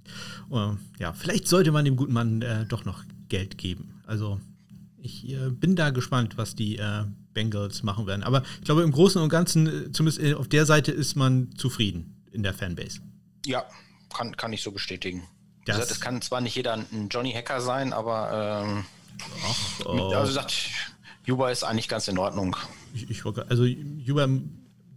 ja, 0.99 1.13
vielleicht 1.13 1.47
sollte 1.47 1.71
man 1.71 1.83
dem 1.83 1.97
guten 1.97 2.13
Mann 2.13 2.45
doch 2.69 2.85
noch 2.85 3.03
Geld 3.27 3.57
geben. 3.57 4.01
Also 4.05 4.39
ich 5.07 5.29
äh, 5.29 5.49
bin 5.49 5.75
da 5.75 5.89
gespannt, 5.91 6.37
was 6.37 6.55
die 6.55 6.77
äh, 6.77 7.03
Bengals 7.37 7.83
machen 7.83 8.07
werden. 8.07 8.23
Aber 8.23 8.41
ich 8.57 8.65
glaube, 8.65 8.81
im 8.81 8.91
Großen 8.91 9.21
und 9.21 9.29
Ganzen, 9.29 9.67
äh, 9.67 9.91
zumindest 9.91 10.19
äh, 10.19 10.33
auf 10.33 10.47
der 10.47 10.65
Seite, 10.65 10.91
ist 10.91 11.15
man 11.15 11.51
zufrieden 11.55 12.15
in 12.31 12.41
der 12.41 12.55
Fanbase. 12.55 12.99
Ja, 13.45 13.63
kann, 14.11 14.35
kann 14.35 14.53
ich 14.53 14.63
so 14.63 14.71
bestätigen. 14.71 15.21
Das, 15.65 15.75
gesagt, 15.75 15.91
es 15.91 16.01
kann 16.01 16.19
zwar 16.23 16.41
nicht 16.41 16.55
jeder 16.55 16.73
ein 16.73 17.09
Johnny 17.11 17.31
Hacker 17.31 17.61
sein, 17.61 17.93
aber 17.93 18.63
ähm, 18.65 18.85
Ach, 19.45 19.85
oh. 19.85 20.13
also 20.15 20.31
sagt, 20.31 20.69
Juba 21.25 21.51
ist 21.51 21.63
eigentlich 21.63 21.87
ganz 21.87 22.07
in 22.07 22.17
Ordnung. 22.17 22.55
Ich, 22.95 23.07
ich, 23.07 23.23
also 23.25 23.65
Juba 23.65 24.27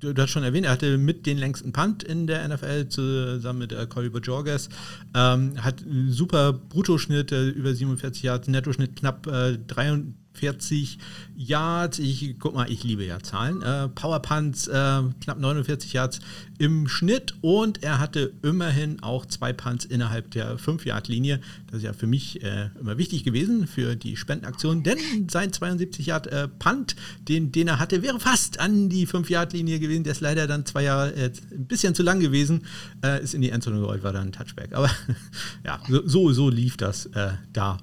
du, 0.00 0.14
du, 0.14 0.22
hast 0.22 0.31
schon 0.31 0.42
erwähnt, 0.42 0.66
er 0.66 0.72
hatte 0.72 0.96
mit 0.98 1.26
den 1.26 1.38
längsten 1.38 1.72
Punt 1.72 2.03
in 2.03 2.26
der 2.26 2.48
NFL 2.48 2.88
zusammen 2.88 3.59
mit 3.61 3.72
äh, 3.72 3.87
Corey 3.87 4.09
Bajorges. 4.09 4.68
Ähm, 5.14 5.62
hat 5.62 5.83
einen 5.83 6.11
super 6.11 6.53
Bruttoschnitt, 6.53 7.33
äh, 7.33 7.48
über 7.48 7.74
47 7.74 8.22
Yards, 8.22 8.48
Nettoschnitt 8.48 8.96
knapp 8.96 9.26
äh, 9.26 9.59
3, 9.59 10.03
40 10.35 10.99
Yards. 11.37 11.99
Ich 11.99 12.37
guck 12.38 12.55
mal, 12.55 12.71
ich 12.71 12.85
liebe 12.85 13.05
ja 13.05 13.21
Zahlen. 13.21 13.62
Äh, 13.62 13.88
Power 13.88 14.21
Punts 14.21 14.69
äh, 14.69 15.03
knapp 15.21 15.38
49 15.38 15.93
Yards 15.93 16.21
im 16.59 16.88
Schnitt 16.88 17.35
und 17.40 17.83
er 17.83 17.99
hatte 17.99 18.33
immerhin 18.43 19.03
auch 19.03 19.27
zwei 19.27 19.53
Punts 19.53 19.85
innerhalb 19.85 20.31
der 20.33 20.59
5-Yard-Linie. 20.59 21.40
Das 21.66 21.79
ist 21.79 21.85
ja 21.85 21.93
für 21.93 22.07
mich 22.07 22.43
äh, 22.43 22.69
immer 22.79 22.99
wichtig 22.99 23.25
gewesen 23.25 23.66
für 23.66 23.97
die 23.97 24.16
Spendenaktion, 24.16 24.83
denn 24.83 24.99
sein 25.31 25.53
72 25.53 26.07
Yard 26.07 26.27
äh, 26.27 26.49
Punt, 26.49 26.97
den, 27.29 27.53
den 27.53 27.69
er 27.69 27.79
hatte, 27.79 28.03
wäre 28.03 28.21
fast 28.21 28.61
an 28.61 28.88
die 28.88 29.07
5-Yard-Linie 29.07 29.81
gewesen. 29.81 30.05
Der 30.05 30.12
ist 30.12 30.21
leider 30.21 30.47
dann 30.47 30.66
zwei 30.66 30.85
Jahre 30.85 31.14
äh, 31.14 31.31
ein 31.53 31.66
bisschen 31.66 31.95
zu 31.95 32.03
lang 32.03 32.21
gewesen. 32.21 32.66
Äh, 33.03 33.23
ist 33.23 33.35
in 33.35 33.40
die 33.40 33.51
Endzone 33.51 33.81
gerollt, 33.81 34.03
war 34.03 34.12
dann 34.12 34.29
ein 34.29 34.33
Touchback. 34.33 34.75
Aber 34.75 34.90
ja, 35.64 35.81
so, 36.05 36.33
so 36.33 36.49
lief 36.49 36.77
das 36.77 37.09
da 37.53 37.79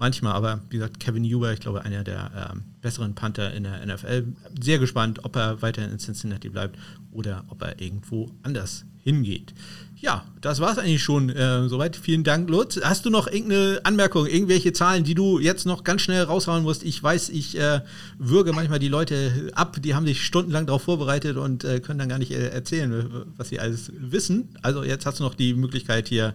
manchmal, 0.00 0.32
aber 0.32 0.60
wie 0.70 0.78
gesagt, 0.78 0.98
Kevin 0.98 1.24
Huber, 1.24 1.52
ich 1.52 1.60
glaube, 1.60 1.84
einer 1.84 2.02
der 2.02 2.50
ähm, 2.52 2.62
besseren 2.80 3.14
Panther 3.14 3.52
in 3.52 3.62
der 3.62 3.86
NFL. 3.86 4.26
Sehr 4.60 4.78
gespannt, 4.78 5.24
ob 5.24 5.36
er 5.36 5.62
weiterhin 5.62 5.92
in 5.92 5.98
Cincinnati 5.98 6.48
bleibt 6.48 6.76
oder 7.12 7.44
ob 7.48 7.62
er 7.62 7.80
irgendwo 7.80 8.30
anders 8.42 8.84
hingeht. 9.02 9.54
Ja, 10.00 10.24
das 10.40 10.60
war 10.60 10.72
es 10.72 10.78
eigentlich 10.78 11.02
schon. 11.02 11.28
Äh, 11.28 11.68
soweit. 11.68 11.94
Vielen 11.94 12.24
Dank, 12.24 12.48
Lutz. 12.48 12.80
Hast 12.82 13.04
du 13.04 13.10
noch 13.10 13.26
irgendeine 13.26 13.80
Anmerkung, 13.84 14.26
irgendwelche 14.26 14.72
Zahlen, 14.72 15.04
die 15.04 15.14
du 15.14 15.38
jetzt 15.38 15.66
noch 15.66 15.84
ganz 15.84 16.00
schnell 16.00 16.22
raushauen 16.22 16.62
musst? 16.62 16.84
Ich 16.84 17.02
weiß, 17.02 17.28
ich 17.28 17.58
äh, 17.58 17.82
würge 18.16 18.54
manchmal 18.54 18.78
die 18.78 18.88
Leute 18.88 19.50
ab, 19.54 19.76
die 19.80 19.94
haben 19.94 20.06
sich 20.06 20.24
stundenlang 20.24 20.64
darauf 20.64 20.84
vorbereitet 20.84 21.36
und 21.36 21.64
äh, 21.64 21.80
können 21.80 21.98
dann 21.98 22.08
gar 22.08 22.18
nicht 22.18 22.32
äh, 22.32 22.48
erzählen, 22.48 23.26
was 23.36 23.50
sie 23.50 23.60
alles 23.60 23.92
wissen. 23.94 24.56
Also 24.62 24.84
jetzt 24.84 25.04
hast 25.04 25.20
du 25.20 25.24
noch 25.24 25.34
die 25.34 25.52
Möglichkeit 25.52 26.08
hier, 26.08 26.32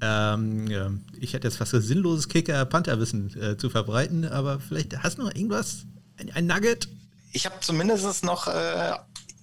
ähm, 0.00 1.02
ich 1.18 1.32
hätte 1.32 1.48
jetzt 1.48 1.56
fast 1.56 1.74
ein 1.74 1.82
sinnloses 1.82 2.28
Kicker-Panther-Wissen 2.28 3.34
äh, 3.42 3.56
zu 3.56 3.68
verbreiten, 3.68 4.26
aber 4.26 4.60
vielleicht 4.60 4.96
hast 5.02 5.18
du 5.18 5.22
noch 5.22 5.34
irgendwas, 5.34 5.86
ein, 6.18 6.30
ein 6.34 6.46
Nugget? 6.46 6.88
Ich 7.32 7.46
habe 7.46 7.56
zumindest 7.60 8.24
noch 8.24 8.46
äh, 8.46 8.92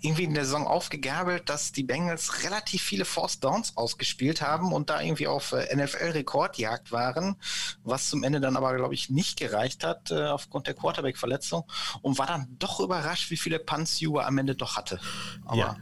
irgendwie 0.05 0.23
in 0.23 0.33
der 0.33 0.45
Saison 0.45 0.67
aufgegabelt, 0.67 1.49
dass 1.49 1.71
die 1.71 1.83
Bengals 1.83 2.43
relativ 2.43 2.83
viele 2.83 3.05
Force 3.05 3.39
Downs 3.39 3.75
ausgespielt 3.75 4.41
haben 4.41 4.71
und 4.71 4.89
da 4.89 5.01
irgendwie 5.01 5.27
auf 5.27 5.51
äh, 5.51 5.75
NFL-Rekordjagd 5.75 6.91
waren, 6.91 7.35
was 7.83 8.09
zum 8.09 8.23
Ende 8.23 8.39
dann 8.39 8.55
aber, 8.55 8.75
glaube 8.75 8.93
ich, 8.93 9.09
nicht 9.09 9.37
gereicht 9.37 9.83
hat 9.83 10.11
äh, 10.11 10.25
aufgrund 10.27 10.67
der 10.67 10.75
Quarterback-Verletzung 10.75 11.63
und 12.01 12.17
war 12.17 12.27
dann 12.27 12.47
doch 12.59 12.79
überrascht, 12.79 13.31
wie 13.31 13.37
viele 13.37 13.59
Punts 13.59 13.99
Juve 13.99 14.25
am 14.25 14.37
Ende 14.37 14.55
doch 14.55 14.75
hatte. 14.75 14.99
Aber 15.45 15.57
ja. 15.57 15.77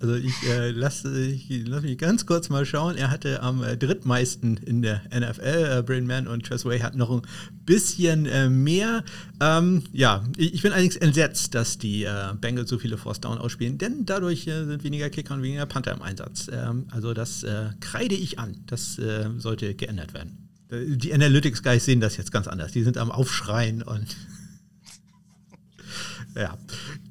Also 0.00 0.14
ich 0.14 0.34
äh, 0.48 0.70
lasse 0.70 1.34
lass 1.64 1.82
mich 1.82 1.98
ganz 1.98 2.26
kurz 2.26 2.48
mal 2.48 2.64
schauen. 2.64 2.96
Er 2.96 3.10
hatte 3.10 3.42
am 3.42 3.62
äh, 3.62 3.76
drittmeisten 3.76 4.56
in 4.58 4.82
der 4.82 5.02
NFL. 5.10 5.78
Äh, 5.78 5.82
Brain 5.82 6.06
Man 6.06 6.26
und 6.26 6.46
Tressway 6.46 6.80
hatten 6.80 6.98
noch 6.98 7.10
ein 7.10 7.22
bisschen 7.64 8.26
äh, 8.26 8.48
mehr. 8.48 9.04
Ähm, 9.40 9.84
ja, 9.92 10.24
ich, 10.36 10.54
ich, 10.54 10.62
bin 10.62 10.72
allerdings 10.72 10.96
entsetzt, 10.96 11.54
dass 11.54 11.78
die 11.78 12.04
äh, 12.04 12.34
Bengals 12.40 12.70
so 12.70 12.78
viele 12.78 12.96
Force 12.98 13.20
Down 13.20 13.38
ausspielen, 13.38 13.78
denn 13.78 14.06
dadurch 14.06 14.46
äh, 14.46 14.64
sind 14.64 14.84
weniger 14.84 15.10
Kicker 15.10 15.34
und 15.34 15.42
weniger 15.42 15.66
Panther 15.66 15.92
im 15.92 16.02
Einsatz. 16.02 16.48
Ähm, 16.52 16.86
also 16.90 17.14
das 17.14 17.42
äh, 17.42 17.70
kreide 17.80 18.14
ich 18.14 18.38
an. 18.38 18.56
Das 18.66 19.00
sollte 19.38 19.74
geändert 19.74 20.14
werden. 20.14 20.48
Die 20.70 21.12
Analytics 21.12 21.62
Guys 21.62 21.84
sehen 21.84 22.00
das 22.00 22.16
jetzt 22.16 22.32
ganz 22.32 22.48
anders. 22.48 22.72
Die 22.72 22.82
sind 22.82 22.98
am 22.98 23.10
Aufschreien 23.10 23.82
und 23.82 24.06
ja. 26.34 26.56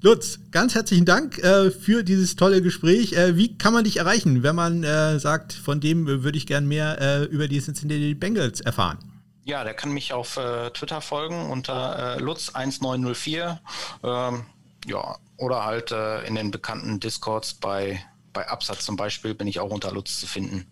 Lutz, 0.01 0.39
ganz 0.51 0.75
herzlichen 0.75 1.05
Dank 1.05 1.37
äh, 1.39 1.71
für 1.71 2.03
dieses 2.03 2.35
tolle 2.35 2.61
Gespräch. 2.61 3.13
Äh, 3.13 3.37
wie 3.37 3.57
kann 3.57 3.73
man 3.73 3.83
dich 3.83 3.97
erreichen, 3.97 4.43
wenn 4.43 4.55
man 4.55 4.83
äh, 4.83 5.19
sagt, 5.19 5.53
von 5.53 5.79
dem 5.79 6.07
würde 6.07 6.37
ich 6.37 6.47
gern 6.47 6.67
mehr 6.67 6.99
äh, 6.99 7.23
über 7.25 7.47
die 7.47 7.59
Cincinnati 7.59 8.13
Bengals 8.13 8.61
erfahren? 8.61 8.97
Ja, 9.43 9.63
der 9.63 9.73
kann 9.73 9.91
mich 9.91 10.13
auf 10.13 10.37
äh, 10.37 10.69
Twitter 10.71 11.01
folgen 11.01 11.49
unter 11.49 12.17
äh, 12.17 12.21
Lutz1904. 12.21 13.57
Ähm, 14.03 14.45
ja, 14.87 15.17
oder 15.37 15.63
halt 15.65 15.91
in 15.91 16.35
den 16.35 16.51
bekannten 16.51 16.99
Discords 16.99 17.55
bei, 17.55 18.03
bei 18.33 18.47
Absatz 18.47 18.85
zum 18.85 18.95
Beispiel 18.95 19.33
bin 19.33 19.47
ich 19.47 19.59
auch 19.59 19.71
unter 19.71 19.91
Lutz 19.91 20.19
zu 20.19 20.27
finden. 20.27 20.67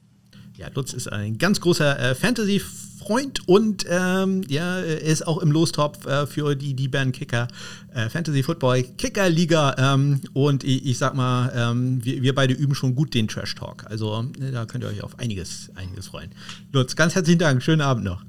Ja, 0.60 0.68
Lutz 0.76 0.92
ist 0.92 1.12
ein 1.12 1.38
ganz 1.38 1.62
großer 1.62 2.16
Fantasy- 2.16 2.62
Freund 3.00 3.48
und 3.48 3.86
ähm, 3.90 4.44
ja, 4.50 4.82
er 4.82 5.02
ist 5.02 5.26
auch 5.26 5.40
im 5.40 5.52
Lostopf 5.52 6.06
äh, 6.06 6.28
für 6.28 6.56
die, 6.56 6.74
die 6.74 6.90
Band 6.90 7.16
Kicker 7.16 7.48
äh, 7.94 8.10
Fantasy 8.10 8.44
Football 8.44 8.84
Kicker 8.84 9.30
Liga. 9.30 9.76
Ähm, 9.80 10.22
und 10.34 10.64
ich, 10.64 10.86
ich, 10.86 10.98
sag 10.98 11.16
mal, 11.16 11.52
ähm, 11.56 12.04
wir, 12.04 12.22
wir 12.22 12.36
beide 12.36 12.54
üben 12.54 12.76
schon 12.76 12.96
gut 12.96 13.14
den 13.14 13.28
Trash 13.28 13.56
Talk. 13.56 13.86
Also 13.90 14.30
äh, 14.40 14.52
da 14.52 14.66
könnt 14.66 14.84
ihr 14.84 14.90
euch 14.90 15.02
auf 15.02 15.18
einiges, 15.18 15.72
einiges 15.76 16.08
freuen. 16.08 16.30
Lutz, 16.74 16.96
ganz 16.96 17.16
herzlichen 17.16 17.40
Dank. 17.40 17.64
Schönen 17.64 17.82
Abend 17.82 18.04
noch. 18.04 18.24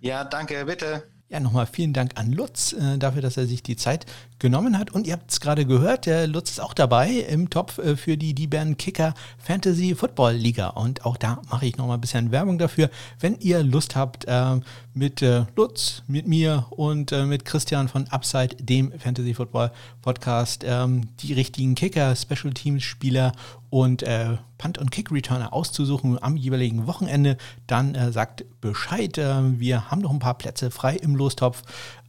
Ja, 0.00 0.24
danke, 0.24 0.64
bitte. 0.64 1.02
Ja, 1.30 1.40
nochmal 1.40 1.66
vielen 1.66 1.92
Dank 1.92 2.12
an 2.14 2.32
Lutz 2.32 2.72
äh, 2.72 2.96
dafür, 2.96 3.20
dass 3.20 3.36
er 3.36 3.46
sich 3.46 3.62
die 3.62 3.76
Zeit 3.76 4.06
genommen 4.38 4.78
hat. 4.78 4.92
Und 4.92 5.06
ihr 5.06 5.12
habt 5.12 5.30
es 5.30 5.40
gerade 5.40 5.66
gehört, 5.66 6.06
der 6.06 6.26
Lutz 6.26 6.52
ist 6.52 6.60
auch 6.60 6.72
dabei 6.72 7.10
im 7.10 7.50
Topf 7.50 7.76
äh, 7.76 7.96
für 7.96 8.16
die 8.16 8.32
DBN 8.32 8.78
Kicker 8.78 9.12
Fantasy 9.36 9.94
Football 9.94 10.32
Liga. 10.32 10.68
Und 10.68 11.04
auch 11.04 11.18
da 11.18 11.42
mache 11.50 11.66
ich 11.66 11.76
nochmal 11.76 11.98
ein 11.98 12.00
bisschen 12.00 12.30
Werbung 12.30 12.56
dafür. 12.56 12.88
Wenn 13.20 13.38
ihr 13.40 13.62
Lust 13.62 13.94
habt, 13.94 14.24
äh, 14.24 14.60
mit 14.98 15.22
äh, 15.22 15.44
Lutz, 15.54 16.02
mit 16.08 16.26
mir 16.26 16.66
und 16.70 17.12
äh, 17.12 17.24
mit 17.24 17.44
Christian 17.44 17.88
von 17.88 18.08
Upside, 18.08 18.56
dem 18.56 18.92
Fantasy 18.98 19.32
Football 19.32 19.70
Podcast, 20.02 20.64
ähm, 20.66 21.08
die 21.20 21.32
richtigen 21.34 21.76
Kicker, 21.76 22.16
Special 22.16 22.52
Teams 22.52 22.82
Spieler 22.82 23.32
und 23.70 24.02
äh, 24.02 24.36
Punt- 24.58 24.78
und 24.78 24.90
Kick-Returner 24.90 25.52
auszusuchen 25.52 26.20
am 26.20 26.36
jeweiligen 26.36 26.88
Wochenende, 26.88 27.36
dann 27.68 27.94
äh, 27.94 28.10
sagt 28.10 28.44
Bescheid. 28.60 29.16
Äh, 29.18 29.60
wir 29.60 29.90
haben 29.90 30.02
noch 30.02 30.10
ein 30.10 30.18
paar 30.18 30.36
Plätze 30.36 30.72
frei 30.72 30.96
im 30.96 31.14
Lostopf. 31.14 31.62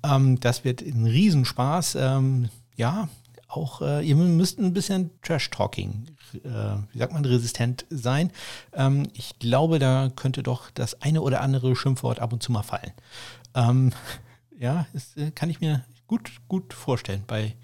Ähm, 0.04 0.40
das 0.40 0.66
wird 0.66 0.82
ein 0.82 1.06
Riesenspaß. 1.06 1.96
Ähm, 1.96 2.50
ja, 2.76 3.08
auch 3.50 3.82
äh, 3.82 4.08
ihr 4.08 4.16
müsst 4.16 4.60
ein 4.60 4.74
bisschen 4.74 5.10
Trash-Talking, 5.24 6.06
äh, 6.36 6.48
wie 6.92 7.00
sagt 7.00 7.14
man, 7.14 7.26
resistent 7.26 7.86
sein. 7.90 8.32
Ähm, 8.74 9.08
ich 9.14 9.40
glaube, 9.40 9.80
da 9.80 10.10
könnte 10.16 10.44
doch 10.44 10.70
das 10.72 11.02
eine 11.02 11.22
oder 11.22 11.42
andere 11.42 11.76
Schimpfwort 11.76 12.20
ab 12.20 12.32
und 12.32 12.44
zu 12.44 12.52
mal 12.52 12.64
fallen. 12.64 12.92
Ähm, 13.56 13.92
ja, 14.60 14.86
das 14.94 15.18
äh, 15.18 15.32
kann 15.32 15.50
ich 15.50 15.62
mir 15.62 15.84
gut, 16.06 16.32
gut 16.48 16.74
vorstellen 16.74 17.24
bei 17.26 17.56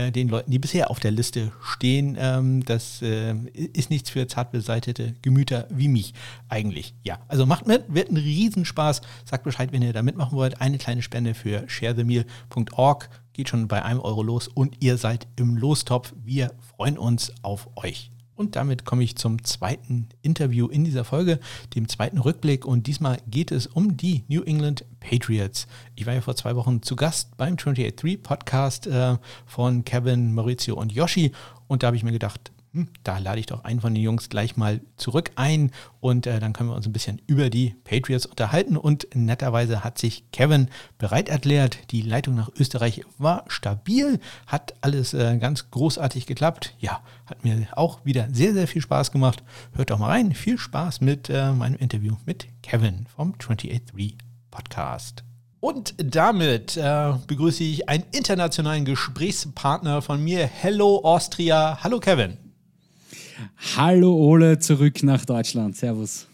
äh, 0.00 0.10
den 0.10 0.28
Leuten, 0.28 0.50
die 0.50 0.58
bisher 0.58 0.90
auf 0.90 1.00
der 1.00 1.10
Liste 1.10 1.52
stehen. 1.62 2.16
Ähm, 2.18 2.64
das 2.64 3.02
äh, 3.02 3.34
ist 3.52 3.90
nichts 3.90 4.10
für 4.10 4.26
zart 4.26 4.52
beseitete 4.52 5.14
Gemüter 5.22 5.66
wie 5.70 5.88
mich 5.88 6.14
eigentlich. 6.48 6.94
Ja, 7.02 7.18
also 7.28 7.46
macht 7.46 7.66
mit, 7.66 7.84
wird 7.88 8.10
ein 8.10 8.16
Riesenspaß. 8.16 9.02
Sagt 9.24 9.44
Bescheid, 9.44 9.72
wenn 9.72 9.82
ihr 9.82 9.92
da 9.92 10.02
mitmachen 10.02 10.36
wollt. 10.36 10.60
Eine 10.60 10.78
kleine 10.78 11.02
Spende 11.02 11.34
für 11.34 11.64
sharethemeal.org 11.68 13.08
geht 13.32 13.48
schon 13.48 13.68
bei 13.68 13.84
einem 13.84 14.00
Euro 14.00 14.22
los 14.22 14.48
und 14.48 14.76
ihr 14.80 14.96
seid 14.96 15.26
im 15.36 15.56
Lostopf. 15.56 16.14
Wir 16.24 16.52
freuen 16.76 16.98
uns 16.98 17.32
auf 17.42 17.68
euch. 17.76 18.10
Und 18.40 18.56
damit 18.56 18.86
komme 18.86 19.02
ich 19.02 19.16
zum 19.16 19.44
zweiten 19.44 20.08
Interview 20.22 20.66
in 20.66 20.82
dieser 20.82 21.04
Folge, 21.04 21.40
dem 21.74 21.90
zweiten 21.90 22.16
Rückblick. 22.16 22.64
Und 22.64 22.86
diesmal 22.86 23.18
geht 23.28 23.52
es 23.52 23.66
um 23.66 23.98
die 23.98 24.24
New 24.28 24.40
England 24.40 24.86
Patriots. 24.98 25.66
Ich 25.94 26.06
war 26.06 26.14
ja 26.14 26.22
vor 26.22 26.36
zwei 26.36 26.56
Wochen 26.56 26.80
zu 26.80 26.96
Gast 26.96 27.36
beim 27.36 27.56
28.3 27.56 28.22
Podcast 28.22 28.86
äh, 28.86 29.18
von 29.44 29.84
Kevin, 29.84 30.32
Maurizio 30.32 30.74
und 30.74 30.90
Yoshi. 30.90 31.32
Und 31.68 31.82
da 31.82 31.88
habe 31.88 31.98
ich 31.98 32.02
mir 32.02 32.12
gedacht, 32.12 32.50
hm, 32.72 32.88
da 33.02 33.18
lade 33.18 33.40
ich 33.40 33.46
doch 33.46 33.64
einen 33.64 33.80
von 33.80 33.94
den 33.94 34.02
Jungs 34.02 34.28
gleich 34.28 34.56
mal 34.56 34.80
zurück 34.96 35.32
ein 35.34 35.72
und 35.98 36.28
äh, 36.28 36.38
dann 36.38 36.52
können 36.52 36.68
wir 36.68 36.76
uns 36.76 36.86
ein 36.86 36.92
bisschen 36.92 37.20
über 37.26 37.50
die 37.50 37.74
Patriots 37.82 38.26
unterhalten. 38.26 38.76
Und 38.76 39.08
netterweise 39.12 39.82
hat 39.82 39.98
sich 39.98 40.30
Kevin 40.30 40.68
bereit 40.96 41.28
erklärt. 41.28 41.90
Die 41.90 42.02
Leitung 42.02 42.36
nach 42.36 42.48
Österreich 42.58 43.02
war 43.18 43.44
stabil, 43.48 44.20
hat 44.46 44.74
alles 44.82 45.14
äh, 45.14 45.36
ganz 45.38 45.72
großartig 45.72 46.26
geklappt. 46.26 46.74
Ja, 46.78 47.00
hat 47.26 47.42
mir 47.42 47.66
auch 47.72 48.04
wieder 48.04 48.28
sehr, 48.32 48.54
sehr 48.54 48.68
viel 48.68 48.82
Spaß 48.82 49.10
gemacht. 49.10 49.42
Hört 49.72 49.90
doch 49.90 49.98
mal 49.98 50.10
rein. 50.10 50.32
Viel 50.32 50.56
Spaß 50.56 51.00
mit 51.00 51.28
äh, 51.28 51.52
meinem 51.52 51.76
Interview 51.76 52.16
mit 52.24 52.46
Kevin 52.62 53.06
vom 53.16 53.38
283 53.40 54.16
Podcast. 54.52 55.24
Und 55.58 55.94
damit 55.98 56.76
äh, 56.76 57.12
begrüße 57.26 57.64
ich 57.64 57.88
einen 57.88 58.04
internationalen 58.12 58.84
Gesprächspartner 58.84 60.02
von 60.02 60.22
mir. 60.22 60.46
Hello 60.46 61.00
Austria. 61.04 61.80
Hallo 61.82 61.98
Kevin. 61.98 62.49
Hallo 63.76 64.14
Ole, 64.14 64.58
zurück 64.58 65.02
nach 65.02 65.24
Deutschland. 65.24 65.76
Servus. 65.76 66.26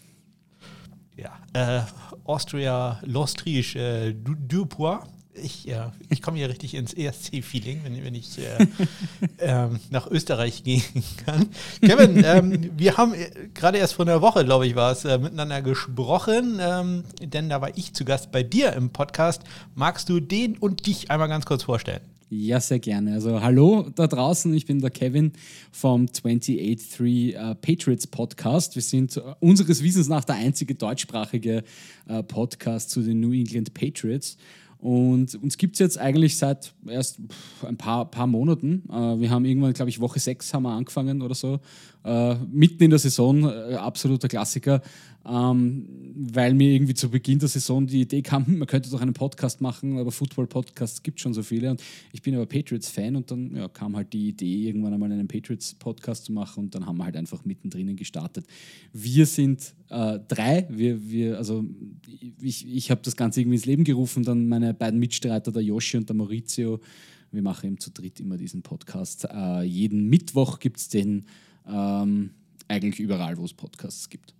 Ja, 1.15 1.31
äh, 1.53 1.81
Austria, 2.23 2.99
L'Austriche, 3.05 3.79
äh, 3.79 4.13
Dupois. 4.13 4.99
Ich, 5.33 5.67
äh, 5.67 5.91
ich 6.09 6.21
komme 6.21 6.37
hier 6.37 6.49
richtig 6.49 6.73
ins 6.73 6.93
ESC-Feeling, 6.93 7.81
wenn, 7.83 8.03
wenn 8.03 8.15
ich 8.15 8.39
äh, 8.39 8.67
ähm, 9.39 9.79
nach 9.91 10.07
Österreich 10.07 10.63
gehen 10.63 10.83
kann. 11.25 11.49
Kevin, 11.81 12.23
ähm, 12.25 12.71
wir 12.75 12.97
haben 12.97 13.13
äh, 13.13 13.29
gerade 13.53 13.77
erst 13.77 13.93
vor 13.93 14.05
einer 14.05 14.21
Woche, 14.21 14.43
glaube 14.45 14.65
ich, 14.65 14.75
war 14.75 14.91
es, 14.91 15.05
äh, 15.05 15.19
miteinander 15.19 15.61
gesprochen, 15.61 16.57
ähm, 16.59 17.03
denn 17.21 17.49
da 17.49 17.61
war 17.61 17.77
ich 17.77 17.93
zu 17.93 18.03
Gast 18.03 18.31
bei 18.31 18.41
dir 18.41 18.73
im 18.73 18.89
Podcast. 18.89 19.43
Magst 19.75 20.09
du 20.09 20.19
den 20.19 20.57
und 20.57 20.87
dich 20.87 21.11
einmal 21.11 21.27
ganz 21.27 21.45
kurz 21.45 21.63
vorstellen? 21.63 22.01
Ja, 22.29 22.59
sehr 22.59 22.79
gerne. 22.79 23.13
Also 23.13 23.41
hallo 23.41 23.89
da 23.95 24.05
draußen, 24.05 24.53
ich 24.53 24.65
bin 24.65 24.81
der 24.81 24.89
Kevin 24.89 25.31
vom 25.71 26.11
283 26.11 27.35
uh, 27.35 27.37
äh, 27.37 27.55
Patriots 27.55 28.05
Podcast. 28.05 28.75
Wir 28.75 28.81
sind 28.81 29.15
uh, 29.15 29.35
unseres 29.39 29.81
Wissens 29.81 30.09
nach 30.09 30.25
der 30.25 30.35
einzige 30.35 30.75
deutschsprachige 30.75 31.63
uh, 32.09 32.23
Podcast 32.23 32.89
zu 32.89 33.01
den 33.01 33.21
New 33.21 33.31
England 33.31 33.73
Patriots. 33.73 34.35
Und 34.77 35.35
uns 35.41 35.57
gibt 35.57 35.75
es 35.75 35.79
jetzt 35.79 35.97
eigentlich 35.97 36.35
seit 36.35 36.73
erst 36.85 37.19
ein 37.65 37.77
paar, 37.77 38.11
paar 38.11 38.27
Monaten. 38.27 38.83
wir 38.87 39.31
haben 39.31 39.43
irgendwann, 39.43 39.73
glaube 39.73 39.89
ich, 39.89 39.99
Woche 39.99 40.19
6 40.19 40.53
haben 40.53 40.63
wir 40.63 40.69
angefangen 40.69 41.23
oder 41.23 41.33
so. 41.33 41.59
mitten 42.51 42.83
in 42.83 42.91
der 42.91 42.99
Saison, 42.99 43.49
absoluter 43.49 44.27
Klassiker 44.27 44.83
ähm, 45.27 45.87
weil 46.15 46.53
mir 46.53 46.71
irgendwie 46.71 46.93
zu 46.93 47.09
Beginn 47.09 47.39
der 47.39 47.49
Saison 47.49 47.85
die 47.85 48.01
Idee 48.01 48.21
kam, 48.21 48.45
man 48.57 48.67
könnte 48.67 48.89
doch 48.89 49.01
einen 49.01 49.13
Podcast 49.13 49.61
machen, 49.61 49.97
aber 49.97 50.11
Football-Podcasts 50.11 51.03
gibt 51.03 51.19
schon 51.19 51.33
so 51.33 51.43
viele. 51.43 51.71
Und 51.71 51.83
ich 52.13 52.21
bin 52.21 52.33
aber 52.35 52.45
Patriots-Fan 52.45 53.15
und 53.15 53.29
dann 53.29 53.55
ja, 53.55 53.67
kam 53.67 53.95
halt 53.95 54.13
die 54.13 54.29
Idee, 54.29 54.67
irgendwann 54.67 54.93
einmal 54.93 55.11
einen 55.11 55.27
Patriots-Podcast 55.27 56.25
zu 56.25 56.31
machen 56.31 56.65
und 56.65 56.75
dann 56.75 56.85
haben 56.85 56.97
wir 56.97 57.05
halt 57.05 57.17
einfach 57.17 57.43
mittendrin 57.45 57.95
gestartet. 57.95 58.45
Wir 58.93 59.25
sind 59.25 59.75
äh, 59.89 60.19
drei, 60.27 60.67
wir, 60.69 61.09
wir, 61.09 61.37
also 61.37 61.65
ich, 62.41 62.67
ich 62.67 62.89
habe 62.89 63.01
das 63.03 63.15
Ganze 63.15 63.41
irgendwie 63.41 63.57
ins 63.57 63.65
Leben 63.65 63.83
gerufen, 63.83 64.23
dann 64.23 64.47
meine 64.47 64.73
beiden 64.73 64.99
Mitstreiter, 64.99 65.51
der 65.51 65.61
Yoshi 65.61 65.97
und 65.97 66.07
der 66.09 66.15
Maurizio. 66.15 66.79
Wir 67.31 67.41
machen 67.41 67.67
eben 67.67 67.79
zu 67.79 67.91
dritt 67.91 68.21
immer 68.21 68.37
diesen 68.37 68.61
Podcast. 68.61 69.27
Äh, 69.29 69.63
jeden 69.63 70.07
Mittwoch 70.07 70.59
gibt 70.59 70.77
es 70.77 70.87
den 70.87 71.25
ähm, 71.67 72.31
eigentlich 72.69 72.99
überall, 72.99 73.37
wo 73.37 73.43
es 73.43 73.53
Podcasts 73.53 74.09
gibt. 74.09 74.33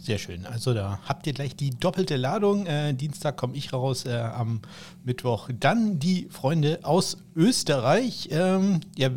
Sehr 0.00 0.18
schön. 0.18 0.46
Also 0.46 0.74
da 0.74 1.00
habt 1.06 1.26
ihr 1.26 1.32
gleich 1.32 1.56
die 1.56 1.70
doppelte 1.70 2.16
Ladung. 2.16 2.66
Äh, 2.66 2.94
Dienstag 2.94 3.36
komme 3.36 3.56
ich 3.56 3.72
raus, 3.72 4.06
äh, 4.06 4.12
am 4.16 4.60
Mittwoch 5.04 5.50
dann 5.58 5.98
die 5.98 6.28
Freunde 6.30 6.80
aus 6.82 7.18
Österreich. 7.34 8.28
Ähm, 8.30 8.80
ja, 8.96 9.10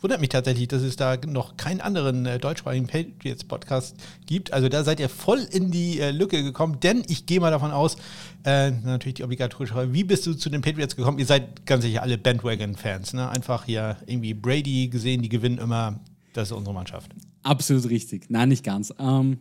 wundert 0.00 0.20
mich 0.20 0.30
tatsächlich, 0.30 0.68
dass 0.68 0.82
es 0.82 0.96
da 0.96 1.16
noch 1.26 1.56
keinen 1.56 1.80
anderen 1.80 2.26
äh, 2.26 2.38
deutschsprachigen 2.38 2.86
Patriots-Podcast 2.86 3.96
gibt. 4.26 4.52
Also 4.52 4.68
da 4.68 4.84
seid 4.84 5.00
ihr 5.00 5.08
voll 5.08 5.46
in 5.50 5.70
die 5.70 6.00
äh, 6.00 6.10
Lücke 6.10 6.42
gekommen, 6.42 6.78
denn 6.80 7.02
ich 7.08 7.26
gehe 7.26 7.40
mal 7.40 7.50
davon 7.50 7.70
aus, 7.70 7.96
äh, 8.44 8.70
natürlich 8.70 9.14
die 9.14 9.24
obligatorische 9.24 9.74
Frage, 9.74 9.92
wie 9.92 10.04
bist 10.04 10.26
du 10.26 10.34
zu 10.34 10.50
den 10.50 10.62
Patriots 10.62 10.96
gekommen? 10.96 11.18
Ihr 11.18 11.26
seid 11.26 11.64
ganz 11.64 11.84
sicher 11.84 12.02
alle 12.02 12.18
Bandwagon-Fans, 12.18 13.14
ne? 13.14 13.28
Einfach 13.28 13.64
hier 13.64 13.96
irgendwie 14.06 14.34
Brady 14.34 14.88
gesehen, 14.88 15.22
die 15.22 15.28
gewinnen 15.28 15.58
immer, 15.58 16.00
das 16.32 16.48
ist 16.50 16.52
unsere 16.52 16.74
Mannschaft. 16.74 17.10
Absolut 17.42 17.88
richtig. 17.88 18.30
Nein, 18.30 18.48
nicht 18.48 18.64
ganz. 18.64 18.92
Ähm, 18.98 19.38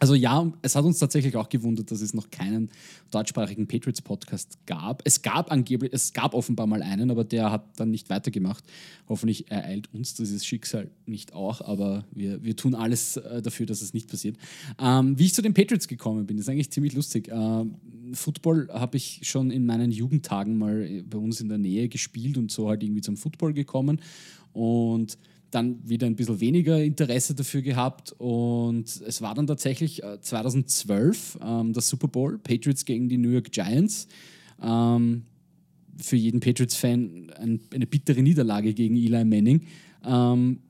also 0.00 0.14
ja, 0.14 0.50
es 0.62 0.74
hat 0.76 0.84
uns 0.84 0.98
tatsächlich 0.98 1.36
auch 1.36 1.50
gewundert, 1.50 1.90
dass 1.90 2.00
es 2.00 2.14
noch 2.14 2.30
keinen 2.30 2.70
deutschsprachigen 3.10 3.66
Patriots-Podcast 3.66 4.58
gab. 4.64 5.02
Es 5.04 5.20
gab 5.20 5.52
angeblich, 5.52 5.92
es 5.92 6.14
gab 6.14 6.32
offenbar 6.32 6.66
mal 6.66 6.82
einen, 6.82 7.10
aber 7.10 7.22
der 7.22 7.52
hat 7.52 7.64
dann 7.76 7.90
nicht 7.90 8.08
weitergemacht. 8.08 8.64
Hoffentlich 9.10 9.50
ereilt 9.50 9.92
uns 9.92 10.14
dieses 10.14 10.46
Schicksal 10.46 10.90
nicht 11.04 11.34
auch, 11.34 11.60
aber 11.60 12.06
wir, 12.12 12.42
wir 12.42 12.56
tun 12.56 12.74
alles 12.74 13.18
äh, 13.18 13.42
dafür, 13.42 13.66
dass 13.66 13.82
es 13.82 13.92
nicht 13.92 14.08
passiert. 14.08 14.38
Ähm, 14.78 15.18
wie 15.18 15.26
ich 15.26 15.34
zu 15.34 15.42
den 15.42 15.52
Patriots 15.52 15.86
gekommen 15.86 16.26
bin, 16.26 16.38
ist 16.38 16.48
eigentlich 16.48 16.70
ziemlich 16.70 16.94
lustig. 16.94 17.28
Ähm, 17.30 17.74
Football 18.14 18.70
habe 18.72 18.96
ich 18.96 19.20
schon 19.24 19.50
in 19.50 19.66
meinen 19.66 19.92
Jugendtagen 19.92 20.56
mal 20.56 21.04
bei 21.10 21.18
uns 21.18 21.42
in 21.42 21.50
der 21.50 21.58
Nähe 21.58 21.90
gespielt 21.90 22.38
und 22.38 22.50
so 22.50 22.70
halt 22.70 22.82
irgendwie 22.82 23.02
zum 23.02 23.18
Football 23.18 23.52
gekommen. 23.52 24.00
Und 24.54 25.18
dann 25.50 25.78
wieder 25.88 26.06
ein 26.06 26.16
bisschen 26.16 26.40
weniger 26.40 26.82
Interesse 26.82 27.34
dafür 27.34 27.62
gehabt 27.62 28.14
und 28.18 28.84
es 28.84 29.20
war 29.20 29.34
dann 29.34 29.46
tatsächlich 29.46 30.02
2012 30.20 31.38
äh, 31.40 31.44
ähm, 31.44 31.72
der 31.72 31.82
Super 31.82 32.08
Bowl, 32.08 32.38
Patriots 32.38 32.84
gegen 32.84 33.08
die 33.08 33.18
New 33.18 33.30
York 33.30 33.50
Giants. 33.52 34.06
Ähm, 34.62 35.22
für 36.02 36.16
jeden 36.16 36.40
Patriots-Fan 36.40 37.30
ein, 37.38 37.60
eine 37.74 37.86
bittere 37.86 38.22
Niederlage 38.22 38.74
gegen 38.74 38.96
Eli 38.96 39.24
Manning. 39.24 39.66
Ähm, 40.04 40.60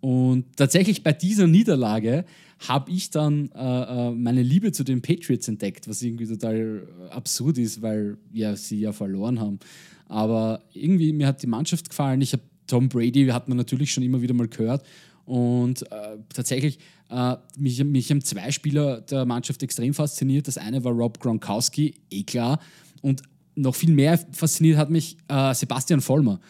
und 0.00 0.56
tatsächlich 0.56 1.02
bei 1.02 1.12
dieser 1.12 1.46
Niederlage 1.46 2.24
habe 2.68 2.90
ich 2.90 3.10
dann 3.10 3.50
äh, 3.54 4.08
äh 4.08 4.10
meine 4.12 4.42
Liebe 4.42 4.72
zu 4.72 4.84
den 4.84 5.02
Patriots 5.02 5.48
entdeckt, 5.48 5.88
was 5.88 6.02
irgendwie 6.02 6.26
total 6.26 6.86
absurd 7.10 7.58
ist, 7.58 7.82
weil 7.82 8.18
ja, 8.32 8.54
sie 8.56 8.80
ja 8.80 8.92
verloren 8.92 9.40
haben. 9.40 9.58
Aber 10.06 10.62
irgendwie 10.72 11.12
mir 11.12 11.26
hat 11.26 11.42
die 11.42 11.46
Mannschaft 11.46 11.88
gefallen. 11.88 12.20
Ich 12.20 12.32
habe 12.32 12.42
Tom 12.68 12.88
Brady 12.88 13.26
hat 13.26 13.48
man 13.48 13.56
natürlich 13.56 13.92
schon 13.92 14.04
immer 14.04 14.22
wieder 14.22 14.34
mal 14.34 14.46
gehört. 14.46 14.86
Und 15.24 15.82
äh, 15.90 16.16
tatsächlich, 16.32 16.78
äh, 17.10 17.36
mich, 17.58 17.82
mich 17.84 18.10
haben 18.10 18.22
zwei 18.22 18.50
Spieler 18.52 19.00
der 19.02 19.24
Mannschaft 19.24 19.62
extrem 19.62 19.92
fasziniert. 19.92 20.48
Das 20.48 20.56
eine 20.56 20.84
war 20.84 20.92
Rob 20.92 21.18
Gronkowski, 21.18 21.94
eh 22.10 22.22
klar. 22.22 22.60
Und 23.02 23.22
noch 23.56 23.74
viel 23.74 23.92
mehr 23.92 24.18
fasziniert 24.32 24.78
hat 24.78 24.88
mich 24.88 25.16
äh, 25.28 25.52
Sebastian 25.52 26.00
Vollmer 26.00 26.40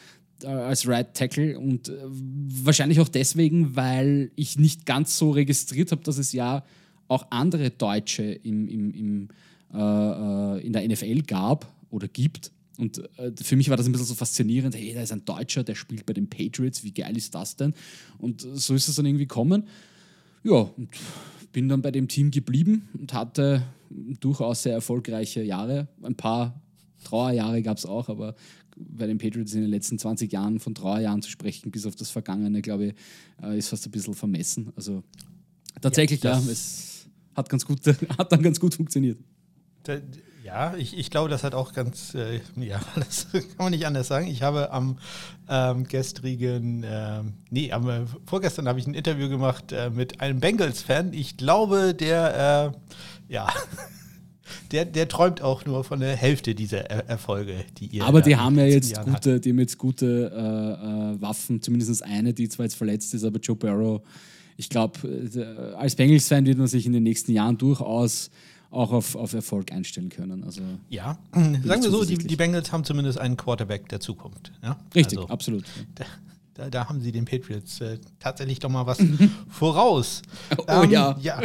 äh, 0.42 0.46
als 0.46 0.86
Right 0.86 1.12
Tackle. 1.14 1.58
Und 1.58 1.88
äh, 1.88 1.94
wahrscheinlich 2.04 3.00
auch 3.00 3.08
deswegen, 3.08 3.74
weil 3.74 4.30
ich 4.36 4.58
nicht 4.58 4.86
ganz 4.86 5.16
so 5.16 5.30
registriert 5.30 5.90
habe, 5.90 6.02
dass 6.02 6.18
es 6.18 6.32
ja 6.32 6.64
auch 7.08 7.26
andere 7.30 7.70
Deutsche 7.70 8.22
im, 8.22 8.68
im, 8.68 8.92
im 8.92 9.28
äh, 9.72 10.66
in 10.66 10.72
der 10.72 10.88
NFL 10.88 11.22
gab 11.22 11.66
oder 11.90 12.08
gibt. 12.08 12.52
Und 12.78 13.02
äh, 13.18 13.32
für 13.42 13.56
mich 13.56 13.68
war 13.68 13.76
das 13.76 13.86
ein 13.86 13.92
bisschen 13.92 14.06
so 14.06 14.14
faszinierend, 14.14 14.74
hey, 14.74 14.94
da 14.94 15.02
ist 15.02 15.12
ein 15.12 15.24
Deutscher, 15.24 15.64
der 15.64 15.74
spielt 15.74 16.06
bei 16.06 16.12
den 16.12 16.30
Patriots, 16.30 16.84
wie 16.84 16.92
geil 16.92 17.16
ist 17.16 17.34
das 17.34 17.56
denn? 17.56 17.74
Und 18.18 18.40
so 18.40 18.74
ist 18.74 18.88
es 18.88 18.94
dann 18.94 19.04
irgendwie 19.04 19.26
gekommen. 19.26 19.64
Ja, 20.44 20.70
und 20.76 20.88
bin 21.52 21.68
dann 21.68 21.82
bei 21.82 21.90
dem 21.90 22.06
Team 22.08 22.30
geblieben 22.30 22.88
und 22.96 23.12
hatte 23.12 23.64
durchaus 24.20 24.62
sehr 24.62 24.74
erfolgreiche 24.74 25.42
Jahre. 25.42 25.88
Ein 26.02 26.14
paar 26.14 26.62
Trauerjahre 27.02 27.62
gab 27.62 27.78
es 27.78 27.84
auch, 27.86 28.08
aber 28.08 28.36
bei 28.76 29.06
den 29.06 29.18
Patriots 29.18 29.54
in 29.54 29.62
den 29.62 29.70
letzten 29.70 29.98
20 29.98 30.32
Jahren 30.32 30.60
von 30.60 30.74
Trauerjahren 30.74 31.20
zu 31.20 31.30
sprechen, 31.30 31.72
bis 31.72 31.84
auf 31.84 31.96
das 31.96 32.10
Vergangene, 32.10 32.62
glaube 32.62 32.86
ich, 32.86 32.94
äh, 33.42 33.58
ist 33.58 33.68
fast 33.68 33.86
ein 33.86 33.90
bisschen 33.90 34.14
vermessen. 34.14 34.72
Also 34.76 35.02
tatsächlich, 35.80 36.22
ja, 36.22 36.38
ja 36.38 36.50
es 36.50 37.08
hat, 37.34 37.48
ganz 37.48 37.64
gut, 37.64 37.80
hat 38.18 38.30
dann 38.30 38.42
ganz 38.42 38.60
gut 38.60 38.74
funktioniert. 38.74 39.18
Ja, 40.48 40.74
ich, 40.76 40.96
ich 40.96 41.10
glaube, 41.10 41.28
das 41.28 41.44
hat 41.44 41.54
auch 41.54 41.74
ganz, 41.74 42.14
äh, 42.14 42.40
ja, 42.56 42.80
das 42.94 43.26
kann 43.32 43.44
man 43.58 43.70
nicht 43.70 43.86
anders 43.86 44.08
sagen. 44.08 44.28
Ich 44.28 44.42
habe 44.42 44.72
am 44.72 44.98
ähm, 45.46 45.84
gestrigen, 45.84 46.84
äh, 46.84 47.22
nee, 47.50 47.70
am, 47.70 47.88
äh, 47.88 48.00
vorgestern 48.24 48.66
habe 48.66 48.78
ich 48.78 48.86
ein 48.86 48.94
Interview 48.94 49.28
gemacht 49.28 49.72
äh, 49.72 49.90
mit 49.90 50.22
einem 50.22 50.40
Bengals-Fan. 50.40 51.12
Ich 51.12 51.36
glaube, 51.36 51.92
der, 51.94 52.72
äh, 53.28 53.32
ja, 53.32 53.48
der, 54.72 54.86
der 54.86 55.08
träumt 55.08 55.42
auch 55.42 55.66
nur 55.66 55.84
von 55.84 56.00
der 56.00 56.16
Hälfte 56.16 56.54
dieser 56.54 56.88
er 56.88 57.06
Erfolge, 57.10 57.66
die 57.78 57.88
ihr. 57.88 58.04
Aber 58.04 58.22
die 58.22 58.36
haben 58.36 58.56
ja 58.56 58.64
jetzt 58.64 58.98
gute, 59.04 59.40
die 59.40 59.50
haben 59.50 59.58
jetzt 59.58 59.76
gute 59.76 60.30
äh, 60.30 61.20
Waffen, 61.20 61.60
zumindest 61.60 62.02
eine, 62.02 62.32
die 62.32 62.48
zwar 62.48 62.64
jetzt 62.64 62.76
verletzt 62.76 63.12
ist, 63.12 63.24
aber 63.24 63.38
Joe 63.38 63.56
Barrow, 63.56 64.00
ich 64.56 64.70
glaube, 64.70 65.74
als 65.76 65.94
Bengals-Fan 65.94 66.46
wird 66.46 66.56
man 66.56 66.68
sich 66.68 66.86
in 66.86 66.92
den 66.92 67.02
nächsten 67.02 67.32
Jahren 67.32 67.58
durchaus 67.58 68.30
auch 68.70 68.92
auf, 68.92 69.14
auf 69.14 69.32
Erfolg 69.32 69.72
einstellen 69.72 70.10
können. 70.10 70.44
Also 70.44 70.60
ja, 70.88 71.18
sagen 71.32 71.82
wir 71.82 71.90
so, 71.90 72.04
die, 72.04 72.18
die, 72.18 72.36
Bengals 72.36 72.70
haben 72.70 72.84
zumindest 72.84 73.18
einen 73.18 73.36
Quarterback 73.36 73.88
der 73.88 74.00
Zukunft. 74.00 74.52
Ja? 74.62 74.76
Richtig, 74.94 75.18
also, 75.18 75.30
absolut. 75.30 75.64
Da, 75.94 76.04
da, 76.54 76.70
da, 76.70 76.88
haben 76.88 77.00
sie 77.00 77.12
den 77.12 77.24
Patriots 77.24 77.80
äh, 77.80 77.98
tatsächlich 78.18 78.58
doch 78.58 78.68
mal 78.68 78.86
was 78.86 78.98
voraus. 79.48 80.22
Oh 80.56 80.64
ähm, 80.68 80.90
ja. 80.90 81.16
ja. 81.22 81.40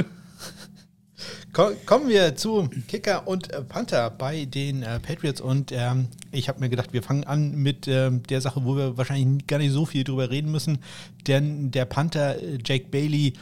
Kommen 1.54 2.10
wir 2.10 2.36
zu 2.36 2.68
Kicker 2.88 3.28
und 3.28 3.54
äh, 3.54 3.62
Panther 3.62 4.10
bei 4.10 4.46
den 4.46 4.82
äh, 4.82 5.00
Patriots 5.00 5.40
und 5.40 5.72
ähm, 5.72 6.08
ich 6.32 6.50
habe 6.50 6.60
mir 6.60 6.68
gedacht, 6.68 6.94
wir 6.94 7.04
fangen 7.04 7.26
an 7.26 7.56
mit 7.56 7.88
ähm, 7.88 8.24
der 8.24 8.42
Sache, 8.42 8.66
wo 8.66 8.76
wir 8.76 8.98
wahrscheinlich 8.98 9.46
gar 9.46 9.60
nicht 9.60 9.72
so 9.72 9.86
viel 9.86 10.04
drüber 10.04 10.32
reden 10.32 10.52
müssen, 10.52 10.80
denn 11.28 11.70
der 11.70 11.86
Panther 11.86 12.42
äh, 12.42 12.58
Jake 12.66 12.88
Bailey 12.90 13.34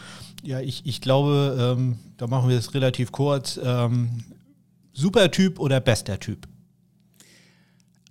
ja, 0.43 0.59
ich, 0.59 0.85
ich 0.85 1.01
glaube, 1.01 1.75
ähm, 1.77 1.99
da 2.17 2.27
machen 2.27 2.49
wir 2.49 2.57
es 2.57 2.73
relativ 2.73 3.11
kurz. 3.11 3.59
Ähm, 3.63 4.23
super 4.93 5.29
Typ 5.31 5.59
oder 5.59 5.79
bester 5.79 6.19
Typ? 6.19 6.47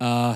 Uh, 0.01 0.35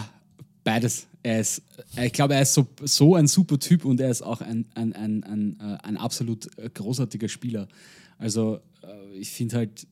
beides. 0.63 1.07
Er 1.23 1.39
ist, 1.39 1.63
ich 1.99 2.13
glaube, 2.13 2.35
er 2.35 2.43
ist 2.43 2.53
so, 2.53 2.67
so 2.83 3.15
ein 3.15 3.27
super 3.27 3.57
Typ 3.57 3.83
und 3.83 3.99
er 3.99 4.11
ist 4.11 4.21
auch 4.21 4.41
ein, 4.41 4.65
ein, 4.75 4.93
ein, 4.93 5.23
ein, 5.23 5.59
äh, 5.59 5.77
ein 5.83 5.97
absolut 5.97 6.47
großartiger 6.73 7.27
Spieler. 7.27 7.67
Also 8.19 8.59
äh, 8.83 9.17
ich 9.17 9.31
finde 9.31 9.57
halt, 9.57 9.87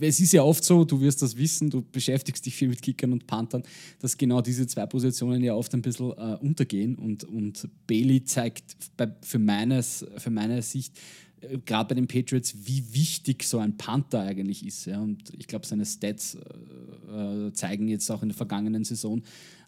es 0.00 0.20
ist 0.20 0.32
ja 0.32 0.42
oft 0.42 0.64
so, 0.64 0.84
du 0.84 1.00
wirst 1.00 1.22
das 1.22 1.36
wissen, 1.36 1.70
du 1.70 1.82
beschäftigst 1.82 2.44
dich 2.44 2.54
viel 2.54 2.68
mit 2.68 2.82
Kickern 2.82 3.12
und 3.12 3.26
Panthern, 3.26 3.62
dass 4.00 4.16
genau 4.16 4.40
diese 4.40 4.66
zwei 4.66 4.86
Positionen 4.86 5.42
ja 5.42 5.54
oft 5.54 5.72
ein 5.74 5.82
bisschen 5.82 6.10
äh, 6.10 6.36
untergehen. 6.40 6.96
Und, 6.96 7.24
und 7.24 7.68
Bailey 7.86 8.24
zeigt 8.24 8.76
bei, 8.96 9.14
für, 9.22 9.38
meines, 9.38 10.04
für 10.18 10.30
meine 10.30 10.60
Sicht, 10.62 10.98
äh, 11.40 11.58
gerade 11.64 11.88
bei 11.88 11.94
den 11.94 12.06
Patriots, 12.06 12.54
wie 12.64 12.92
wichtig 12.92 13.44
so 13.44 13.58
ein 13.58 13.76
Panther 13.76 14.20
eigentlich 14.20 14.66
ist. 14.66 14.86
Ja. 14.86 15.00
Und 15.00 15.32
ich 15.38 15.46
glaube, 15.46 15.66
seine 15.66 15.86
Stats 15.86 16.34
äh, 16.34 17.46
äh, 17.46 17.52
zeigen 17.52 17.88
jetzt 17.88 18.10
auch 18.10 18.22
in 18.22 18.28
der 18.28 18.36
vergangenen 18.36 18.84
Saison, 18.84 19.22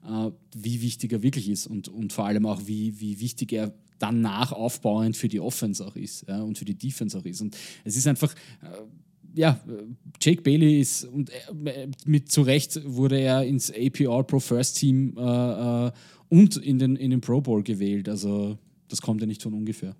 äh, 0.07 0.31
wie 0.55 0.83
wichtig 0.83 1.13
er 1.13 1.23
wirklich 1.23 1.49
ist 1.49 1.67
und, 1.67 1.89
und 1.89 2.13
vor 2.13 2.27
allem 2.27 2.47
auch, 2.47 2.67
wie, 2.67 3.01
wie 3.01 3.21
wichtig 3.21 3.53
er 3.53 3.73
danach 3.99 4.53
aufbauend 4.53 5.17
für 5.17 5.29
die 5.29 5.41
Offense 5.41 5.87
auch 5.87 5.97
ist 5.97 6.27
ja, 6.29 6.43
und 6.43 6.59
für 6.59 6.65
die 6.65 6.77
Defense 6.77 7.17
auch 7.17 7.25
ist. 7.25 7.41
Und 7.41 7.57
es 7.85 7.97
ist 7.97 8.07
einfach 8.07 8.35
ja, 9.35 9.61
Jake 10.21 10.43
Bailey 10.43 10.81
ist 10.81 11.05
und 11.05 11.31
äh, 11.31 11.89
mit 12.07 12.31
zu 12.31 12.43
Recht 12.43 12.81
wurde 12.85 13.19
er 13.19 13.45
ins 13.45 13.71
APR 13.71 14.23
Pro 14.23 14.39
First 14.41 14.79
Team 14.79 15.15
äh, 15.17 15.87
äh, 15.87 15.93
und 16.29 16.57
in 16.57 16.79
den, 16.79 16.97
in 16.97 17.11
den 17.11 17.21
Pro 17.21 17.41
Bowl 17.41 17.63
gewählt. 17.63 18.09
Also 18.09 18.59
das 18.89 19.03
kommt 19.03 19.21
ja 19.21 19.27
nicht 19.27 19.43
von 19.43 19.55
ungefähr. 19.55 19.95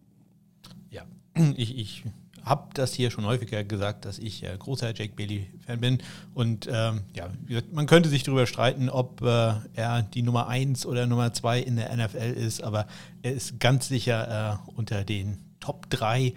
Ja, 0.91 1.05
ich, 1.57 1.77
ich 1.77 2.05
habe 2.45 2.69
das 2.75 2.93
hier 2.93 3.11
schon 3.11 3.25
häufiger 3.25 3.65
gesagt, 3.65 4.05
dass 4.05 4.19
ich 4.19 4.43
äh, 4.43 4.55
großer 4.59 4.95
Jake 4.95 5.15
Bailey-Fan 5.17 5.81
bin. 5.81 5.99
Und 6.35 6.69
ähm, 6.71 7.01
ja, 7.15 7.29
man 7.73 7.87
könnte 7.87 8.09
sich 8.09 8.23
darüber 8.23 8.47
streiten, 8.47 8.89
ob 8.89 9.23
äh, 9.23 9.55
er 9.75 10.03
die 10.03 10.23
Nummer 10.23 10.49
1 10.49 10.87
oder 10.87 11.07
Nummer 11.07 11.33
2 11.33 11.61
in 11.61 11.77
der 11.77 11.95
NFL 11.97 12.35
ist, 12.37 12.63
aber 12.63 12.87
er 13.23 13.33
ist 13.33 13.59
ganz 13.61 13.89
sicher 13.89 14.61
äh, 14.69 14.71
unter 14.77 15.05
den 15.05 15.39
Top 15.65 15.89
3, 15.89 16.27
äh, 16.27 16.33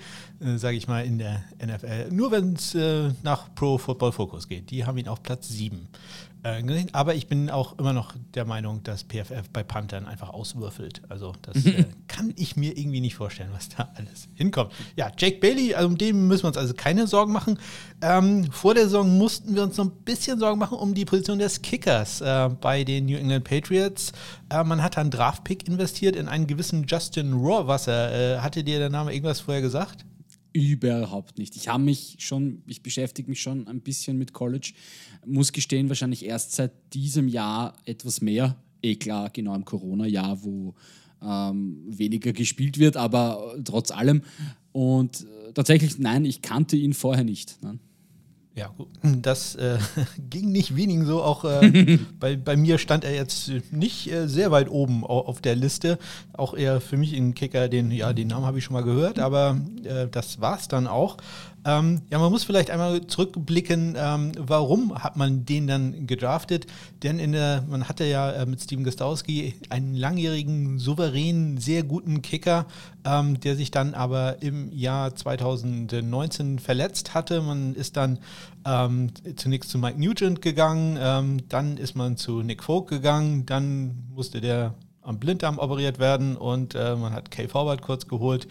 sage 0.56 0.78
ich 0.78 0.88
mal, 0.88 1.06
in 1.06 1.18
der 1.18 1.44
NFL. 1.62 2.14
Nur 2.14 2.32
wenn 2.32 2.54
es 2.54 2.74
äh, 2.76 3.10
nach 3.24 3.54
Pro 3.56 3.78
Football 3.78 4.14
Focus 4.14 4.48
geht. 4.48 4.72
Die 4.72 4.86
haben 4.86 4.98
ihn 4.98 5.10
auf 5.10 5.22
Platz 5.22 5.50
7 5.50 5.76
äh, 5.76 5.80
gesehen. 5.80 5.90
Aber 6.94 7.16
ich 7.16 7.28
bin 7.28 7.50
auch 7.50 7.78
immer 7.80 7.94
noch 7.94 8.14
der 8.34 8.46
Meinung, 8.46 8.84
dass 8.84 9.04
PFF 9.04 9.50
bei 9.52 9.64
Panthern 9.64 10.06
einfach 10.06 10.30
auswürfelt. 10.30 11.02
Also 11.10 11.34
das 11.42 11.66
äh, 11.66 11.86
kann 12.08 12.34
ich 12.36 12.56
mir 12.56 12.78
irgendwie 12.78 13.02
nicht 13.02 13.16
vorstellen, 13.16 13.50
was 13.54 13.70
da 13.70 13.90
alles 13.96 14.28
hinkommt. 14.36 14.72
Ja, 14.96 15.12
Jake 15.18 15.40
Bailey, 15.40 15.74
also 15.76 15.88
um 15.88 15.98
den 15.98 16.28
müssen 16.28 16.44
wir 16.44 16.48
uns 16.50 16.58
also 16.58 16.74
keine 16.74 17.08
Sorgen 17.08 17.34
machen. 17.34 17.60
Ähm, 18.02 18.52
vor 18.52 18.74
der 18.74 18.84
Saison 18.84 19.18
mussten 19.18 19.56
wir 19.56 19.64
uns 19.64 19.78
noch 19.78 19.86
ein 19.86 19.92
bisschen 20.06 20.40
Sorgen 20.40 20.60
machen 20.60 20.78
um 20.78 20.94
die 20.94 21.06
Position 21.06 21.40
des 21.40 21.62
Kickers 21.62 22.22
äh, 22.22 22.50
bei 22.62 22.84
den 22.84 23.06
New 23.06 23.18
England 23.18 23.46
Patriots. 23.46 24.12
Äh, 24.50 24.64
man 24.64 24.84
hat 24.84 24.98
einen 24.98 25.12
Draftpick 25.12 25.68
investiert 25.68 26.16
in 26.16 26.28
einen 26.28 26.48
gewissen 26.48 26.86
Justin 26.88 27.34
Rohrwasser. 27.34 28.38
Äh, 28.38 28.40
hatte 28.40 28.64
dir 28.64 28.80
der 28.80 28.90
Name 28.90 29.14
irgendwas 29.14 29.42
vorher 29.42 29.62
gesagt? 29.62 30.06
Überhaupt 30.58 31.38
nicht. 31.38 31.56
Ich 31.56 31.68
habe 31.68 31.84
mich 31.84 32.16
schon, 32.18 32.64
ich 32.66 32.82
beschäftige 32.82 33.30
mich 33.30 33.42
schon 33.42 33.68
ein 33.68 33.82
bisschen 33.82 34.18
mit 34.18 34.34
College. 34.34 34.74
Muss 35.24 35.52
gestehen, 35.52 35.88
wahrscheinlich 35.88 36.26
erst 36.26 36.54
seit 36.54 36.72
diesem 36.96 37.28
Jahr 37.28 37.78
etwas 37.86 38.22
mehr. 38.22 38.56
Eh 38.82 38.96
klar, 38.96 39.30
genau 39.30 39.54
im 39.54 39.66
Corona-Jahr, 39.66 40.44
wo 40.44 40.74
ähm, 41.22 41.84
weniger 41.88 42.34
gespielt 42.34 42.80
wird, 42.80 42.98
aber 42.98 43.56
trotz 43.66 43.92
allem. 43.92 44.24
Und 44.72 45.28
äh, 45.48 45.54
tatsächlich, 45.54 46.00
nein, 46.00 46.26
ich 46.26 46.42
kannte 46.42 46.76
ihn 46.76 46.94
vorher 46.94 47.24
nicht. 47.24 47.60
Nein. 47.62 47.80
Ja, 48.58 48.72
das 49.04 49.54
äh, 49.54 49.78
ging 50.32 50.52
nicht 50.52 50.76
wenigen 50.76 51.06
so. 51.06 51.22
Auch 51.22 51.46
äh, 51.46 52.00
bei, 52.20 52.36
bei 52.36 52.58
mir 52.58 52.80
stand 52.80 53.04
er 53.04 53.14
jetzt 53.14 53.52
nicht 53.72 54.12
äh, 54.12 54.28
sehr 54.28 54.50
weit 54.50 54.68
oben 54.68 55.04
auf 55.06 55.42
der 55.42 55.56
Liste. 55.56 56.00
Auch 56.34 56.56
eher 56.56 56.82
für 56.82 56.98
mich 56.98 57.16
ein 57.16 57.36
Kicker, 57.36 57.70
den, 57.70 57.92
ja, 57.92 58.14
den 58.14 58.30
Namen 58.30 58.48
habe 58.48 58.58
ich 58.58 58.64
schon 58.64 58.74
mal 58.74 58.84
gehört, 58.84 59.20
aber 59.20 59.62
äh, 59.84 60.08
das 60.10 60.42
war 60.42 60.58
es 60.58 60.68
dann 60.68 60.88
auch. 60.88 61.18
Ähm, 61.68 62.04
ja, 62.10 62.18
man 62.18 62.32
muss 62.32 62.46
vielleicht 62.46 62.72
einmal 62.72 63.06
zurückblicken, 63.08 63.96
ähm, 63.98 64.32
warum 64.38 65.04
hat 65.04 65.18
man 65.18 65.44
den 65.44 65.68
dann 65.68 66.08
gedraftet? 66.08 66.66
Denn 67.04 67.20
in 67.20 67.34
der, 67.34 67.66
man 67.68 67.90
hatte 67.90 68.06
ja 68.06 68.32
äh, 68.32 68.46
mit 68.46 68.62
Steven 68.62 68.86
Gostowski 68.86 69.54
einen 69.68 69.94
langjährigen, 69.94 70.80
souveränen, 70.80 71.58
sehr 71.58 71.84
guten 71.84 72.22
Kicker, 72.22 72.68
ähm, 73.04 73.42
der 73.42 73.58
sich 73.58 73.70
dann 73.70 73.96
aber 73.96 74.42
im 74.42 74.72
Jahr 74.72 75.14
2019 75.14 76.60
verletzt 76.60 77.14
hatte. 77.14 77.42
Man 77.42 77.76
ist 77.76 77.98
dann 77.98 78.20
ähm, 78.66 79.10
zunächst 79.36 79.70
zu 79.70 79.78
Mike 79.78 80.00
Nugent 80.00 80.42
gegangen, 80.42 80.98
ähm, 80.98 81.50
dann 81.50 81.76
ist 81.76 81.96
man 81.96 82.16
zu 82.16 82.44
Nick 82.44 82.64
Folk 82.64 82.88
gegangen, 82.88 83.46
dann 83.46 84.06
musste 84.16 84.40
der 84.40 84.74
am 85.08 85.20
Blinddarm 85.20 85.58
operiert 85.58 86.00
werden 86.00 86.36
und 86.36 86.76
äh, 86.76 86.96
man 86.96 87.14
hat 87.14 87.32
Kay 87.32 87.48
Forward 87.48 87.82
kurz 87.82 88.08
geholt. 88.08 88.48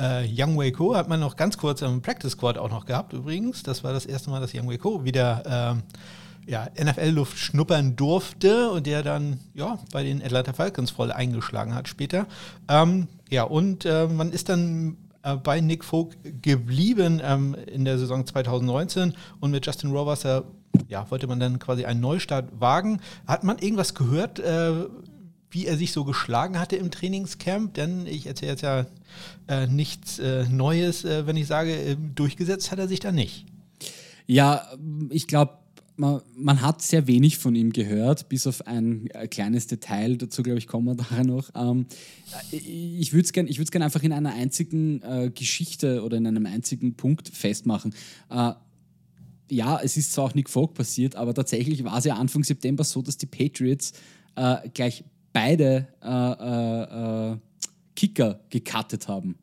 Äh, 0.00 0.26
Young 0.28 0.58
Wei 0.58 0.72
Ko 0.72 0.96
hat 0.96 1.08
man 1.08 1.20
noch 1.20 1.36
ganz 1.36 1.56
kurz 1.56 1.82
im 1.82 2.02
Practice 2.02 2.32
Squad 2.32 2.58
auch 2.58 2.70
noch 2.70 2.84
gehabt 2.84 3.12
übrigens. 3.12 3.62
Das 3.62 3.84
war 3.84 3.92
das 3.92 4.06
erste 4.06 4.30
Mal, 4.30 4.40
dass 4.40 4.52
Young 4.52 4.68
Wei 4.68 4.76
Ko 4.76 5.04
wieder 5.04 5.76
äh, 5.76 6.50
ja, 6.50 6.66
NFL-Luft 6.76 7.38
schnuppern 7.38 7.94
durfte 7.94 8.70
und 8.70 8.86
der 8.86 9.04
dann 9.04 9.38
ja, 9.54 9.78
bei 9.92 10.02
den 10.02 10.20
Atlanta 10.20 10.52
Falcons 10.52 10.90
voll 10.90 11.12
eingeschlagen 11.12 11.74
hat 11.74 11.86
später. 11.86 12.26
Ähm, 12.68 13.06
ja, 13.28 13.44
und 13.44 13.84
äh, 13.84 14.08
man 14.08 14.32
ist 14.32 14.48
dann 14.48 14.96
äh, 15.22 15.36
bei 15.36 15.60
Nick 15.60 15.84
Folk 15.84 16.16
geblieben 16.42 17.20
ähm, 17.22 17.54
in 17.66 17.84
der 17.84 17.98
Saison 17.98 18.26
2019 18.26 19.14
und 19.38 19.52
mit 19.52 19.64
Justin 19.64 19.92
Rohrwasser 19.92 20.44
ja, 20.88 21.08
wollte 21.10 21.26
man 21.26 21.38
dann 21.40 21.58
quasi 21.58 21.84
einen 21.84 22.00
Neustart 22.00 22.48
wagen. 22.58 23.00
Hat 23.26 23.44
man 23.44 23.58
irgendwas 23.58 23.94
gehört, 23.94 24.38
äh, 24.38 24.86
wie 25.50 25.66
er 25.66 25.76
sich 25.76 25.92
so 25.92 26.04
geschlagen 26.04 26.58
hatte 26.58 26.76
im 26.76 26.90
Trainingscamp, 26.90 27.74
denn 27.74 28.06
ich 28.06 28.26
erzähle 28.26 28.52
jetzt 28.52 28.62
ja 28.62 28.86
äh, 29.48 29.66
nichts 29.66 30.18
äh, 30.18 30.48
Neues, 30.48 31.04
äh, 31.04 31.26
wenn 31.26 31.36
ich 31.36 31.46
sage, 31.46 31.74
äh, 31.74 31.96
durchgesetzt 32.14 32.70
hat 32.70 32.78
er 32.78 32.88
sich 32.88 33.00
da 33.00 33.12
nicht. 33.12 33.46
Ja, 34.26 34.64
ich 35.10 35.26
glaube, 35.26 35.58
man, 35.96 36.22
man, 36.36 36.62
hat 36.62 36.82
sehr 36.82 37.06
wenig 37.06 37.36
von 37.36 37.54
ihm 37.54 37.72
gehört, 37.72 38.28
bis 38.28 38.46
auf 38.46 38.66
ein 38.66 39.08
äh, 39.08 39.26
kleines 39.26 39.66
Detail, 39.66 40.16
dazu 40.16 40.42
glaube 40.42 40.58
ich 40.58 40.66
kommen 40.66 40.86
wir 40.86 40.94
nachher 41.02 41.24
noch. 41.24 41.50
Ähm, 41.54 41.86
ich 42.52 43.12
würde 43.12 43.24
es 43.24 43.32
gerne 43.32 43.50
gern 43.50 43.82
einfach 43.82 44.02
in 44.02 44.12
einer 44.12 44.32
einzigen 44.32 45.02
äh, 45.02 45.30
Geschichte 45.34 46.02
oder 46.02 46.16
in 46.16 46.26
einem 46.26 46.46
einzigen 46.46 46.94
Punkt 46.94 47.28
festmachen 47.28 47.92
ja, 49.50 49.80
es 49.82 49.96
ist 49.96 50.12
zwar 50.12 50.26
auch 50.26 50.34
Nick 50.34 50.48
Folk 50.48 50.74
passiert, 50.74 51.16
aber 51.16 51.34
tatsächlich 51.34 51.84
war 51.84 51.98
es 51.98 52.04
ja 52.04 52.14
Anfang 52.14 52.44
September 52.44 52.84
so, 52.84 53.02
dass 53.02 53.16
die 53.16 53.26
Patriots 53.26 53.92
äh, 54.36 54.68
gleich 54.72 55.04
beide 55.32 55.88
äh, 56.02 56.08
äh, 56.08 57.32
äh, 57.32 57.36
Kicker 57.94 58.40
gecuttet 58.50 59.08
haben. 59.08 59.36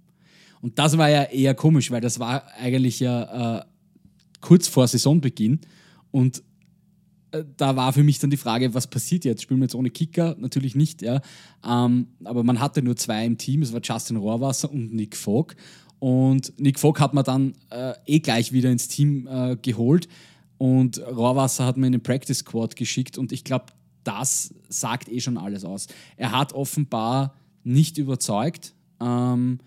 Und 0.61 0.79
das 0.79 0.97
war 0.97 1.09
ja 1.09 1.23
eher 1.23 1.53
komisch, 1.53 1.91
weil 1.91 2.01
das 2.01 2.19
war 2.19 2.43
eigentlich 2.59 2.99
ja 2.99 3.59
äh, 3.59 3.65
kurz 4.41 4.67
vor 4.67 4.87
Saisonbeginn. 4.87 5.61
Und 6.11 6.43
äh, 7.31 7.43
da 7.57 7.75
war 7.75 7.93
für 7.93 8.03
mich 8.03 8.19
dann 8.19 8.29
die 8.29 8.37
Frage, 8.37 8.73
was 8.73 8.87
passiert 8.87 9.25
jetzt? 9.25 9.43
Spielen 9.43 9.59
wir 9.59 9.65
jetzt 9.65 9.75
ohne 9.75 9.89
Kicker? 9.89 10.35
Natürlich 10.39 10.75
nicht, 10.75 11.01
ja. 11.01 11.21
Ähm, 11.65 12.07
aber 12.23 12.43
man 12.43 12.59
hatte 12.59 12.81
nur 12.81 12.95
zwei 12.95 13.25
im 13.25 13.37
Team, 13.37 13.61
es 13.61 13.73
war 13.73 13.81
Justin 13.83 14.17
Rohrwasser 14.17 14.71
und 14.71 14.93
Nick 14.93 15.15
Fogg. 15.15 15.55
Und 15.99 16.53
Nick 16.59 16.79
Fogg 16.79 16.99
hat 16.99 17.13
man 17.13 17.23
dann 17.23 17.53
äh, 17.69 17.93
eh 18.05 18.19
gleich 18.19 18.51
wieder 18.51 18.71
ins 18.71 18.87
Team 18.87 19.27
äh, 19.27 19.57
geholt. 19.61 20.07
Und 20.57 20.99
Rohrwasser 20.99 21.65
hat 21.65 21.77
man 21.77 21.87
in 21.87 21.93
den 21.93 22.03
Practice 22.03 22.39
Squad 22.39 22.75
geschickt. 22.75 23.17
Und 23.17 23.31
ich 23.31 23.43
glaube, 23.43 23.65
das 24.07 24.53
sagt 24.69 25.09
eh 25.09 25.19
schon 25.19 25.37
alles 25.37 25.65
aus. 25.65 25.87
Er 26.15 26.31
hat 26.31 26.53
offenbar 26.53 27.35
nicht 27.63 27.97
überzeugt 27.97 28.73
ähm, 29.01 29.59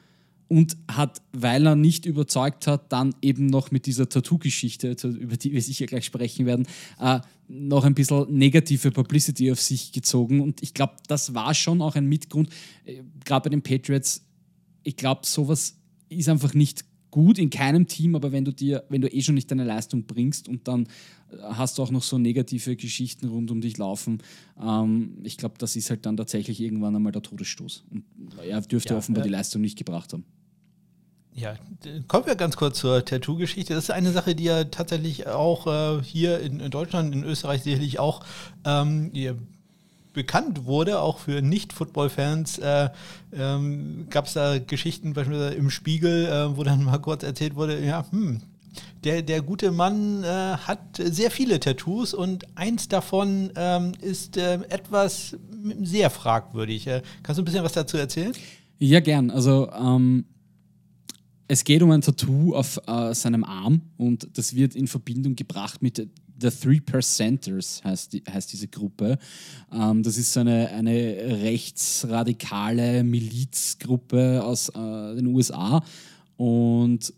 und 0.49 0.77
hat, 0.91 1.21
weil 1.33 1.67
er 1.67 1.77
nicht 1.77 2.07
überzeugt 2.07 2.67
hat, 2.67 2.91
dann 2.91 3.15
eben 3.21 3.47
noch 3.47 3.71
mit 3.71 3.85
dieser 3.85 4.09
Tattoo-Geschichte, 4.09 4.97
über 5.05 5.37
die 5.37 5.53
wir 5.53 5.61
sicher 5.61 5.85
gleich 5.87 6.07
sprechen 6.07 6.47
werden, 6.47 6.67
äh, 6.99 7.21
noch 7.49 7.85
ein 7.85 7.95
bisschen 7.95 8.33
negative 8.35 8.91
Publicity 8.91 9.53
auf 9.53 9.61
sich 9.61 9.93
gezogen. 9.93 10.41
Und 10.41 10.63
ich 10.63 10.73
glaube, 10.73 10.95
das 11.07 11.35
war 11.35 11.53
schon 11.53 11.83
auch 11.83 11.95
ein 11.95 12.07
Mitgrund, 12.07 12.49
äh, 12.87 13.03
gerade 13.25 13.45
bei 13.45 13.51
den 13.51 13.63
Patriots. 13.63 14.25
Ich 14.83 14.97
glaube, 14.97 15.27
sowas 15.27 15.77
ist 16.09 16.29
einfach 16.29 16.55
nicht 16.55 16.85
gut 17.11 17.39
in 17.39 17.51
keinem 17.51 17.87
Team, 17.87 18.15
aber 18.15 18.33
wenn 18.33 18.45
du 18.45 18.53
dir, 18.53 18.85
wenn 18.89 19.01
du 19.01 19.09
eh 19.13 19.23
schon 19.23 19.35
nicht 19.35 19.51
deine 19.51 19.65
Leistung 19.65 20.05
bringst 20.05 20.49
und 20.49 20.69
dann 20.69 20.87
äh, 21.31 21.37
hast 21.43 21.79
du 21.79 21.83
auch 21.83 21.91
noch 21.91 22.03
so 22.03 22.19
negative 22.19 22.77
Geschichten 22.77 23.29
rund 23.29 23.51
um 23.51 23.61
dich 23.61 23.77
laufen, 23.79 24.19
ähm, 24.61 25.19
ich 25.23 25.37
glaube, 25.37 25.57
das 25.59 25.77
ist 25.77 25.91
halt 25.91 26.07
dann 26.07 26.17
tatsächlich 26.17 26.61
irgendwann 26.61 26.95
einmal 26.95 27.13
der 27.13 27.23
Todesstoß. 27.23 27.85
Und 27.91 28.05
er 28.47 28.61
dürfte 28.61 28.95
ja, 28.95 28.99
offenbar 28.99 29.23
ja. 29.23 29.29
die 29.29 29.33
Leistung 29.33 29.63
nicht 29.63 29.79
gebracht 29.79 30.13
haben. 30.13 30.25
Ja, 31.33 31.55
kommen 32.09 32.27
wir 32.27 32.35
ganz 32.35 32.57
kurz 32.57 32.81
zur 32.81 33.05
Tattoo-Geschichte. 33.05 33.73
Das 33.73 33.85
ist 33.85 33.91
eine 33.91 34.11
Sache, 34.11 34.35
die 34.35 34.45
ja 34.45 34.65
tatsächlich 34.65 35.29
auch 35.29 35.67
äh, 35.67 36.03
hier 36.03 36.41
in, 36.41 36.59
in, 36.59 36.71
Deutschland, 36.71 37.15
in 37.15 37.23
Österreich 37.23 37.63
sicherlich 37.63 37.99
auch 37.99 38.25
ähm, 38.65 39.11
bekannt 40.13 40.65
wurde, 40.65 41.01
auch 41.01 41.19
für 41.19 41.43
Nicht-Football-Fans, 41.43 42.59
äh, 42.59 42.89
ähm, 43.33 44.07
gab 44.11 44.27
es 44.27 44.35
da 44.35 44.59
Geschichten 44.59 45.13
beispielsweise 45.13 45.55
im 45.55 45.71
Spiegel, 45.71 46.27
äh, 46.27 46.57
wo 46.57 46.65
dann 46.65 46.85
mal 46.85 46.99
kurz 46.99 47.23
erzählt 47.23 47.55
wurde, 47.55 47.85
ja, 47.85 48.05
hm, 48.11 48.43
der, 49.05 49.23
der 49.23 49.43
gute 49.43 49.71
Mann 49.71 50.23
äh, 50.23 50.27
hat 50.27 50.81
sehr 50.97 51.31
viele 51.31 51.59
Tattoos 51.61 52.15
und 52.15 52.45
eins 52.57 52.89
davon 52.89 53.51
ähm, 53.57 53.93
ist 54.01 54.37
äh, 54.37 54.55
etwas 54.69 55.37
sehr 55.83 56.11
fragwürdig. 56.11 56.87
Äh, 56.87 57.03
kannst 57.23 57.39
du 57.39 57.43
ein 57.43 57.45
bisschen 57.45 57.65
was 57.65 57.73
dazu 57.73 57.97
erzählen? 57.97 58.33
Ja, 58.79 59.01
gern. 59.01 59.31
Also 59.31 59.71
ähm, 59.73 60.25
es 61.51 61.65
geht 61.65 61.83
um 61.83 61.91
ein 61.91 62.01
Tattoo 62.01 62.55
auf 62.55 62.81
äh, 62.87 63.13
seinem 63.13 63.43
Arm 63.43 63.81
und 63.97 64.29
das 64.35 64.55
wird 64.55 64.77
in 64.77 64.87
Verbindung 64.87 65.35
gebracht 65.35 65.83
mit 65.83 66.09
The 66.41 66.49
Three 66.49 66.79
Percenters 66.79 67.83
heißt, 67.83 68.13
die, 68.13 68.23
heißt 68.23 68.53
diese 68.53 68.69
Gruppe. 68.69 69.19
Ähm, 69.73 70.05
das 70.05 70.17
ist 70.17 70.39
eine, 70.39 70.69
eine 70.69 70.93
rechtsradikale 71.43 73.03
Milizgruppe 73.03 74.45
aus 74.45 74.69
äh, 74.69 75.17
den 75.17 75.27
USA. 75.27 75.83
Und 76.37 77.13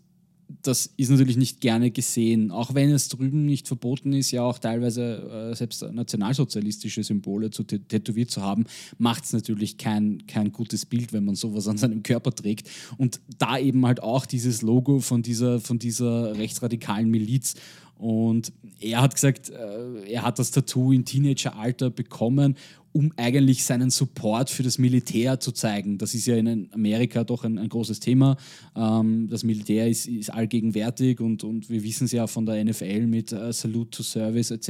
das 0.61 0.89
ist 0.97 1.09
natürlich 1.09 1.37
nicht 1.37 1.61
gerne 1.61 1.91
gesehen, 1.91 2.51
auch 2.51 2.73
wenn 2.73 2.89
es 2.91 3.09
drüben 3.09 3.45
nicht 3.45 3.67
verboten 3.67 4.13
ist, 4.13 4.31
ja 4.31 4.43
auch 4.43 4.59
teilweise 4.59 5.49
äh, 5.51 5.55
selbst 5.55 5.81
nationalsozialistische 5.81 7.03
Symbole 7.03 7.51
zu 7.51 7.63
tätowiert 7.63 8.31
zu 8.31 8.41
haben, 8.41 8.65
macht 8.97 9.25
es 9.25 9.33
natürlich 9.33 9.77
kein, 9.77 10.25
kein 10.27 10.51
gutes 10.51 10.85
Bild, 10.85 11.13
wenn 11.13 11.25
man 11.25 11.35
sowas 11.35 11.67
an 11.67 11.77
seinem 11.77 12.03
Körper 12.03 12.33
trägt. 12.33 12.69
Und 12.97 13.19
da 13.37 13.57
eben 13.57 13.85
halt 13.85 14.01
auch 14.03 14.25
dieses 14.25 14.61
Logo 14.61 14.99
von 14.99 15.23
dieser, 15.23 15.59
von 15.59 15.79
dieser 15.79 16.37
rechtsradikalen 16.37 17.09
Miliz. 17.09 17.55
Und 17.97 18.51
er 18.79 19.01
hat 19.01 19.13
gesagt, 19.13 19.49
äh, 19.49 20.11
er 20.11 20.23
hat 20.23 20.39
das 20.39 20.51
Tattoo 20.51 20.91
im 20.91 21.05
Teenageralter 21.05 21.89
bekommen, 21.89 22.55
um 22.91 23.11
eigentlich 23.17 23.63
seinen 23.63 23.89
Support 23.89 24.51
für 24.51 24.61
das 24.61 24.77
Militär 24.77 25.39
zu 25.39 25.51
zeigen. 25.51 25.97
Das 25.97 26.13
ist 26.13 26.27
ja 26.27 26.35
in 26.35 26.69
Amerika 26.73 27.23
doch 27.23 27.43
ein, 27.43 27.57
ein 27.57 27.69
großes 27.69 27.99
Thema. 27.99 28.37
Ähm, 28.75 29.27
das 29.29 29.43
Militär 29.43 29.89
ist, 29.89 30.07
ist, 30.07 30.31
allgegenwärtig 30.31 31.19
und, 31.19 31.43
und 31.43 31.69
wir 31.69 31.83
wissen 31.83 32.05
es 32.05 32.11
ja 32.11 32.27
von 32.27 32.45
der 32.45 32.63
NFL 32.63 33.07
mit 33.07 33.31
äh, 33.31 33.51
Salute 33.51 33.89
to 33.89 34.03
Service 34.03 34.51
etc., 34.51 34.69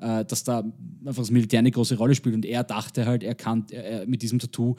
äh, 0.00 0.24
dass 0.24 0.42
da 0.42 0.64
einfach 1.04 1.22
das 1.22 1.30
Militär 1.30 1.60
eine 1.60 1.70
große 1.70 1.96
Rolle 1.96 2.16
spielt. 2.16 2.34
Und 2.34 2.44
er 2.44 2.64
dachte 2.64 3.06
halt, 3.06 3.22
er 3.22 3.36
kann 3.36 3.64
er, 3.70 4.06
mit 4.06 4.22
diesem 4.22 4.40
Tattoo 4.40 4.74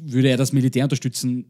würde 0.00 0.28
er 0.28 0.36
das 0.36 0.52
Militär 0.52 0.84
unterstützen. 0.84 1.44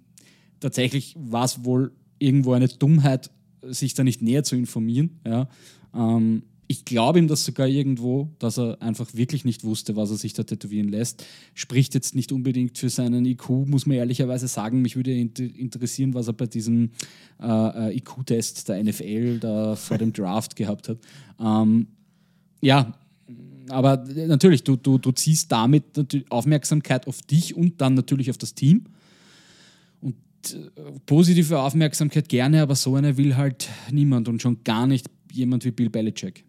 Tatsächlich 0.59 1.15
war 1.17 1.45
es 1.45 1.65
wohl 1.65 1.93
irgendwo 2.19 2.53
eine 2.53 2.67
Dummheit, 2.67 3.31
sich 3.63 3.95
da 3.95 4.05
nicht 4.05 4.23
näher 4.23 4.45
zu 4.45 4.57
informieren. 4.57 5.21
Ja. 5.27 5.49
Ähm, 5.95 6.43
ich 6.71 6.85
glaube 6.85 7.19
ihm 7.19 7.29
das 7.29 7.47
sogar 7.47 7.67
irgendwo, 7.67 8.29
dass 8.39 8.59
er 8.59 8.81
einfach 8.83 9.15
wirklich 9.15 9.47
nicht 9.47 9.65
wusste, 9.65 9.97
was 9.97 10.11
er 10.11 10.19
sich 10.19 10.35
da 10.35 10.43
tätowieren 10.43 10.89
lässt. 10.89 11.25
Spricht 11.55 11.95
jetzt 11.95 12.15
nicht 12.15 12.31
unbedingt 12.31 12.77
für 12.77 12.91
seinen 12.91 13.25
IQ, 13.25 13.49
muss 13.49 13.87
man 13.87 13.97
ehrlicherweise 13.97 14.49
sagen. 14.49 14.83
Mich 14.83 14.95
würde 14.95 15.13
interessieren, 15.13 16.13
was 16.13 16.27
er 16.27 16.35
bei 16.35 16.47
diesem 16.47 16.91
äh, 17.41 17.89
äh 17.89 17.97
IQ-Test 17.97 18.69
der 18.69 18.85
NFL 18.85 19.39
da 19.39 19.77
vor 19.77 19.97
dem 19.97 20.13
Draft 20.13 20.57
gehabt 20.57 20.91
hat. 20.91 20.99
Ähm, 21.41 21.87
ja, 22.61 22.93
aber 23.71 24.05
natürlich, 24.27 24.63
du, 24.63 24.77
du, 24.77 24.99
du 24.99 25.13
ziehst 25.13 25.51
damit 25.51 25.85
Aufmerksamkeit 26.29 27.07
auf 27.07 27.23
dich 27.23 27.57
und 27.57 27.81
dann 27.81 27.95
natürlich 27.95 28.31
auf 28.31 28.39
das 28.39 28.55
Team. 28.55 28.85
Positive 31.07 31.59
Aufmerksamkeit 31.59 32.29
gerne, 32.29 32.63
aber 32.63 32.75
so 32.75 32.95
eine 32.95 33.17
will 33.17 33.37
halt 33.37 33.69
niemand 33.91 34.29
und 34.29 34.41
schon 34.41 34.63
gar 34.65 34.87
nicht 34.87 35.07
jemand 35.33 35.65
wie 35.65 35.71
Bill 35.71 35.91
Belichick 35.91 36.45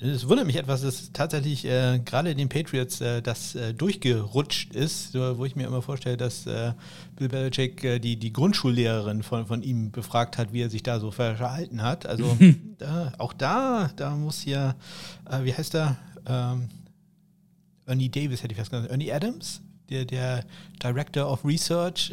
Es 0.00 0.28
wundert 0.28 0.46
mich 0.46 0.56
etwas, 0.56 0.82
dass 0.82 1.12
tatsächlich 1.12 1.64
äh, 1.64 2.00
gerade 2.04 2.34
den 2.34 2.48
Patriots 2.48 3.00
äh, 3.00 3.22
das 3.22 3.54
äh, 3.54 3.72
durchgerutscht 3.74 4.74
ist, 4.74 5.14
wo 5.14 5.44
ich 5.44 5.56
mir 5.56 5.66
immer 5.66 5.82
vorstelle, 5.82 6.16
dass 6.16 6.46
äh, 6.46 6.72
Bill 7.16 7.28
Belichick 7.28 7.84
äh, 7.84 7.98
die, 7.98 8.16
die 8.16 8.32
Grundschullehrerin 8.32 9.22
von, 9.22 9.46
von 9.46 9.62
ihm 9.62 9.90
befragt 9.90 10.38
hat, 10.38 10.52
wie 10.52 10.62
er 10.62 10.70
sich 10.70 10.82
da 10.82 11.00
so 11.00 11.10
verhalten 11.10 11.82
hat. 11.82 12.06
Also 12.06 12.36
da, 12.78 13.12
auch 13.18 13.32
da, 13.32 13.90
da 13.96 14.14
muss 14.14 14.40
hier, 14.40 14.76
äh, 15.30 15.44
wie 15.44 15.54
heißt 15.54 15.74
er? 15.74 15.96
Ähm, 16.26 16.68
Ernie 17.86 18.08
Davis 18.08 18.42
hätte 18.42 18.52
ich 18.52 18.58
fast 18.58 18.70
gesagt. 18.70 18.90
Ernie 18.90 19.12
Adams, 19.12 19.60
der, 19.92 20.04
der 20.04 20.44
Director 20.82 21.30
of 21.30 21.44
Research. 21.44 22.12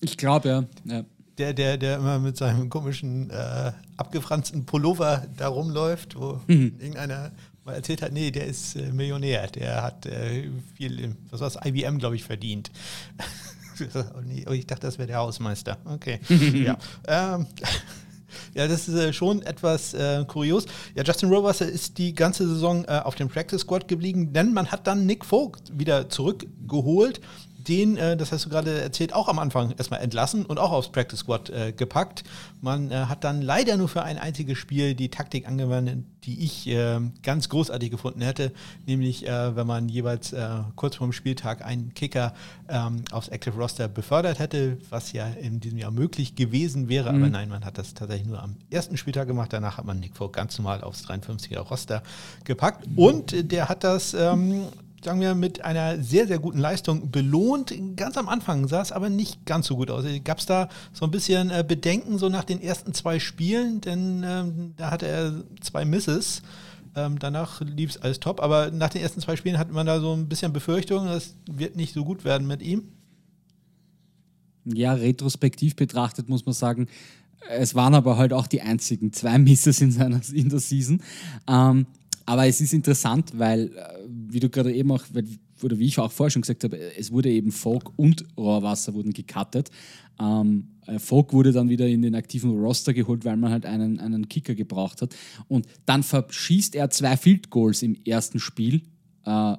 ich 0.00 0.16
glaube, 0.16 0.66
ja. 0.84 0.96
ja 0.96 1.04
der, 1.38 1.52
der, 1.52 1.76
der 1.76 1.96
immer 1.96 2.18
mit 2.18 2.36
seinem 2.36 2.68
komischen, 2.70 3.30
äh, 3.30 3.72
abgefransten 3.96 4.64
Pullover 4.64 5.26
da 5.36 5.48
rumläuft, 5.48 6.16
wo 6.18 6.40
mhm. 6.46 6.74
irgendeiner 6.78 7.32
mal 7.64 7.74
erzählt 7.74 8.02
hat, 8.02 8.12
nee, 8.12 8.30
der 8.30 8.46
ist 8.46 8.76
äh, 8.76 8.92
Millionär, 8.92 9.48
der 9.48 9.82
hat 9.82 10.06
äh, 10.06 10.48
viel, 10.74 11.16
was 11.30 11.40
war 11.40 11.50
das, 11.50 11.66
IBM, 11.66 11.98
glaube 11.98 12.14
ich, 12.16 12.24
verdient. 12.24 12.70
oh, 13.94 14.04
oh, 14.46 14.52
ich 14.52 14.66
dachte, 14.66 14.86
das 14.86 14.98
wäre 14.98 15.08
der 15.08 15.18
Hausmeister. 15.18 15.76
Okay. 15.84 16.20
ja. 16.64 16.78
Ähm, 17.06 17.46
ja, 18.54 18.68
das 18.68 18.88
ist 18.88 18.94
äh, 18.94 19.12
schon 19.12 19.42
etwas 19.42 19.94
äh, 19.94 20.24
kurios. 20.26 20.66
Ja, 20.94 21.02
Justin 21.02 21.28
Roverser 21.28 21.66
ist 21.66 21.98
die 21.98 22.14
ganze 22.14 22.46
Saison 22.46 22.84
äh, 22.84 23.00
auf 23.04 23.14
dem 23.14 23.28
Practice 23.28 23.60
Squad 23.60 23.88
geblieben, 23.88 24.32
denn 24.32 24.52
man 24.52 24.68
hat 24.68 24.86
dann 24.86 25.06
Nick 25.06 25.24
Vogt 25.24 25.78
wieder 25.78 26.08
zurückgeholt 26.08 27.20
den, 27.68 27.96
äh, 27.96 28.16
das 28.16 28.32
hast 28.32 28.44
du 28.44 28.48
gerade 28.48 28.80
erzählt, 28.80 29.12
auch 29.12 29.28
am 29.28 29.38
Anfang 29.38 29.72
erstmal 29.76 30.00
entlassen 30.00 30.46
und 30.46 30.58
auch 30.58 30.72
aufs 30.72 30.88
Practice 30.88 31.20
Squad 31.20 31.50
äh, 31.50 31.72
gepackt. 31.72 32.24
Man 32.60 32.90
äh, 32.90 32.94
hat 33.06 33.24
dann 33.24 33.42
leider 33.42 33.76
nur 33.76 33.88
für 33.88 34.02
ein 34.02 34.18
einziges 34.18 34.58
Spiel 34.58 34.94
die 34.94 35.08
Taktik 35.08 35.46
angewendet, 35.48 36.04
die 36.24 36.44
ich 36.44 36.66
äh, 36.68 37.00
ganz 37.22 37.48
großartig 37.48 37.90
gefunden 37.90 38.20
hätte, 38.20 38.52
nämlich 38.86 39.26
äh, 39.26 39.56
wenn 39.56 39.66
man 39.66 39.88
jeweils 39.88 40.32
äh, 40.32 40.48
kurz 40.74 40.96
vorm 40.96 41.12
Spieltag 41.12 41.64
einen 41.64 41.94
Kicker 41.94 42.34
ähm, 42.68 43.04
aufs 43.12 43.28
Active 43.28 43.56
Roster 43.56 43.88
befördert 43.88 44.38
hätte, 44.38 44.78
was 44.90 45.12
ja 45.12 45.26
in 45.26 45.60
diesem 45.60 45.78
Jahr 45.78 45.90
möglich 45.90 46.34
gewesen 46.34 46.88
wäre, 46.88 47.12
mhm. 47.12 47.22
aber 47.22 47.30
nein, 47.30 47.48
man 47.48 47.64
hat 47.64 47.78
das 47.78 47.94
tatsächlich 47.94 48.28
nur 48.28 48.42
am 48.42 48.56
ersten 48.70 48.96
Spieltag 48.96 49.26
gemacht. 49.26 49.52
Danach 49.52 49.78
hat 49.78 49.84
man 49.84 50.00
Nick 50.00 50.16
Vogt 50.16 50.34
ganz 50.34 50.58
normal 50.58 50.82
aufs 50.82 51.04
53er 51.06 51.60
Roster 51.60 52.02
gepackt 52.44 52.86
und 52.96 53.52
der 53.52 53.68
hat 53.68 53.84
das 53.84 54.14
ähm, 54.14 54.66
sagen 55.06 55.20
wir, 55.20 55.36
mit 55.36 55.64
einer 55.64 56.02
sehr, 56.02 56.26
sehr 56.26 56.40
guten 56.40 56.58
Leistung 56.58 57.12
belohnt. 57.12 57.72
Ganz 57.94 58.16
am 58.16 58.28
Anfang 58.28 58.66
sah 58.66 58.82
es 58.82 58.90
aber 58.90 59.08
nicht 59.08 59.46
ganz 59.46 59.68
so 59.68 59.76
gut 59.76 59.88
aus. 59.88 60.04
Gab 60.24 60.38
es 60.38 60.46
da 60.46 60.68
so 60.92 61.04
ein 61.04 61.12
bisschen 61.12 61.50
äh, 61.50 61.64
Bedenken 61.66 62.18
so 62.18 62.28
nach 62.28 62.42
den 62.42 62.60
ersten 62.60 62.92
zwei 62.92 63.20
Spielen? 63.20 63.80
Denn 63.80 64.24
ähm, 64.26 64.74
da 64.76 64.90
hatte 64.90 65.06
er 65.06 65.44
zwei 65.60 65.84
Misses. 65.84 66.42
Ähm, 66.96 67.20
danach 67.20 67.60
lief 67.60 67.90
es 67.90 67.98
alles 67.98 68.18
top. 68.18 68.42
Aber 68.42 68.72
nach 68.72 68.88
den 68.88 69.00
ersten 69.00 69.20
zwei 69.20 69.36
Spielen 69.36 69.58
hat 69.58 69.70
man 69.70 69.86
da 69.86 70.00
so 70.00 70.12
ein 70.12 70.28
bisschen 70.28 70.52
Befürchtung, 70.52 71.06
es 71.06 71.36
wird 71.48 71.76
nicht 71.76 71.94
so 71.94 72.04
gut 72.04 72.24
werden 72.24 72.48
mit 72.48 72.60
ihm. 72.60 72.88
Ja, 74.64 74.94
retrospektiv 74.94 75.76
betrachtet 75.76 76.28
muss 76.28 76.44
man 76.46 76.52
sagen, 76.52 76.88
es 77.48 77.76
waren 77.76 77.94
aber 77.94 78.16
halt 78.16 78.32
auch 78.32 78.48
die 78.48 78.60
einzigen 78.60 79.12
zwei 79.12 79.38
Misses 79.38 79.80
in, 79.80 79.92
seiner, 79.92 80.20
in 80.32 80.48
der 80.48 80.58
Season. 80.58 81.00
Ähm, 81.46 81.86
aber 82.26 82.48
es 82.48 82.60
ist 82.60 82.74
interessant, 82.74 83.30
weil, 83.36 83.68
äh, 83.68 84.05
wie 84.28 84.40
du 84.40 84.48
gerade 84.48 84.72
eben 84.72 84.90
auch, 84.92 85.04
oder 85.62 85.78
wie 85.78 85.86
ich 85.86 85.98
auch 85.98 86.10
vorher 86.10 86.30
schon 86.30 86.42
gesagt 86.42 86.64
habe, 86.64 86.78
es 86.78 87.10
wurde 87.10 87.30
eben 87.30 87.52
Folk 87.52 87.98
und 87.98 88.24
Rohrwasser 88.36 88.94
wurden 88.94 89.12
gecuttet. 89.12 89.70
Ähm, 90.20 90.68
äh, 90.86 90.98
Folk 90.98 91.32
wurde 91.32 91.52
dann 91.52 91.68
wieder 91.68 91.86
in 91.86 92.02
den 92.02 92.14
aktiven 92.14 92.50
Roster 92.50 92.92
geholt, 92.92 93.24
weil 93.24 93.36
man 93.36 93.50
halt 93.50 93.66
einen, 93.66 94.00
einen 94.00 94.28
Kicker 94.28 94.54
gebraucht 94.54 95.02
hat. 95.02 95.14
Und 95.48 95.66
dann 95.84 96.02
verschießt 96.02 96.74
er 96.74 96.90
zwei 96.90 97.16
Field 97.16 97.50
Goals 97.50 97.82
im 97.82 97.96
ersten 98.04 98.38
Spiel. 98.38 98.82
Äh, 99.24 99.56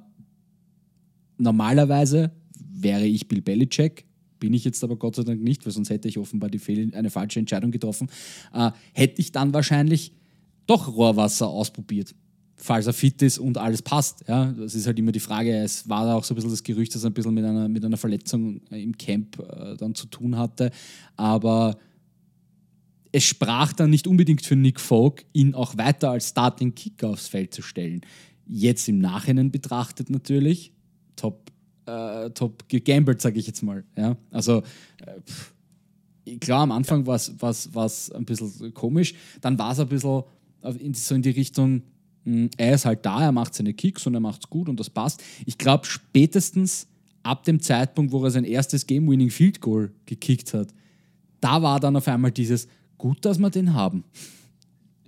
normalerweise 1.38 2.32
wäre 2.58 3.06
ich 3.06 3.28
Bill 3.28 3.42
Belichick, 3.42 4.06
bin 4.40 4.54
ich 4.54 4.64
jetzt 4.64 4.84
aber 4.84 4.98
Gott 4.98 5.16
sei 5.16 5.24
Dank 5.24 5.42
nicht, 5.42 5.66
weil 5.66 5.74
sonst 5.74 5.90
hätte 5.90 6.08
ich 6.08 6.18
offenbar 6.18 6.50
die 6.50 6.92
eine 6.94 7.10
falsche 7.10 7.40
Entscheidung 7.40 7.72
getroffen. 7.72 8.10
Äh, 8.54 8.72
hätte 8.94 9.22
ich 9.22 9.32
dann 9.32 9.54
wahrscheinlich 9.54 10.14
doch 10.68 10.96
Rohrwasser 10.96 11.48
ausprobiert 11.48 12.14
falls 12.58 12.88
er 12.88 12.94
fit 12.94 13.22
ist 13.22 13.38
und 13.38 13.58
alles 13.58 13.82
passt. 13.82 14.24
Ja, 14.28 14.46
das 14.52 14.76
ist 14.76 14.88
halt 14.88 14.98
immer 14.98 15.12
die 15.12 15.20
Frage. 15.20 15.56
Es 15.56 15.88
war 15.88 16.16
auch 16.16 16.24
so 16.24 16.34
ein 16.34 16.36
bisschen 16.36 16.50
das 16.50 16.64
Gerücht, 16.64 16.94
dass 16.96 17.04
er 17.04 17.12
ein 17.12 17.14
bisschen 17.14 17.34
mit 17.34 17.46
einer, 17.46 17.70
mit 17.70 17.86
einer 17.86 17.98
Verletzung 17.98 18.62
im 18.72 18.98
Camp 18.98 19.40
äh, 19.40 19.78
dann 19.78 19.96
zu 19.96 20.08
tun 20.08 20.38
hatte. 20.38 20.72
Aber 21.16 21.78
es 23.12 23.24
sprach 23.24 23.74
dann 23.74 23.92
nicht 23.92 24.08
unbedingt 24.08 24.46
für 24.46 24.56
Nick 24.56 24.80
Folk, 24.80 25.26
ihn 25.34 25.54
auch 25.54 25.78
weiter 25.78 26.12
als 26.12 26.30
Starting 26.30 26.74
Kicker 26.76 27.10
aufs 27.10 27.28
Feld 27.28 27.54
zu 27.54 27.62
stellen. 27.62 28.02
Jetzt 28.48 28.88
im 28.90 29.00
Nachhinein 29.00 29.52
betrachtet 29.52 30.10
natürlich, 30.10 30.74
top, 31.16 31.52
äh, 31.86 32.30
top 32.32 32.68
gegambelt, 32.68 33.22
sage 33.22 33.40
ich 33.40 33.48
jetzt 33.48 33.62
mal. 33.62 33.84
Ja? 33.96 34.18
Also, 34.32 34.64
äh, 36.26 36.38
klar, 36.38 36.64
am 36.64 36.72
Anfang 36.72 37.06
war 37.06 37.16
es 37.16 38.12
ein 38.12 38.26
bisschen 38.26 38.74
komisch, 38.74 39.14
dann 39.42 39.58
war 39.60 39.72
es 39.72 39.80
ein 39.80 39.88
bisschen 39.88 40.24
in, 40.80 40.94
so 40.94 41.16
in 41.16 41.22
die 41.22 41.30
Richtung, 41.30 41.84
er 42.58 42.74
ist 42.74 42.86
halt 42.86 43.06
da, 43.06 43.22
er 43.22 43.32
macht 43.32 43.54
seine 43.54 43.74
Kicks 43.74 44.06
und 44.06 44.14
er 44.14 44.20
macht 44.20 44.44
es 44.44 44.50
gut 44.50 44.68
und 44.70 44.80
das 44.80 44.90
passt. 44.90 45.24
Ich 45.46 45.58
glaube, 45.58 45.86
spätestens 45.86 46.88
ab 47.24 47.44
dem 47.44 47.62
Zeitpunkt, 47.62 48.12
wo 48.12 48.24
er 48.24 48.32
sein 48.32 48.44
erstes 48.44 48.86
Game-Winning 48.86 49.30
Field 49.30 49.62
Goal 49.62 49.92
gekickt 50.06 50.54
hat, 50.54 50.70
da 51.40 51.62
war 51.62 51.80
dann 51.80 51.96
auf 51.96 52.08
einmal 52.08 52.32
dieses, 52.32 52.68
gut, 52.98 53.24
dass 53.26 53.38
wir 53.38 53.50
den 53.50 53.74
haben. 53.74 54.04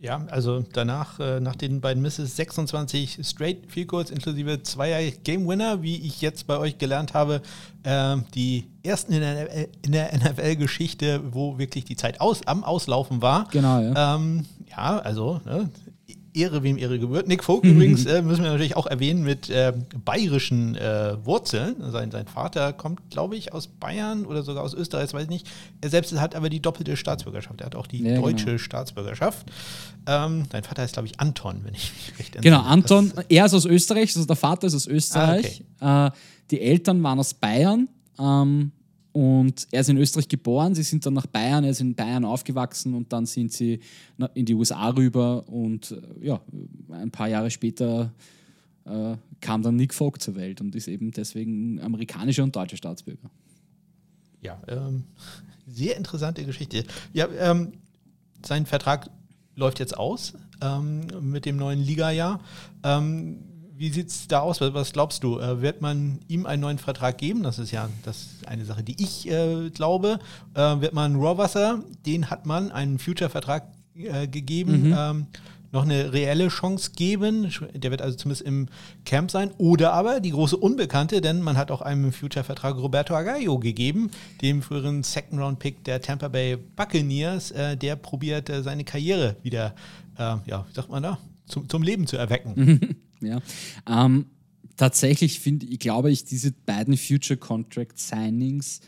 Ja, 0.02 0.26
also 0.30 0.64
danach, 0.72 1.20
äh, 1.20 1.42
nach 1.42 1.58
den 1.58 1.82
beiden 1.82 2.02
Misses, 2.02 2.38
26 2.38 3.20
Straight 3.22 3.70
Field 3.70 3.90
Goals 3.90 4.12
inklusive 4.12 4.64
zweier 4.64 5.12
Game 5.26 5.46
Winner, 5.46 5.82
wie 5.82 5.98
ich 5.98 6.22
jetzt 6.22 6.48
bei 6.48 6.58
euch 6.58 6.78
gelernt 6.78 7.14
habe, 7.14 7.42
äh, 7.84 8.16
die 8.34 8.68
ersten 8.82 9.12
in 9.12 9.20
der, 9.20 9.68
der 9.86 10.16
NFL-Geschichte, 10.18 11.22
wo 11.34 11.58
wirklich 11.58 11.84
die 11.84 11.98
Zeit 11.98 12.22
aus, 12.22 12.48
am 12.48 12.64
Auslaufen 12.64 13.22
war. 13.22 13.50
Genau, 13.52 13.82
ja. 13.82 14.16
Ähm, 14.16 14.46
ja, 14.70 15.00
also 15.00 15.42
ne, 15.44 15.70
Ehre, 16.34 16.64
wem 16.64 16.78
Ehre 16.78 17.00
gebührt. 17.00 17.28
Nick 17.28 17.44
Folk 17.44 17.64
übrigens 17.66 18.06
äh, 18.06 18.22
müssen 18.22 18.44
wir 18.44 18.52
natürlich 18.52 18.76
auch 18.76 18.86
erwähnen 18.86 19.24
mit 19.24 19.50
äh, 19.50 19.74
bayerischen 20.04 20.76
äh, 20.76 21.18
Wurzeln. 21.26 21.76
Sein, 21.92 22.12
sein 22.12 22.28
Vater 22.28 22.74
kommt, 22.74 23.10
glaube 23.10 23.36
ich, 23.36 23.54
aus 23.54 23.68
Bayern 23.68 24.26
oder 24.26 24.44
sogar 24.44 24.64
aus 24.64 24.74
Österreich, 24.74 25.06
das 25.06 25.14
weiß 25.14 25.24
ich 25.24 25.30
nicht. 25.30 25.48
Er 25.82 25.90
selbst 25.90 26.14
hat 26.20 26.36
aber 26.36 26.50
die 26.50 26.62
doppelte 26.62 26.96
Staatsbürgerschaft. 26.98 27.62
Er 27.62 27.68
hat 27.68 27.76
auch 27.76 27.88
die 27.88 28.04
ja, 28.04 28.20
deutsche 28.20 28.46
genau. 28.46 28.58
Staatsbürgerschaft. 28.58 29.48
Ähm, 30.08 30.44
sein 30.52 30.64
Vater 30.64 30.84
ist, 30.84 30.94
glaube 30.94 31.08
ich, 31.08 31.20
Anton, 31.20 31.62
wenn 31.64 31.74
ich 31.74 31.92
mich 31.94 32.20
recht 32.20 32.36
erinnere. 32.36 32.62
Genau, 32.62 32.70
Anton. 32.70 33.14
Er 33.30 33.46
ist 33.46 33.54
aus 33.54 33.66
Österreich, 33.66 34.16
also 34.16 34.26
der 34.26 34.36
Vater 34.36 34.68
ist 34.68 34.76
aus 34.76 34.88
Österreich. 34.88 35.64
Ah, 35.80 36.08
okay. 36.08 36.16
Äh, 36.16 36.20
die 36.52 36.62
Eltern 36.62 37.04
waren 37.04 37.20
aus 37.20 37.34
Bayern. 37.34 37.88
Ähm, 38.20 38.72
und 39.12 39.68
er 39.72 39.82
ist 39.82 39.90
in 39.90 39.98
Österreich 39.98 40.28
geboren, 40.28 40.76
sie 40.76 40.84
sind 40.84 41.06
dann 41.06 41.14
nach 41.16 41.26
Bayern, 41.26 41.64
er 41.64 41.72
ist 41.72 41.82
in 41.82 41.96
Bayern 41.96 42.26
aufgewachsen 42.26 42.94
und 42.94 43.12
dann 43.12 43.26
sind 43.26 43.52
sie 43.52 43.80
in 44.34 44.46
die 44.46 44.54
USA 44.54 44.90
rüber 44.90 45.48
und 45.48 45.92
äh, 45.92 46.28
ja, 46.28 46.42
ein 46.92 47.12
paar 47.12 47.28
Jahre 47.28 47.50
später 47.50 48.14
äh, 48.86 49.16
kam 49.42 49.64
dann 49.64 49.76
Nick 49.76 49.94
Vogt 49.94 50.22
zur 50.22 50.36
Welt 50.36 50.62
und 50.62 50.76
ist 50.76 50.88
eben 50.88 51.12
deswegen 51.12 51.80
amerikanischer 51.82 52.44
und 52.44 52.56
deutscher 52.56 52.78
Staatsbürger. 52.78 53.30
Ja, 54.42 54.62
ähm, 54.68 55.04
sehr 55.68 55.98
interessante 55.98 56.46
Geschichte. 56.46 56.84
Ja, 57.14 57.28
ähm, 57.40 57.74
sein 58.46 58.66
Vertrag 58.66 59.10
läuft 59.56 59.80
jetzt 59.80 59.98
aus 59.98 60.34
ähm, 60.62 61.08
mit 61.22 61.46
dem 61.46 61.58
neuen 61.58 61.80
Liga-Jahr. 61.80 62.40
Wie 63.80 63.92
sieht 63.92 64.10
es 64.10 64.28
da 64.28 64.42
aus? 64.42 64.60
Was 64.60 64.92
glaubst 64.92 65.24
du? 65.24 65.40
Äh, 65.40 65.62
wird 65.62 65.80
man 65.80 66.20
ihm 66.28 66.46
einen 66.46 66.62
neuen 66.62 66.80
Vertrag 66.80 67.18
geben? 67.18 67.44
Das 67.44 67.60
ist 67.60 67.72
ja 67.72 67.88
das 68.04 68.18
ist 68.18 68.46
eine 68.46 68.66
Sache, 68.66 68.84
die 68.84 69.02
ich 69.02 69.26
äh, 69.32 69.70
glaube. 69.70 70.20
Äh, 70.54 70.82
wird 70.82 70.92
man 70.92 71.16
Rawwasser, 71.16 71.82
den 72.06 72.30
hat 72.30 72.46
man 72.46 72.74
einen 72.74 73.00
Future-Vertrag 73.00 73.72
äh, 73.96 74.28
gegeben, 74.28 74.90
mhm. 74.90 74.96
ähm, 74.98 75.28
noch 75.72 75.84
eine 75.84 76.12
reelle 76.12 76.50
Chance 76.50 76.92
geben. 76.94 77.54
Der 77.74 77.90
wird 77.90 78.02
also 78.02 78.18
zumindest 78.18 78.46
im 78.46 78.68
Camp 79.06 79.32
sein. 79.32 79.52
Oder 79.58 79.94
aber 79.94 80.20
die 80.20 80.32
große 80.32 80.58
Unbekannte, 80.58 81.22
denn 81.22 81.42
man 81.42 81.56
hat 81.56 81.72
auch 81.72 81.82
einem 81.82 82.12
Future-Vertrag 82.12 82.76
Roberto 82.76 83.16
Agallo 83.16 83.60
gegeben, 83.60 84.12
dem 84.42 84.62
früheren 84.62 85.04
Second-Round-Pick 85.04 85.86
der 85.86 86.02
Tampa 86.02 86.28
Bay 86.28 86.58
Buccaneers. 86.58 87.52
Äh, 87.52 87.78
der 87.78 87.96
probiert 87.96 88.50
äh, 88.50 88.62
seine 88.62 88.84
Karriere 88.84 89.38
wieder, 89.42 89.74
ja, 90.18 90.66
wie 90.68 90.74
sagt 90.74 90.90
man 90.90 91.02
da, 91.02 91.18
zum, 91.48 91.70
zum 91.70 91.82
Leben 91.82 92.08
zu 92.08 92.18
erwecken. 92.18 92.98
Ja. 93.22 93.42
Ähm, 93.88 94.26
tatsächlich 94.78 95.40
finde 95.40 95.66
ich, 95.66 95.80
glaube 95.80 96.12
ich, 96.12 96.26
diese 96.26 96.52
beiden 96.52 96.98
Future 96.98 97.38
Contract 97.38 98.00
Signings 98.00 98.82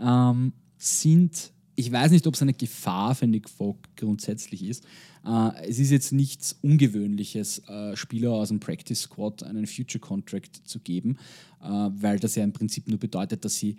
ähm, 0.00 0.52
sind, 0.78 1.52
ich 1.76 1.90
weiß 1.90 2.10
nicht, 2.10 2.26
ob 2.26 2.34
es 2.34 2.42
eine 2.42 2.54
Gefahr 2.54 3.14
für 3.14 3.26
Nick 3.26 3.48
Fogg 3.48 3.78
grundsätzlich 3.96 4.64
ist. 4.64 4.84
Äh, 5.24 5.68
es 5.68 5.78
ist 5.78 5.90
jetzt 5.90 6.12
nichts 6.12 6.58
Ungewöhnliches, 6.62 7.62
äh, 7.68 7.96
Spieler 7.96 8.32
aus 8.32 8.48
dem 8.48 8.60
Practice 8.60 9.02
Squad 9.02 9.42
einen 9.44 9.66
Future 9.66 10.00
Contract 10.00 10.62
zu 10.64 10.80
geben, 10.80 11.18
äh, 11.62 11.66
weil 11.66 12.18
das 12.18 12.34
ja 12.34 12.44
im 12.44 12.52
Prinzip 12.52 12.88
nur 12.88 12.98
bedeutet, 12.98 13.44
dass 13.44 13.56
sie 13.56 13.76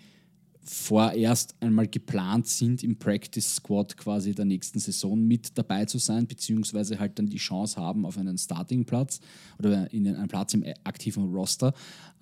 vorerst 0.63 1.55
einmal 1.59 1.87
geplant 1.87 2.47
sind, 2.47 2.83
im 2.83 2.97
Practice 2.97 3.55
Squad 3.55 3.97
quasi 3.97 4.33
der 4.33 4.45
nächsten 4.45 4.79
Saison 4.79 5.19
mit 5.19 5.57
dabei 5.57 5.85
zu 5.85 5.97
sein, 5.97 6.25
beziehungsweise 6.25 6.99
halt 6.99 7.19
dann 7.19 7.27
die 7.27 7.37
Chance 7.37 7.79
haben 7.79 8.05
auf 8.05 8.17
einen 8.17 8.37
Starting-Platz 8.37 9.19
oder 9.59 9.91
in 9.93 10.07
einen 10.07 10.27
Platz 10.27 10.53
im 10.53 10.63
aktiven 10.83 11.33
Roster. 11.33 11.73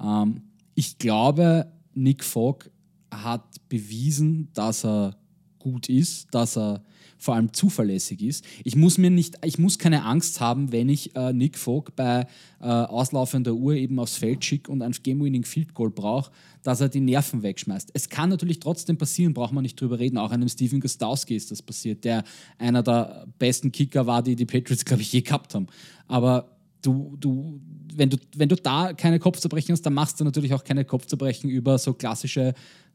Ähm, 0.02 0.42
ich 0.74 0.98
glaube, 0.98 1.72
Nick 1.94 2.24
Fogg 2.24 2.70
hat 3.12 3.44
bewiesen, 3.70 4.50
dass 4.54 4.86
er 4.86 5.18
gut 5.60 5.90
ist, 5.90 6.34
dass 6.34 6.58
er 6.58 6.84
vor 7.22 7.36
allem 7.36 7.54
zuverlässig 7.54 8.24
ist. 8.24 8.44
Ich 8.64 8.76
muss 8.76 8.98
mir 8.98 9.12
nicht, 9.12 9.38
ich 9.46 9.60
muss 9.60 9.78
keine 9.78 10.06
Angst 10.06 10.42
haben, 10.42 10.72
wenn 10.72 10.90
ich 10.90 11.16
äh, 11.16 11.32
Nick 11.32 11.56
Fogg 11.56 11.92
bei 11.96 12.26
äh, 12.60 12.66
auslaufender 12.66 13.54
Uhr 13.54 13.76
eben 13.76 14.00
aufs 14.00 14.18
Feld 14.18 14.44
schicke 14.44 14.72
und 14.72 14.82
ein 14.82 14.92
Game-Winning 14.92 15.44
Field 15.44 15.76
Goal 15.76 15.92
brauche, 15.92 16.32
dass 16.64 16.82
er 16.82 16.90
die 16.90 17.00
Nerven 17.00 17.44
wegschmeißt. 17.44 17.92
Es 17.94 18.10
kann 18.10 18.30
natürlich 18.30 18.60
trotzdem 18.60 18.98
passieren, 18.98 19.36
braucht 19.36 19.54
man 19.54 19.62
nicht 19.62 19.80
drüber 19.80 20.00
reden. 20.00 20.18
Auch 20.18 20.32
einem 20.32 20.50
Steven 20.50 20.80
Gostowski 20.80 21.36
ist 21.36 21.52
das 21.52 21.62
passiert, 21.62 22.04
der 22.06 22.24
einer 22.58 22.82
der 22.82 23.28
besten 23.38 23.72
Kicker 23.72 24.08
war, 24.08 24.24
die 24.24 24.36
die 24.36 24.48
Patriots, 24.48 24.84
glaube 24.84 25.04
ich, 25.04 25.14
je 25.14 25.22
gehabt 25.22 25.54
haben. 25.54 25.68
Aber 26.08 26.58
du, 26.82 27.18
du, 27.20 27.62
wenn 27.96 28.10
du, 28.10 28.18
wenn 28.36 28.50
du 28.50 28.56
da 28.56 28.94
keine 28.94 29.20
Kopfzerbrechen 29.20 29.74
hast, 29.74 29.82
dann 29.84 29.94
machst 29.94 30.20
du 30.20 30.24
natürlich 30.24 30.54
auch 30.54 30.64
keine 30.64 30.86
Kopfzerbrechen 30.86 31.50
über 31.50 31.78
so 31.78 31.94
klassische 31.94 32.54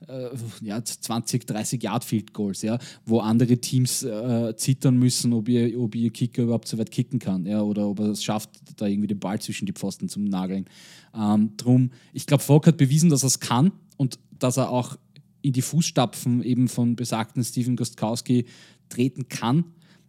äh, 0.09 0.29
ja, 0.61 0.83
20, 0.85 1.47
30 1.47 1.83
Yard 1.83 2.05
Field 2.05 2.33
Goals, 2.33 2.63
ja, 2.63 2.79
wo 3.05 3.21
andere 3.21 3.59
Teams 3.59 4.03
äh, 4.03 4.55
zittern 4.57 4.99
müssen, 4.99 5.33
ob 5.33 5.49
ihr, 5.49 5.79
ob 5.81 5.95
ihr 5.95 6.11
Kicker 6.11 6.43
überhaupt 6.43 6.69
so 6.69 6.79
weit 6.79 6.91
kicken 6.91 7.19
kann, 7.19 7.47
ja, 7.47 7.63
oder 7.63 7.89
ob 7.89 8.01
er 8.01 8.11
es 8.11 8.23
schafft, 8.23 8.51
da 8.77 8.87
irgendwie 8.87 9.09
den 9.09 9.19
Ball 9.19 9.41
zwischen 9.41 9.67
die 9.67 9.73
Pfosten 9.73 10.09
zu 10.09 10.21
nageln. 10.21 10.67
Ähm, 11.15 11.53
drum, 11.57 11.91
ich 12.13 12.27
glaube, 12.27 12.43
Fogg 12.43 12.67
hat 12.67 12.77
bewiesen, 12.77 13.11
dass 13.11 13.23
er 13.23 13.29
es 13.29 13.41
kann 13.41 13.73
und 13.97 14.19
dass 14.39 14.57
er 14.57 14.71
auch 14.71 14.97
in 15.43 15.53
die 15.53 15.63
Fußstapfen 15.63 16.43
eben 16.43 16.69
von 16.69 16.97
besagten 16.97 17.43
Steven 17.45 17.77
Gostkowski 17.77 18.47
treten 18.89 19.29
kann. 19.29 19.65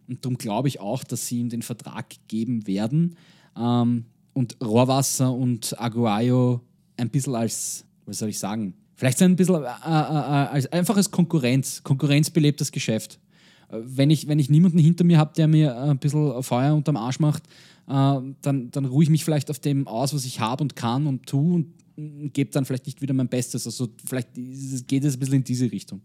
Und 0.08 0.24
darum 0.24 0.38
glaube 0.38 0.68
ich 0.68 0.80
auch, 0.80 1.04
dass 1.04 1.26
sie 1.26 1.38
ihm 1.40 1.48
den 1.48 1.62
Vertrag 1.62 2.06
geben 2.28 2.66
werden. 2.66 3.16
Ähm, 3.56 4.06
und 4.38 4.56
Rohrwasser 4.62 5.32
und 5.32 5.74
Aguayo 5.80 6.60
ein 6.96 7.10
bisschen 7.10 7.34
als, 7.34 7.84
was 8.06 8.18
soll 8.18 8.28
ich 8.28 8.38
sagen, 8.38 8.72
vielleicht 8.94 9.20
ein 9.20 9.34
bisschen 9.34 9.56
äh, 9.56 9.66
äh, 9.66 9.90
äh 9.90 10.48
als 10.54 10.66
einfaches 10.72 11.10
Konkurrenz, 11.10 11.82
konkurrenzbelebtes 11.82 12.70
Geschäft. 12.70 13.18
Äh, 13.68 13.78
wenn 13.82 14.10
ich, 14.10 14.28
wenn 14.28 14.38
ich 14.38 14.48
niemanden 14.48 14.78
hinter 14.78 15.02
mir 15.02 15.18
habe, 15.18 15.32
der 15.36 15.48
mir 15.48 15.76
ein 15.76 15.98
bisschen 15.98 16.40
Feuer 16.44 16.72
unterm 16.72 16.96
Arsch 16.96 17.18
macht, 17.18 17.42
äh, 17.88 18.20
dann, 18.42 18.70
dann 18.70 18.84
ruhe 18.84 19.02
ich 19.02 19.10
mich 19.10 19.24
vielleicht 19.24 19.50
auf 19.50 19.58
dem 19.58 19.88
aus, 19.88 20.14
was 20.14 20.24
ich 20.24 20.38
habe 20.38 20.62
und 20.62 20.76
kann 20.76 21.08
und 21.08 21.26
tue 21.26 21.54
und, 21.56 21.74
und 21.96 22.32
gebe 22.32 22.52
dann 22.52 22.64
vielleicht 22.64 22.86
nicht 22.86 23.02
wieder 23.02 23.14
mein 23.14 23.28
Bestes. 23.28 23.66
Also 23.66 23.88
vielleicht 24.06 24.28
geht 24.34 25.04
es 25.04 25.16
ein 25.16 25.18
bisschen 25.18 25.34
in 25.34 25.44
diese 25.44 25.70
Richtung. 25.72 26.00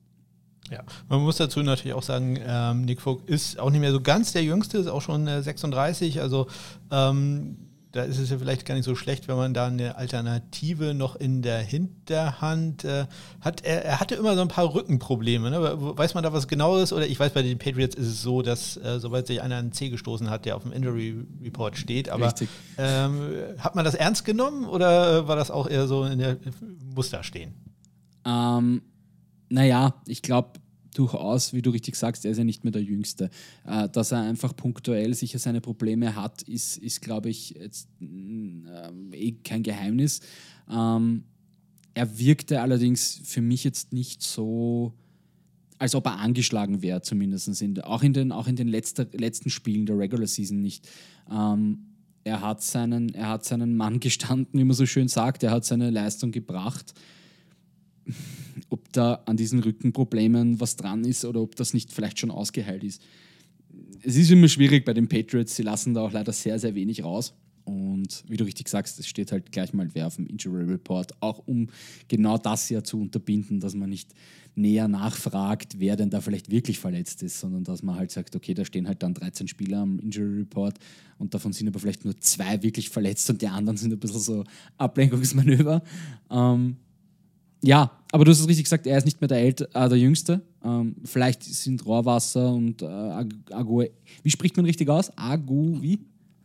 Ja, 0.72 0.84
man 1.08 1.22
muss 1.22 1.38
dazu 1.38 1.62
natürlich 1.62 1.94
auch 1.94 2.02
sagen, 2.02 2.40
ähm, 2.44 2.86
Nick 2.86 3.00
Vogt 3.00 3.30
ist 3.30 3.60
auch 3.60 3.70
nicht 3.70 3.82
mehr 3.82 3.92
so 3.92 4.02
ganz 4.02 4.32
der 4.32 4.44
Jüngste, 4.44 4.80
ist 4.80 4.88
auch 4.88 5.04
schon 5.04 5.28
äh, 5.28 5.44
36. 5.44 6.20
Also 6.20 6.48
ähm, 6.90 7.58
da 7.94 8.02
ist 8.02 8.18
es 8.18 8.32
ja 8.32 8.40
vielleicht 8.40 8.66
gar 8.66 8.74
nicht 8.74 8.86
so 8.86 8.96
schlecht, 8.96 9.28
wenn 9.28 9.36
man 9.36 9.54
da 9.54 9.68
eine 9.68 9.96
Alternative 9.98 10.96
noch 10.96 11.16
in 11.16 11.44
der 11.44 11.60
Hinterhand 11.60 12.84
äh, 12.86 13.06
hat. 13.40 13.64
Er, 13.64 13.86
er, 13.86 14.00
hatte 14.00 14.16
immer 14.16 14.34
so 14.34 14.42
ein 14.42 14.48
paar 14.48 14.74
Rückenprobleme. 14.74 15.52
Ne? 15.52 15.78
Weiß 15.96 16.16
man 16.16 16.24
da 16.24 16.34
was 16.34 16.48
Genaues? 16.48 16.92
Oder 16.92 17.06
ich 17.06 17.20
weiß, 17.20 17.34
bei 17.34 17.44
den 17.44 17.60
Patriots 17.60 17.96
ist 17.96 18.08
es 18.08 18.24
so, 18.24 18.42
dass 18.42 18.78
äh, 18.78 19.00
sobald 19.00 19.28
sich 19.28 19.44
einer 19.44 19.58
einen 19.58 19.74
C 19.74 19.90
gestoßen 19.90 20.32
hat, 20.32 20.46
der 20.46 20.56
auf 20.56 20.64
dem 20.64 20.72
Injury 20.72 21.24
Report 21.44 21.78
steht. 21.78 22.10
Aber 22.10 22.34
ähm, 22.80 23.36
hat 23.60 23.76
man 23.76 23.86
das 23.86 23.94
ernst 23.94 24.26
genommen 24.26 24.66
oder 24.66 25.20
äh, 25.20 25.28
war 25.28 25.36
das 25.36 25.52
auch 25.52 25.70
eher 25.70 25.86
so 25.86 26.04
in 26.04 26.18
der 26.18 26.38
Muster 26.96 27.24
stehen? 27.24 27.54
Ähm, 28.26 28.82
naja, 29.50 29.94
ich 30.08 30.24
glaube, 30.24 30.54
durchaus, 30.94 31.54
wie 31.54 31.62
du 31.62 31.70
richtig 31.70 31.96
sagst, 31.96 32.26
er 32.26 32.32
ist 32.32 32.38
ja 32.38 32.44
nicht 32.44 32.64
mehr 32.64 32.72
der 32.72 32.84
Jüngste. 32.84 33.30
Äh, 33.66 33.90
dass 33.90 34.12
er 34.12 34.22
einfach 34.22 34.56
punktuell 34.56 35.14
sicher 35.14 35.40
seine 35.40 35.62
Probleme 35.62 36.16
hat, 36.16 36.42
ist, 36.44 36.78
ist 36.78 37.02
glaube 37.02 37.30
ich, 37.30 37.52
jetzt 37.52 37.88
äh, 38.02 39.16
eh 39.16 39.32
kein 39.44 39.64
Geheimnis. 39.64 40.22
Ähm, 40.70 41.24
er 41.94 42.18
wirkte 42.18 42.62
allerdings 42.62 43.22
für 43.24 43.42
mich 43.42 43.64
jetzt 43.64 43.94
nicht 43.94 44.22
so, 44.22 44.94
als 45.78 45.96
ob 45.96 46.06
er 46.08 46.20
angeschlagen 46.20 46.82
wäre, 46.82 47.02
zumindest 47.02 47.62
in, 47.62 47.80
auch 47.82 48.04
in 48.04 48.14
den, 48.14 48.32
auch 48.32 48.48
in 48.48 48.56
den 48.56 48.68
letzter, 48.68 49.06
letzten 49.14 49.50
Spielen 49.50 49.86
der 49.86 49.98
Regular 49.98 50.28
Season 50.28 50.62
nicht. 50.62 50.90
Ähm, 51.32 51.86
er, 52.24 52.42
hat 52.42 52.64
seinen, 52.64 53.14
er 53.14 53.30
hat 53.30 53.46
seinen 53.46 53.76
Mann 53.76 54.00
gestanden, 54.00 54.60
wie 54.60 54.64
man 54.64 54.76
so 54.76 54.86
schön 54.86 55.08
sagt, 55.08 55.44
er 55.44 55.52
hat 55.52 55.66
seine 55.66 55.90
Leistung 55.90 56.32
gebracht 56.32 56.94
ob 58.70 58.92
da 58.92 59.22
an 59.26 59.38
diesen 59.38 59.60
Rückenproblemen 59.60 60.60
was 60.60 60.76
dran 60.76 61.04
ist 61.06 61.26
oder 61.26 61.42
ob 61.42 61.56
das 61.56 61.74
nicht 61.74 61.92
vielleicht 61.92 62.20
schon 62.20 62.32
ausgeheilt 62.32 62.84
ist. 62.84 63.02
Es 64.02 64.16
ist 64.16 64.32
immer 64.32 64.48
schwierig 64.48 64.86
bei 64.86 64.94
den 64.94 65.08
Patriots, 65.08 65.56
sie 65.56 65.64
lassen 65.64 65.94
da 65.94 66.02
auch 66.02 66.12
leider 66.12 66.34
sehr, 66.34 66.60
sehr 66.60 66.76
wenig 66.76 67.04
raus. 67.04 67.34
Und 67.66 68.24
wie 68.28 68.36
du 68.36 68.44
richtig 68.44 68.68
sagst, 68.68 69.00
es 69.00 69.08
steht 69.08 69.32
halt 69.32 69.52
gleich 69.52 69.74
mal 69.74 69.90
wer 69.94 70.08
auf 70.08 70.18
dem 70.18 70.28
Injury 70.28 70.66
Report, 70.66 71.14
auch 71.22 71.42
um 71.46 71.70
genau 72.08 72.38
das 72.38 72.70
ja 72.70 72.84
zu 72.84 73.00
unterbinden, 73.00 73.62
dass 73.62 73.74
man 73.74 73.90
nicht 73.90 74.14
näher 74.56 74.88
nachfragt, 74.88 75.80
wer 75.80 75.96
denn 75.96 76.10
da 76.10 76.22
vielleicht 76.22 76.52
wirklich 76.52 76.80
verletzt 76.80 77.24
ist, 77.24 77.40
sondern 77.40 77.64
dass 77.64 77.82
man 77.82 77.96
halt 77.96 78.12
sagt, 78.12 78.36
okay, 78.36 78.54
da 78.54 78.66
stehen 78.66 78.88
halt 78.88 79.02
dann 79.02 79.14
13 79.14 79.48
Spieler 79.48 79.80
am 79.80 80.00
Injury 80.00 80.40
Report 80.40 80.78
und 81.18 81.34
davon 81.34 81.54
sind 81.54 81.68
aber 81.68 81.80
vielleicht 81.80 82.06
nur 82.06 82.20
zwei 82.20 82.62
wirklich 82.62 82.90
verletzt 82.90 83.30
und 83.30 83.42
die 83.42 83.48
anderen 83.48 83.78
sind 83.78 83.94
ein 83.94 84.00
bisschen 84.00 84.20
so 84.20 84.44
Ablenkungsmanöver. 84.78 85.84
Ähm, 86.30 86.76
ja, 87.64 87.92
aber 88.12 88.26
du 88.26 88.32
hast 88.32 88.40
es 88.40 88.48
richtig 88.48 88.66
gesagt, 88.66 88.86
er 88.86 88.98
ist 88.98 89.06
nicht 89.06 89.20
mehr 89.22 89.28
der, 89.28 89.40
Ält 89.40 89.62
äh, 89.62 89.90
der 89.90 89.98
Jüngste. 89.98 90.42
Ähm, 90.64 90.96
vielleicht 91.04 91.44
sind 91.44 91.86
Rohrwasser 91.86 92.54
und 92.54 92.82
äh, 92.82 92.86
Agu... 92.86 93.86
Wie 94.22 94.30
spricht 94.30 94.56
man 94.56 94.66
richtig 94.66 94.90
aus? 94.90 95.12
Agu... 95.18 95.82
Wie? 95.82 96.00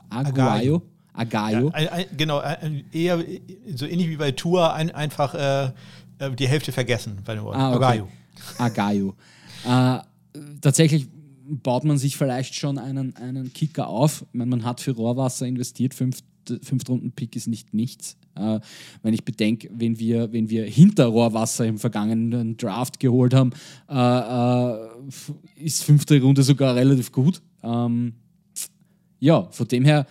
Aguayo? 0.09 0.83
Agayo? 1.13 1.73
Ja, 1.77 2.05
genau, 2.17 2.41
eher 2.93 3.25
so 3.75 3.87
ähnlich 3.87 4.09
wie 4.09 4.17
bei 4.17 4.31
Tour, 4.31 4.73
ein, 4.73 4.91
einfach 4.93 5.35
äh, 5.35 5.73
äh 6.19 6.31
die 6.37 6.47
Hälfte 6.47 6.71
vergessen 6.73 7.19
bei 7.25 7.35
dem 7.35 7.45
Wort. 7.45 7.57
Ah, 7.57 7.75
okay. 7.75 8.03
Agayo. 8.59 9.15
Agayo. 9.65 9.99
Äh, 9.99 9.99
tatsächlich 10.61 11.09
baut 11.49 11.85
man 11.85 11.99
sich 11.99 12.17
vielleicht 12.17 12.55
schon 12.55 12.79
einen, 12.79 13.17
einen 13.17 13.53
Kicker 13.53 13.89
auf. 13.89 14.23
Ich 14.23 14.39
meine, 14.39 14.51
man 14.51 14.65
hat 14.65 14.81
für 14.81 14.93
Rohrwasser 14.93 15.47
investiert 15.47 15.95
5 15.95 16.21
Fünftrunden-Pick 16.63 17.37
ist 17.37 17.47
nicht 17.47 17.75
nichts. 17.75 18.17
Äh, 18.35 18.61
wenn 19.03 19.15
ich 19.15 19.25
bedenke, 19.25 19.71
wenn 19.73 19.99
wir, 19.99 20.33
wenn 20.33 20.51
wir 20.51 20.65
Hinterrohrwasser 20.65 21.67
im 21.67 21.79
vergangenen 21.79 22.57
Draft 22.57 23.01
geholt 23.01 23.35
haben, 23.35 23.53
äh, 23.89 23.95
äh, 23.95 25.65
ist 25.65 25.85
fünfte 25.85 26.21
Runde 26.21 26.43
sogar 26.43 26.75
relativ 26.75 27.13
gut. 27.13 27.43
Ähm, 27.63 28.15
ja, 29.21 29.49
von 29.51 29.69
dem 29.69 29.85
her, 29.85 30.07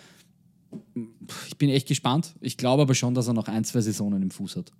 ich 1.48 1.58
bin 1.58 1.70
echt 1.70 1.88
gespannt. 1.88 2.36
Ich 2.42 2.58
glaube 2.58 2.82
aber 2.84 2.96
schon, 2.96 3.14
dass 3.14 3.28
er 3.28 3.34
noch 3.34 3.48
ein, 3.48 3.64
zwei 3.64 3.82
Saisonen 3.82 4.22
im 4.22 4.32
Fuß 4.32 4.58
hat. 4.58 4.72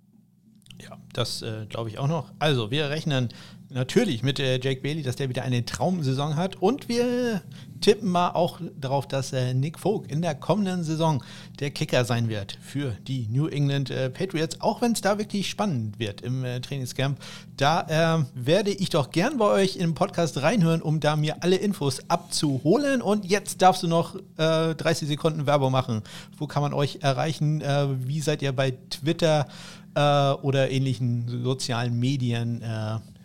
Ja, 0.82 0.98
das 1.18 1.42
äh, 1.42 1.66
glaube 1.68 1.90
ich 1.90 1.98
auch 1.98 2.08
noch. 2.08 2.30
Also, 2.38 2.70
wir 2.70 2.90
rechnen 2.90 3.28
natürlich 3.70 4.22
mit 4.22 4.40
äh, 4.40 4.58
Jake 4.62 4.80
Bailey, 4.80 5.02
dass 5.02 5.16
der 5.16 5.28
wieder 5.28 5.42
eine 5.42 5.64
Traumsaison 5.64 6.36
hat. 6.36 6.56
Und 6.56 6.88
wir 6.88 7.42
tippen 7.80 8.10
mal 8.10 8.30
auch 8.30 8.60
darauf, 8.76 9.06
dass 9.06 9.32
äh, 9.32 9.54
Nick 9.54 9.78
Folk 9.78 10.10
in 10.10 10.22
der 10.22 10.34
kommenden 10.34 10.84
Saison 10.84 11.22
der 11.60 11.70
Kicker 11.70 12.04
sein 12.04 12.28
wird 12.28 12.58
für 12.60 12.96
die 13.06 13.28
New 13.30 13.46
England 13.46 13.90
äh, 13.90 14.10
Patriots, 14.10 14.60
auch 14.60 14.80
wenn 14.80 14.92
es 14.92 15.00
da 15.00 15.18
wirklich 15.18 15.48
spannend 15.48 15.98
wird 15.98 16.22
im 16.22 16.44
äh, 16.44 16.60
Trainingscamp. 16.60 17.18
Da 17.56 18.18
äh, 18.20 18.24
werde 18.34 18.70
ich 18.70 18.90
doch 18.90 19.10
gern 19.10 19.38
bei 19.38 19.46
euch 19.46 19.76
im 19.76 19.94
Podcast 19.94 20.40
reinhören, 20.42 20.82
um 20.82 21.00
da 21.00 21.16
mir 21.16 21.42
alle 21.42 21.56
Infos 21.56 22.00
abzuholen. 22.08 23.02
Und 23.02 23.24
jetzt 23.26 23.62
darfst 23.62 23.82
du 23.82 23.88
noch 23.88 24.16
30 24.36 24.86
äh, 24.86 25.06
Sekunden 25.06 25.46
Werbung 25.46 25.72
machen. 25.72 26.02
Wo 26.36 26.46
kann 26.46 26.62
man 26.62 26.72
euch 26.72 26.98
erreichen? 27.02 27.60
wie 27.60 28.20
seid 28.20 28.42
ihr 28.42 28.52
bei 28.52 28.72
Twitter 28.90 29.46
oder 29.94 30.70
ähnlichen 30.70 31.07
sozialen 31.28 31.98
Medien 31.98 32.62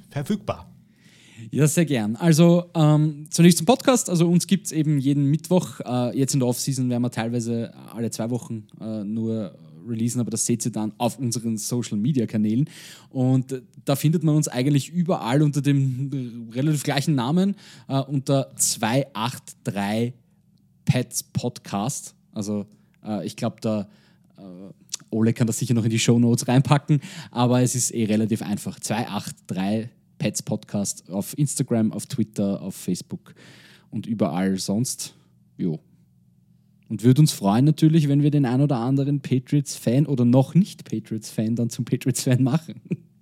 verfügbar? 0.09 0.73
Ja, 1.51 1.67
sehr 1.67 1.85
gern. 1.85 2.15
Also 2.15 2.65
ähm, 2.75 3.27
zunächst 3.29 3.57
zum 3.57 3.65
Podcast. 3.65 4.09
Also 4.09 4.27
uns 4.27 4.47
gibt 4.47 4.67
es 4.67 4.71
eben 4.71 4.97
jeden 4.99 5.29
Mittwoch. 5.29 5.79
Äh, 5.85 6.17
jetzt 6.17 6.33
in 6.33 6.39
der 6.39 6.47
Offseason 6.47 6.89
werden 6.89 7.01
wir 7.01 7.11
teilweise 7.11 7.73
alle 7.93 8.11
zwei 8.11 8.29
Wochen 8.29 8.67
äh, 8.79 9.03
nur 9.03 9.55
releasen, 9.87 10.21
aber 10.21 10.31
das 10.31 10.45
seht 10.45 10.65
ihr 10.65 10.71
dann 10.71 10.93
auf 10.97 11.19
unseren 11.19 11.57
Social 11.57 11.97
Media 11.97 12.25
Kanälen. 12.25 12.69
Und 13.09 13.51
äh, 13.51 13.61
da 13.85 13.95
findet 13.95 14.23
man 14.23 14.35
uns 14.35 14.47
eigentlich 14.47 14.89
überall 14.89 15.41
unter 15.41 15.61
dem 15.61 16.49
relativ 16.53 16.83
gleichen 16.83 17.15
Namen, 17.15 17.55
äh, 17.87 17.99
unter 17.99 18.55
283 18.55 20.13
Pets 20.85 21.23
Podcast. 21.23 22.15
Also 22.31 22.65
äh, 23.05 23.25
ich 23.25 23.35
glaube, 23.35 23.57
da 23.61 23.87
äh, 24.37 24.41
Ole 25.13 25.33
kann 25.33 25.47
das 25.47 25.59
sicher 25.59 25.73
noch 25.73 25.85
in 25.85 25.89
die 25.89 25.99
Show 25.99 26.19
Notes 26.19 26.47
reinpacken, 26.47 26.99
aber 27.31 27.61
es 27.61 27.75
ist 27.75 27.91
eh 27.91 28.05
relativ 28.05 28.41
einfach. 28.41 28.79
283 28.79 29.89
Pets 30.17 30.41
Podcast 30.43 31.09
auf 31.09 31.37
Instagram, 31.37 31.91
auf 31.91 32.05
Twitter, 32.05 32.61
auf 32.61 32.75
Facebook 32.75 33.33
und 33.89 34.05
überall 34.05 34.57
sonst. 34.57 35.15
Jo. 35.57 35.79
Und 36.89 37.03
würde 37.03 37.21
uns 37.21 37.31
freuen 37.31 37.65
natürlich, 37.65 38.07
wenn 38.07 38.23
wir 38.23 38.31
den 38.31 38.45
ein 38.45 38.61
oder 38.61 38.77
anderen 38.77 39.21
Patriots-Fan 39.21 40.05
oder 40.05 40.25
noch 40.25 40.53
nicht 40.53 40.85
Patriots-Fan 40.85 41.55
dann 41.55 41.69
zum 41.69 41.85
Patriots-Fan 41.85 42.43
machen. 42.43 42.81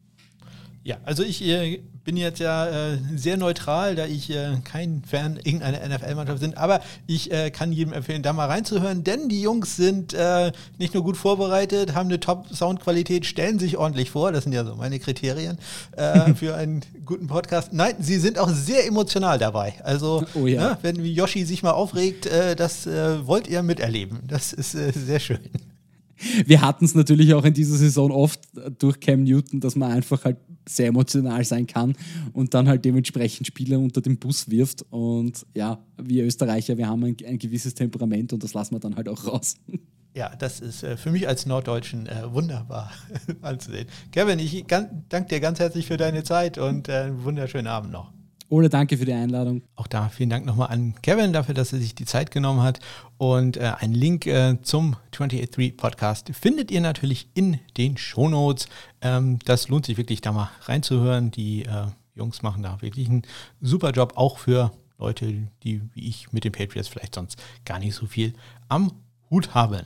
Ja, 0.83 0.97
also 1.05 1.21
ich 1.23 1.43
äh, 1.43 1.79
bin 2.03 2.17
jetzt 2.17 2.39
ja 2.39 2.93
äh, 2.93 2.97
sehr 3.15 3.37
neutral, 3.37 3.95
da 3.95 4.05
ich 4.05 4.31
äh, 4.31 4.57
kein 4.63 5.03
Fan 5.05 5.37
irgendeiner 5.37 5.87
NFL-Mannschaft 5.87 6.41
bin, 6.41 6.57
aber 6.57 6.81
ich 7.05 7.31
äh, 7.31 7.51
kann 7.51 7.71
jedem 7.71 7.93
empfehlen, 7.93 8.23
da 8.23 8.33
mal 8.33 8.47
reinzuhören, 8.47 9.03
denn 9.03 9.29
die 9.29 9.41
Jungs 9.41 9.75
sind 9.75 10.15
äh, 10.15 10.51
nicht 10.79 10.95
nur 10.95 11.03
gut 11.03 11.17
vorbereitet, 11.17 11.93
haben 11.93 12.09
eine 12.09 12.19
Top-Soundqualität, 12.19 13.27
stellen 13.27 13.59
sich 13.59 13.77
ordentlich 13.77 14.09
vor, 14.09 14.31
das 14.31 14.45
sind 14.45 14.53
ja 14.53 14.65
so 14.65 14.75
meine 14.75 14.99
Kriterien 14.99 15.59
äh, 15.95 16.33
für 16.35 16.55
einen 16.55 16.81
guten 17.05 17.27
Podcast. 17.27 17.73
Nein, 17.73 17.95
sie 17.99 18.17
sind 18.17 18.39
auch 18.39 18.49
sehr 18.49 18.87
emotional 18.87 19.37
dabei. 19.37 19.75
Also, 19.83 20.23
oh 20.33 20.47
ja. 20.47 20.61
ne, 20.61 20.77
wenn 20.81 21.05
Yoshi 21.05 21.45
sich 21.45 21.61
mal 21.61 21.71
aufregt, 21.71 22.27
das 22.57 22.85
wollt 22.85 23.47
ihr 23.47 23.61
miterleben. 23.61 24.19
Das 24.27 24.53
ist 24.53 24.71
sehr 24.71 25.19
schön. 25.19 25.39
Wir 26.45 26.61
hatten 26.61 26.85
es 26.85 26.95
natürlich 26.95 27.33
auch 27.33 27.45
in 27.45 27.53
dieser 27.53 27.77
Saison 27.77 28.11
oft 28.11 28.39
durch 28.79 28.99
Cam 28.99 29.23
Newton, 29.23 29.59
dass 29.59 29.75
man 29.75 29.91
einfach 29.91 30.23
halt 30.25 30.37
sehr 30.67 30.87
emotional 30.87 31.43
sein 31.43 31.67
kann 31.67 31.95
und 32.33 32.53
dann 32.53 32.67
halt 32.67 32.85
dementsprechend 32.85 33.47
Spieler 33.47 33.79
unter 33.79 34.01
den 34.01 34.17
Bus 34.17 34.49
wirft. 34.49 34.85
Und 34.89 35.45
ja, 35.55 35.79
wir 35.97 36.25
Österreicher, 36.25 36.77
wir 36.77 36.87
haben 36.87 37.03
ein, 37.03 37.17
ein 37.25 37.39
gewisses 37.39 37.73
Temperament 37.73 38.33
und 38.33 38.43
das 38.43 38.53
lassen 38.53 38.75
wir 38.75 38.79
dann 38.79 38.95
halt 38.95 39.09
auch 39.09 39.25
raus. 39.25 39.55
Ja, 40.13 40.35
das 40.35 40.59
ist 40.59 40.83
äh, 40.83 40.97
für 40.97 41.09
mich 41.09 41.25
als 41.29 41.45
Norddeutschen 41.45 42.05
äh, 42.05 42.33
wunderbar 42.33 42.91
anzusehen. 43.41 43.87
Kevin, 44.11 44.39
ich 44.39 44.65
danke 44.67 45.29
dir 45.29 45.39
ganz 45.39 45.59
herzlich 45.59 45.87
für 45.87 45.95
deine 45.95 46.25
Zeit 46.25 46.57
und 46.57 46.89
äh, 46.89 47.03
einen 47.03 47.23
wunderschönen 47.23 47.67
Abend 47.67 47.93
noch. 47.93 48.11
Ole, 48.51 48.67
danke 48.67 48.97
für 48.97 49.05
die 49.05 49.13
Einladung. 49.13 49.63
Auch 49.77 49.87
da 49.87 50.09
vielen 50.09 50.29
Dank 50.29 50.45
nochmal 50.45 50.71
an 50.71 50.93
Kevin 51.01 51.31
dafür, 51.31 51.53
dass 51.53 51.71
er 51.71 51.79
sich 51.79 51.95
die 51.95 52.03
Zeit 52.03 52.31
genommen 52.31 52.61
hat. 52.61 52.81
Und 53.17 53.55
äh, 53.55 53.71
einen 53.79 53.93
Link 53.93 54.27
äh, 54.27 54.61
zum 54.61 54.97
283 55.13 55.77
Podcast 55.77 56.29
findet 56.35 56.69
ihr 56.69 56.81
natürlich 56.81 57.29
in 57.33 57.61
den 57.77 57.95
Shownotes. 57.95 58.67
Ähm, 58.99 59.39
das 59.45 59.69
lohnt 59.69 59.85
sich 59.85 59.95
wirklich, 59.95 60.19
da 60.19 60.33
mal 60.33 60.51
reinzuhören. 60.63 61.31
Die 61.31 61.63
äh, 61.63 61.85
Jungs 62.13 62.41
machen 62.41 62.61
da 62.61 62.81
wirklich 62.81 63.07
einen 63.07 63.21
super 63.61 63.91
Job, 63.91 64.17
auch 64.17 64.37
für 64.37 64.73
Leute, 64.99 65.47
die 65.63 65.81
wie 65.93 66.09
ich 66.09 66.33
mit 66.33 66.43
den 66.43 66.51
Patriots 66.51 66.89
vielleicht 66.89 67.15
sonst 67.15 67.41
gar 67.63 67.79
nicht 67.79 67.95
so 67.95 68.05
viel 68.05 68.33
am 68.67 68.91
Hut 69.29 69.55
haben. 69.55 69.85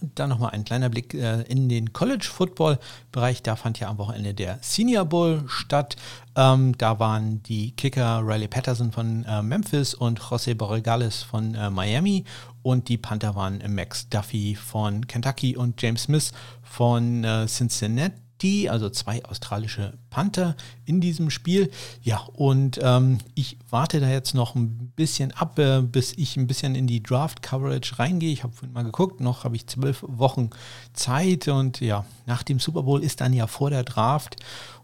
Und 0.00 0.18
dann 0.18 0.28
nochmal 0.28 0.50
ein 0.50 0.64
kleiner 0.64 0.88
Blick 0.88 1.14
äh, 1.14 1.42
in 1.42 1.68
den 1.68 1.92
College-Football-Bereich. 1.92 3.42
Da 3.42 3.56
fand 3.56 3.80
ja 3.80 3.88
am 3.88 3.98
Wochenende 3.98 4.34
der 4.34 4.58
Senior 4.62 5.04
Bowl 5.04 5.44
statt. 5.46 5.96
Ähm, 6.36 6.76
da 6.78 6.98
waren 6.98 7.42
die 7.42 7.72
Kicker 7.72 8.22
Riley 8.24 8.48
Patterson 8.48 8.92
von 8.92 9.24
äh, 9.24 9.42
Memphis 9.42 9.94
und 9.94 10.20
José 10.20 10.54
Borregales 10.54 11.22
von 11.22 11.54
äh, 11.54 11.70
Miami. 11.70 12.24
Und 12.62 12.88
die 12.88 12.98
Panther 12.98 13.34
waren 13.34 13.62
Max 13.74 14.08
Duffy 14.08 14.54
von 14.54 15.06
Kentucky 15.06 15.56
und 15.56 15.80
James 15.80 16.02
Smith 16.02 16.32
von 16.62 17.24
äh, 17.24 17.46
Cincinnati 17.46 18.27
also 18.68 18.90
zwei 18.90 19.24
australische 19.24 19.94
Panther 20.10 20.56
in 20.84 21.00
diesem 21.00 21.30
Spiel. 21.30 21.70
Ja, 22.02 22.18
und 22.34 22.78
ähm, 22.82 23.18
ich 23.34 23.58
warte 23.70 24.00
da 24.00 24.08
jetzt 24.08 24.34
noch 24.34 24.54
ein 24.54 24.92
bisschen 24.96 25.32
ab, 25.32 25.58
äh, 25.58 25.82
bis 25.82 26.12
ich 26.16 26.36
ein 26.36 26.46
bisschen 26.46 26.74
in 26.74 26.86
die 26.86 27.02
Draft-Coverage 27.02 27.98
reingehe. 27.98 28.32
Ich 28.32 28.42
habe 28.42 28.52
vorhin 28.52 28.72
mal 28.72 28.84
geguckt, 28.84 29.20
noch 29.20 29.44
habe 29.44 29.56
ich 29.56 29.66
zwölf 29.66 30.04
Wochen 30.06 30.50
Zeit 30.92 31.48
und 31.48 31.80
ja, 31.80 32.04
nach 32.26 32.42
dem 32.42 32.60
Super 32.60 32.82
Bowl 32.82 33.02
ist 33.02 33.20
dann 33.20 33.32
ja 33.32 33.46
vor 33.46 33.70
der 33.70 33.84
Draft. 33.84 34.36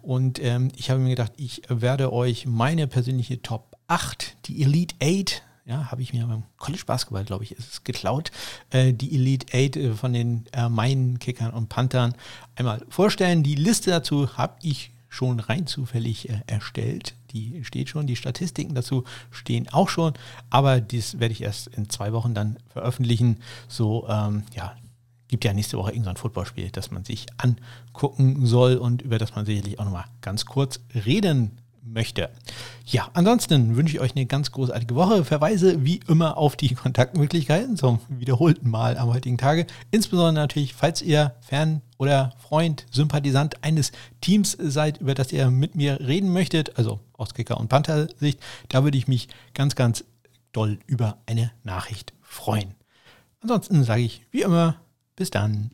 Und 0.02 0.42
ähm, 0.42 0.70
ich 0.76 0.90
habe 0.90 1.00
mir 1.00 1.10
gedacht, 1.10 1.32
ich 1.36 1.62
werde 1.68 2.12
euch 2.12 2.46
meine 2.46 2.86
persönliche 2.86 3.40
Top 3.40 3.76
8, 3.86 4.36
die 4.46 4.62
Elite 4.62 4.94
8, 5.02 5.42
ja, 5.66 5.90
habe 5.90 6.02
ich 6.02 6.12
mir 6.12 6.26
beim 6.26 6.42
College 6.58 6.84
Basketball, 6.86 7.24
glaube 7.24 7.44
ich, 7.44 7.52
ist 7.52 7.72
es 7.72 7.84
geklaut, 7.84 8.30
äh, 8.70 8.92
die 8.92 9.14
Elite 9.14 9.46
Eight 9.52 9.76
äh, 9.76 9.94
von 9.94 10.12
den 10.12 10.44
äh, 10.52 10.68
Main 10.68 11.18
Kickern 11.18 11.52
und 11.52 11.68
Panthern 11.68 12.14
einmal 12.54 12.84
vorstellen. 12.88 13.42
Die 13.42 13.54
Liste 13.54 13.90
dazu 13.90 14.36
habe 14.36 14.56
ich 14.62 14.90
schon 15.08 15.40
rein 15.40 15.66
zufällig 15.66 16.28
äh, 16.28 16.40
erstellt. 16.46 17.14
Die 17.30 17.64
steht 17.64 17.88
schon, 17.88 18.06
die 18.06 18.16
Statistiken 18.16 18.74
dazu 18.74 19.04
stehen 19.30 19.68
auch 19.72 19.88
schon, 19.88 20.12
aber 20.50 20.80
dies 20.80 21.18
werde 21.18 21.32
ich 21.32 21.42
erst 21.42 21.68
in 21.68 21.88
zwei 21.88 22.12
Wochen 22.12 22.34
dann 22.34 22.58
veröffentlichen. 22.68 23.38
So, 23.66 24.06
ähm, 24.08 24.42
ja, 24.54 24.74
gibt 25.28 25.44
ja 25.44 25.52
nächste 25.52 25.78
Woche 25.78 25.92
irgendein 25.92 26.16
Footballspiel, 26.16 26.70
das 26.70 26.90
man 26.90 27.04
sich 27.04 27.26
angucken 27.38 28.44
soll 28.46 28.76
und 28.76 29.02
über 29.02 29.18
das 29.18 29.34
man 29.34 29.46
sicherlich 29.46 29.78
auch 29.78 29.84
nochmal 29.84 30.04
ganz 30.20 30.44
kurz 30.44 30.80
reden 30.94 31.52
möchte. 31.84 32.30
Ja, 32.86 33.08
ansonsten 33.14 33.76
wünsche 33.76 33.94
ich 33.94 34.00
euch 34.00 34.16
eine 34.16 34.26
ganz 34.26 34.52
großartige 34.52 34.94
Woche. 34.94 35.24
Verweise 35.24 35.84
wie 35.84 36.00
immer 36.08 36.36
auf 36.36 36.56
die 36.56 36.74
Kontaktmöglichkeiten 36.74 37.76
zum 37.76 38.00
wiederholten 38.08 38.70
Mal 38.70 38.96
am 38.98 39.12
heutigen 39.12 39.38
Tage. 39.38 39.66
Insbesondere 39.90 40.32
natürlich, 40.34 40.74
falls 40.74 41.02
ihr 41.02 41.34
Fan 41.40 41.82
oder 41.98 42.34
Freund, 42.38 42.86
Sympathisant 42.90 43.62
eines 43.62 43.92
Teams 44.20 44.56
seid, 44.60 45.00
über 45.00 45.14
das 45.14 45.32
ihr 45.32 45.50
mit 45.50 45.74
mir 45.74 46.00
reden 46.00 46.32
möchtet, 46.32 46.78
also 46.78 47.00
aus 47.12 47.34
Kicker- 47.34 47.58
und 47.58 47.68
Panther-Sicht, 47.68 48.40
da 48.68 48.84
würde 48.84 48.98
ich 48.98 49.08
mich 49.08 49.28
ganz, 49.54 49.74
ganz 49.74 50.04
doll 50.52 50.78
über 50.86 51.18
eine 51.26 51.52
Nachricht 51.62 52.12
freuen. 52.22 52.74
Ansonsten 53.40 53.84
sage 53.84 54.02
ich 54.02 54.22
wie 54.30 54.42
immer, 54.42 54.76
bis 55.16 55.30
dann. 55.30 55.70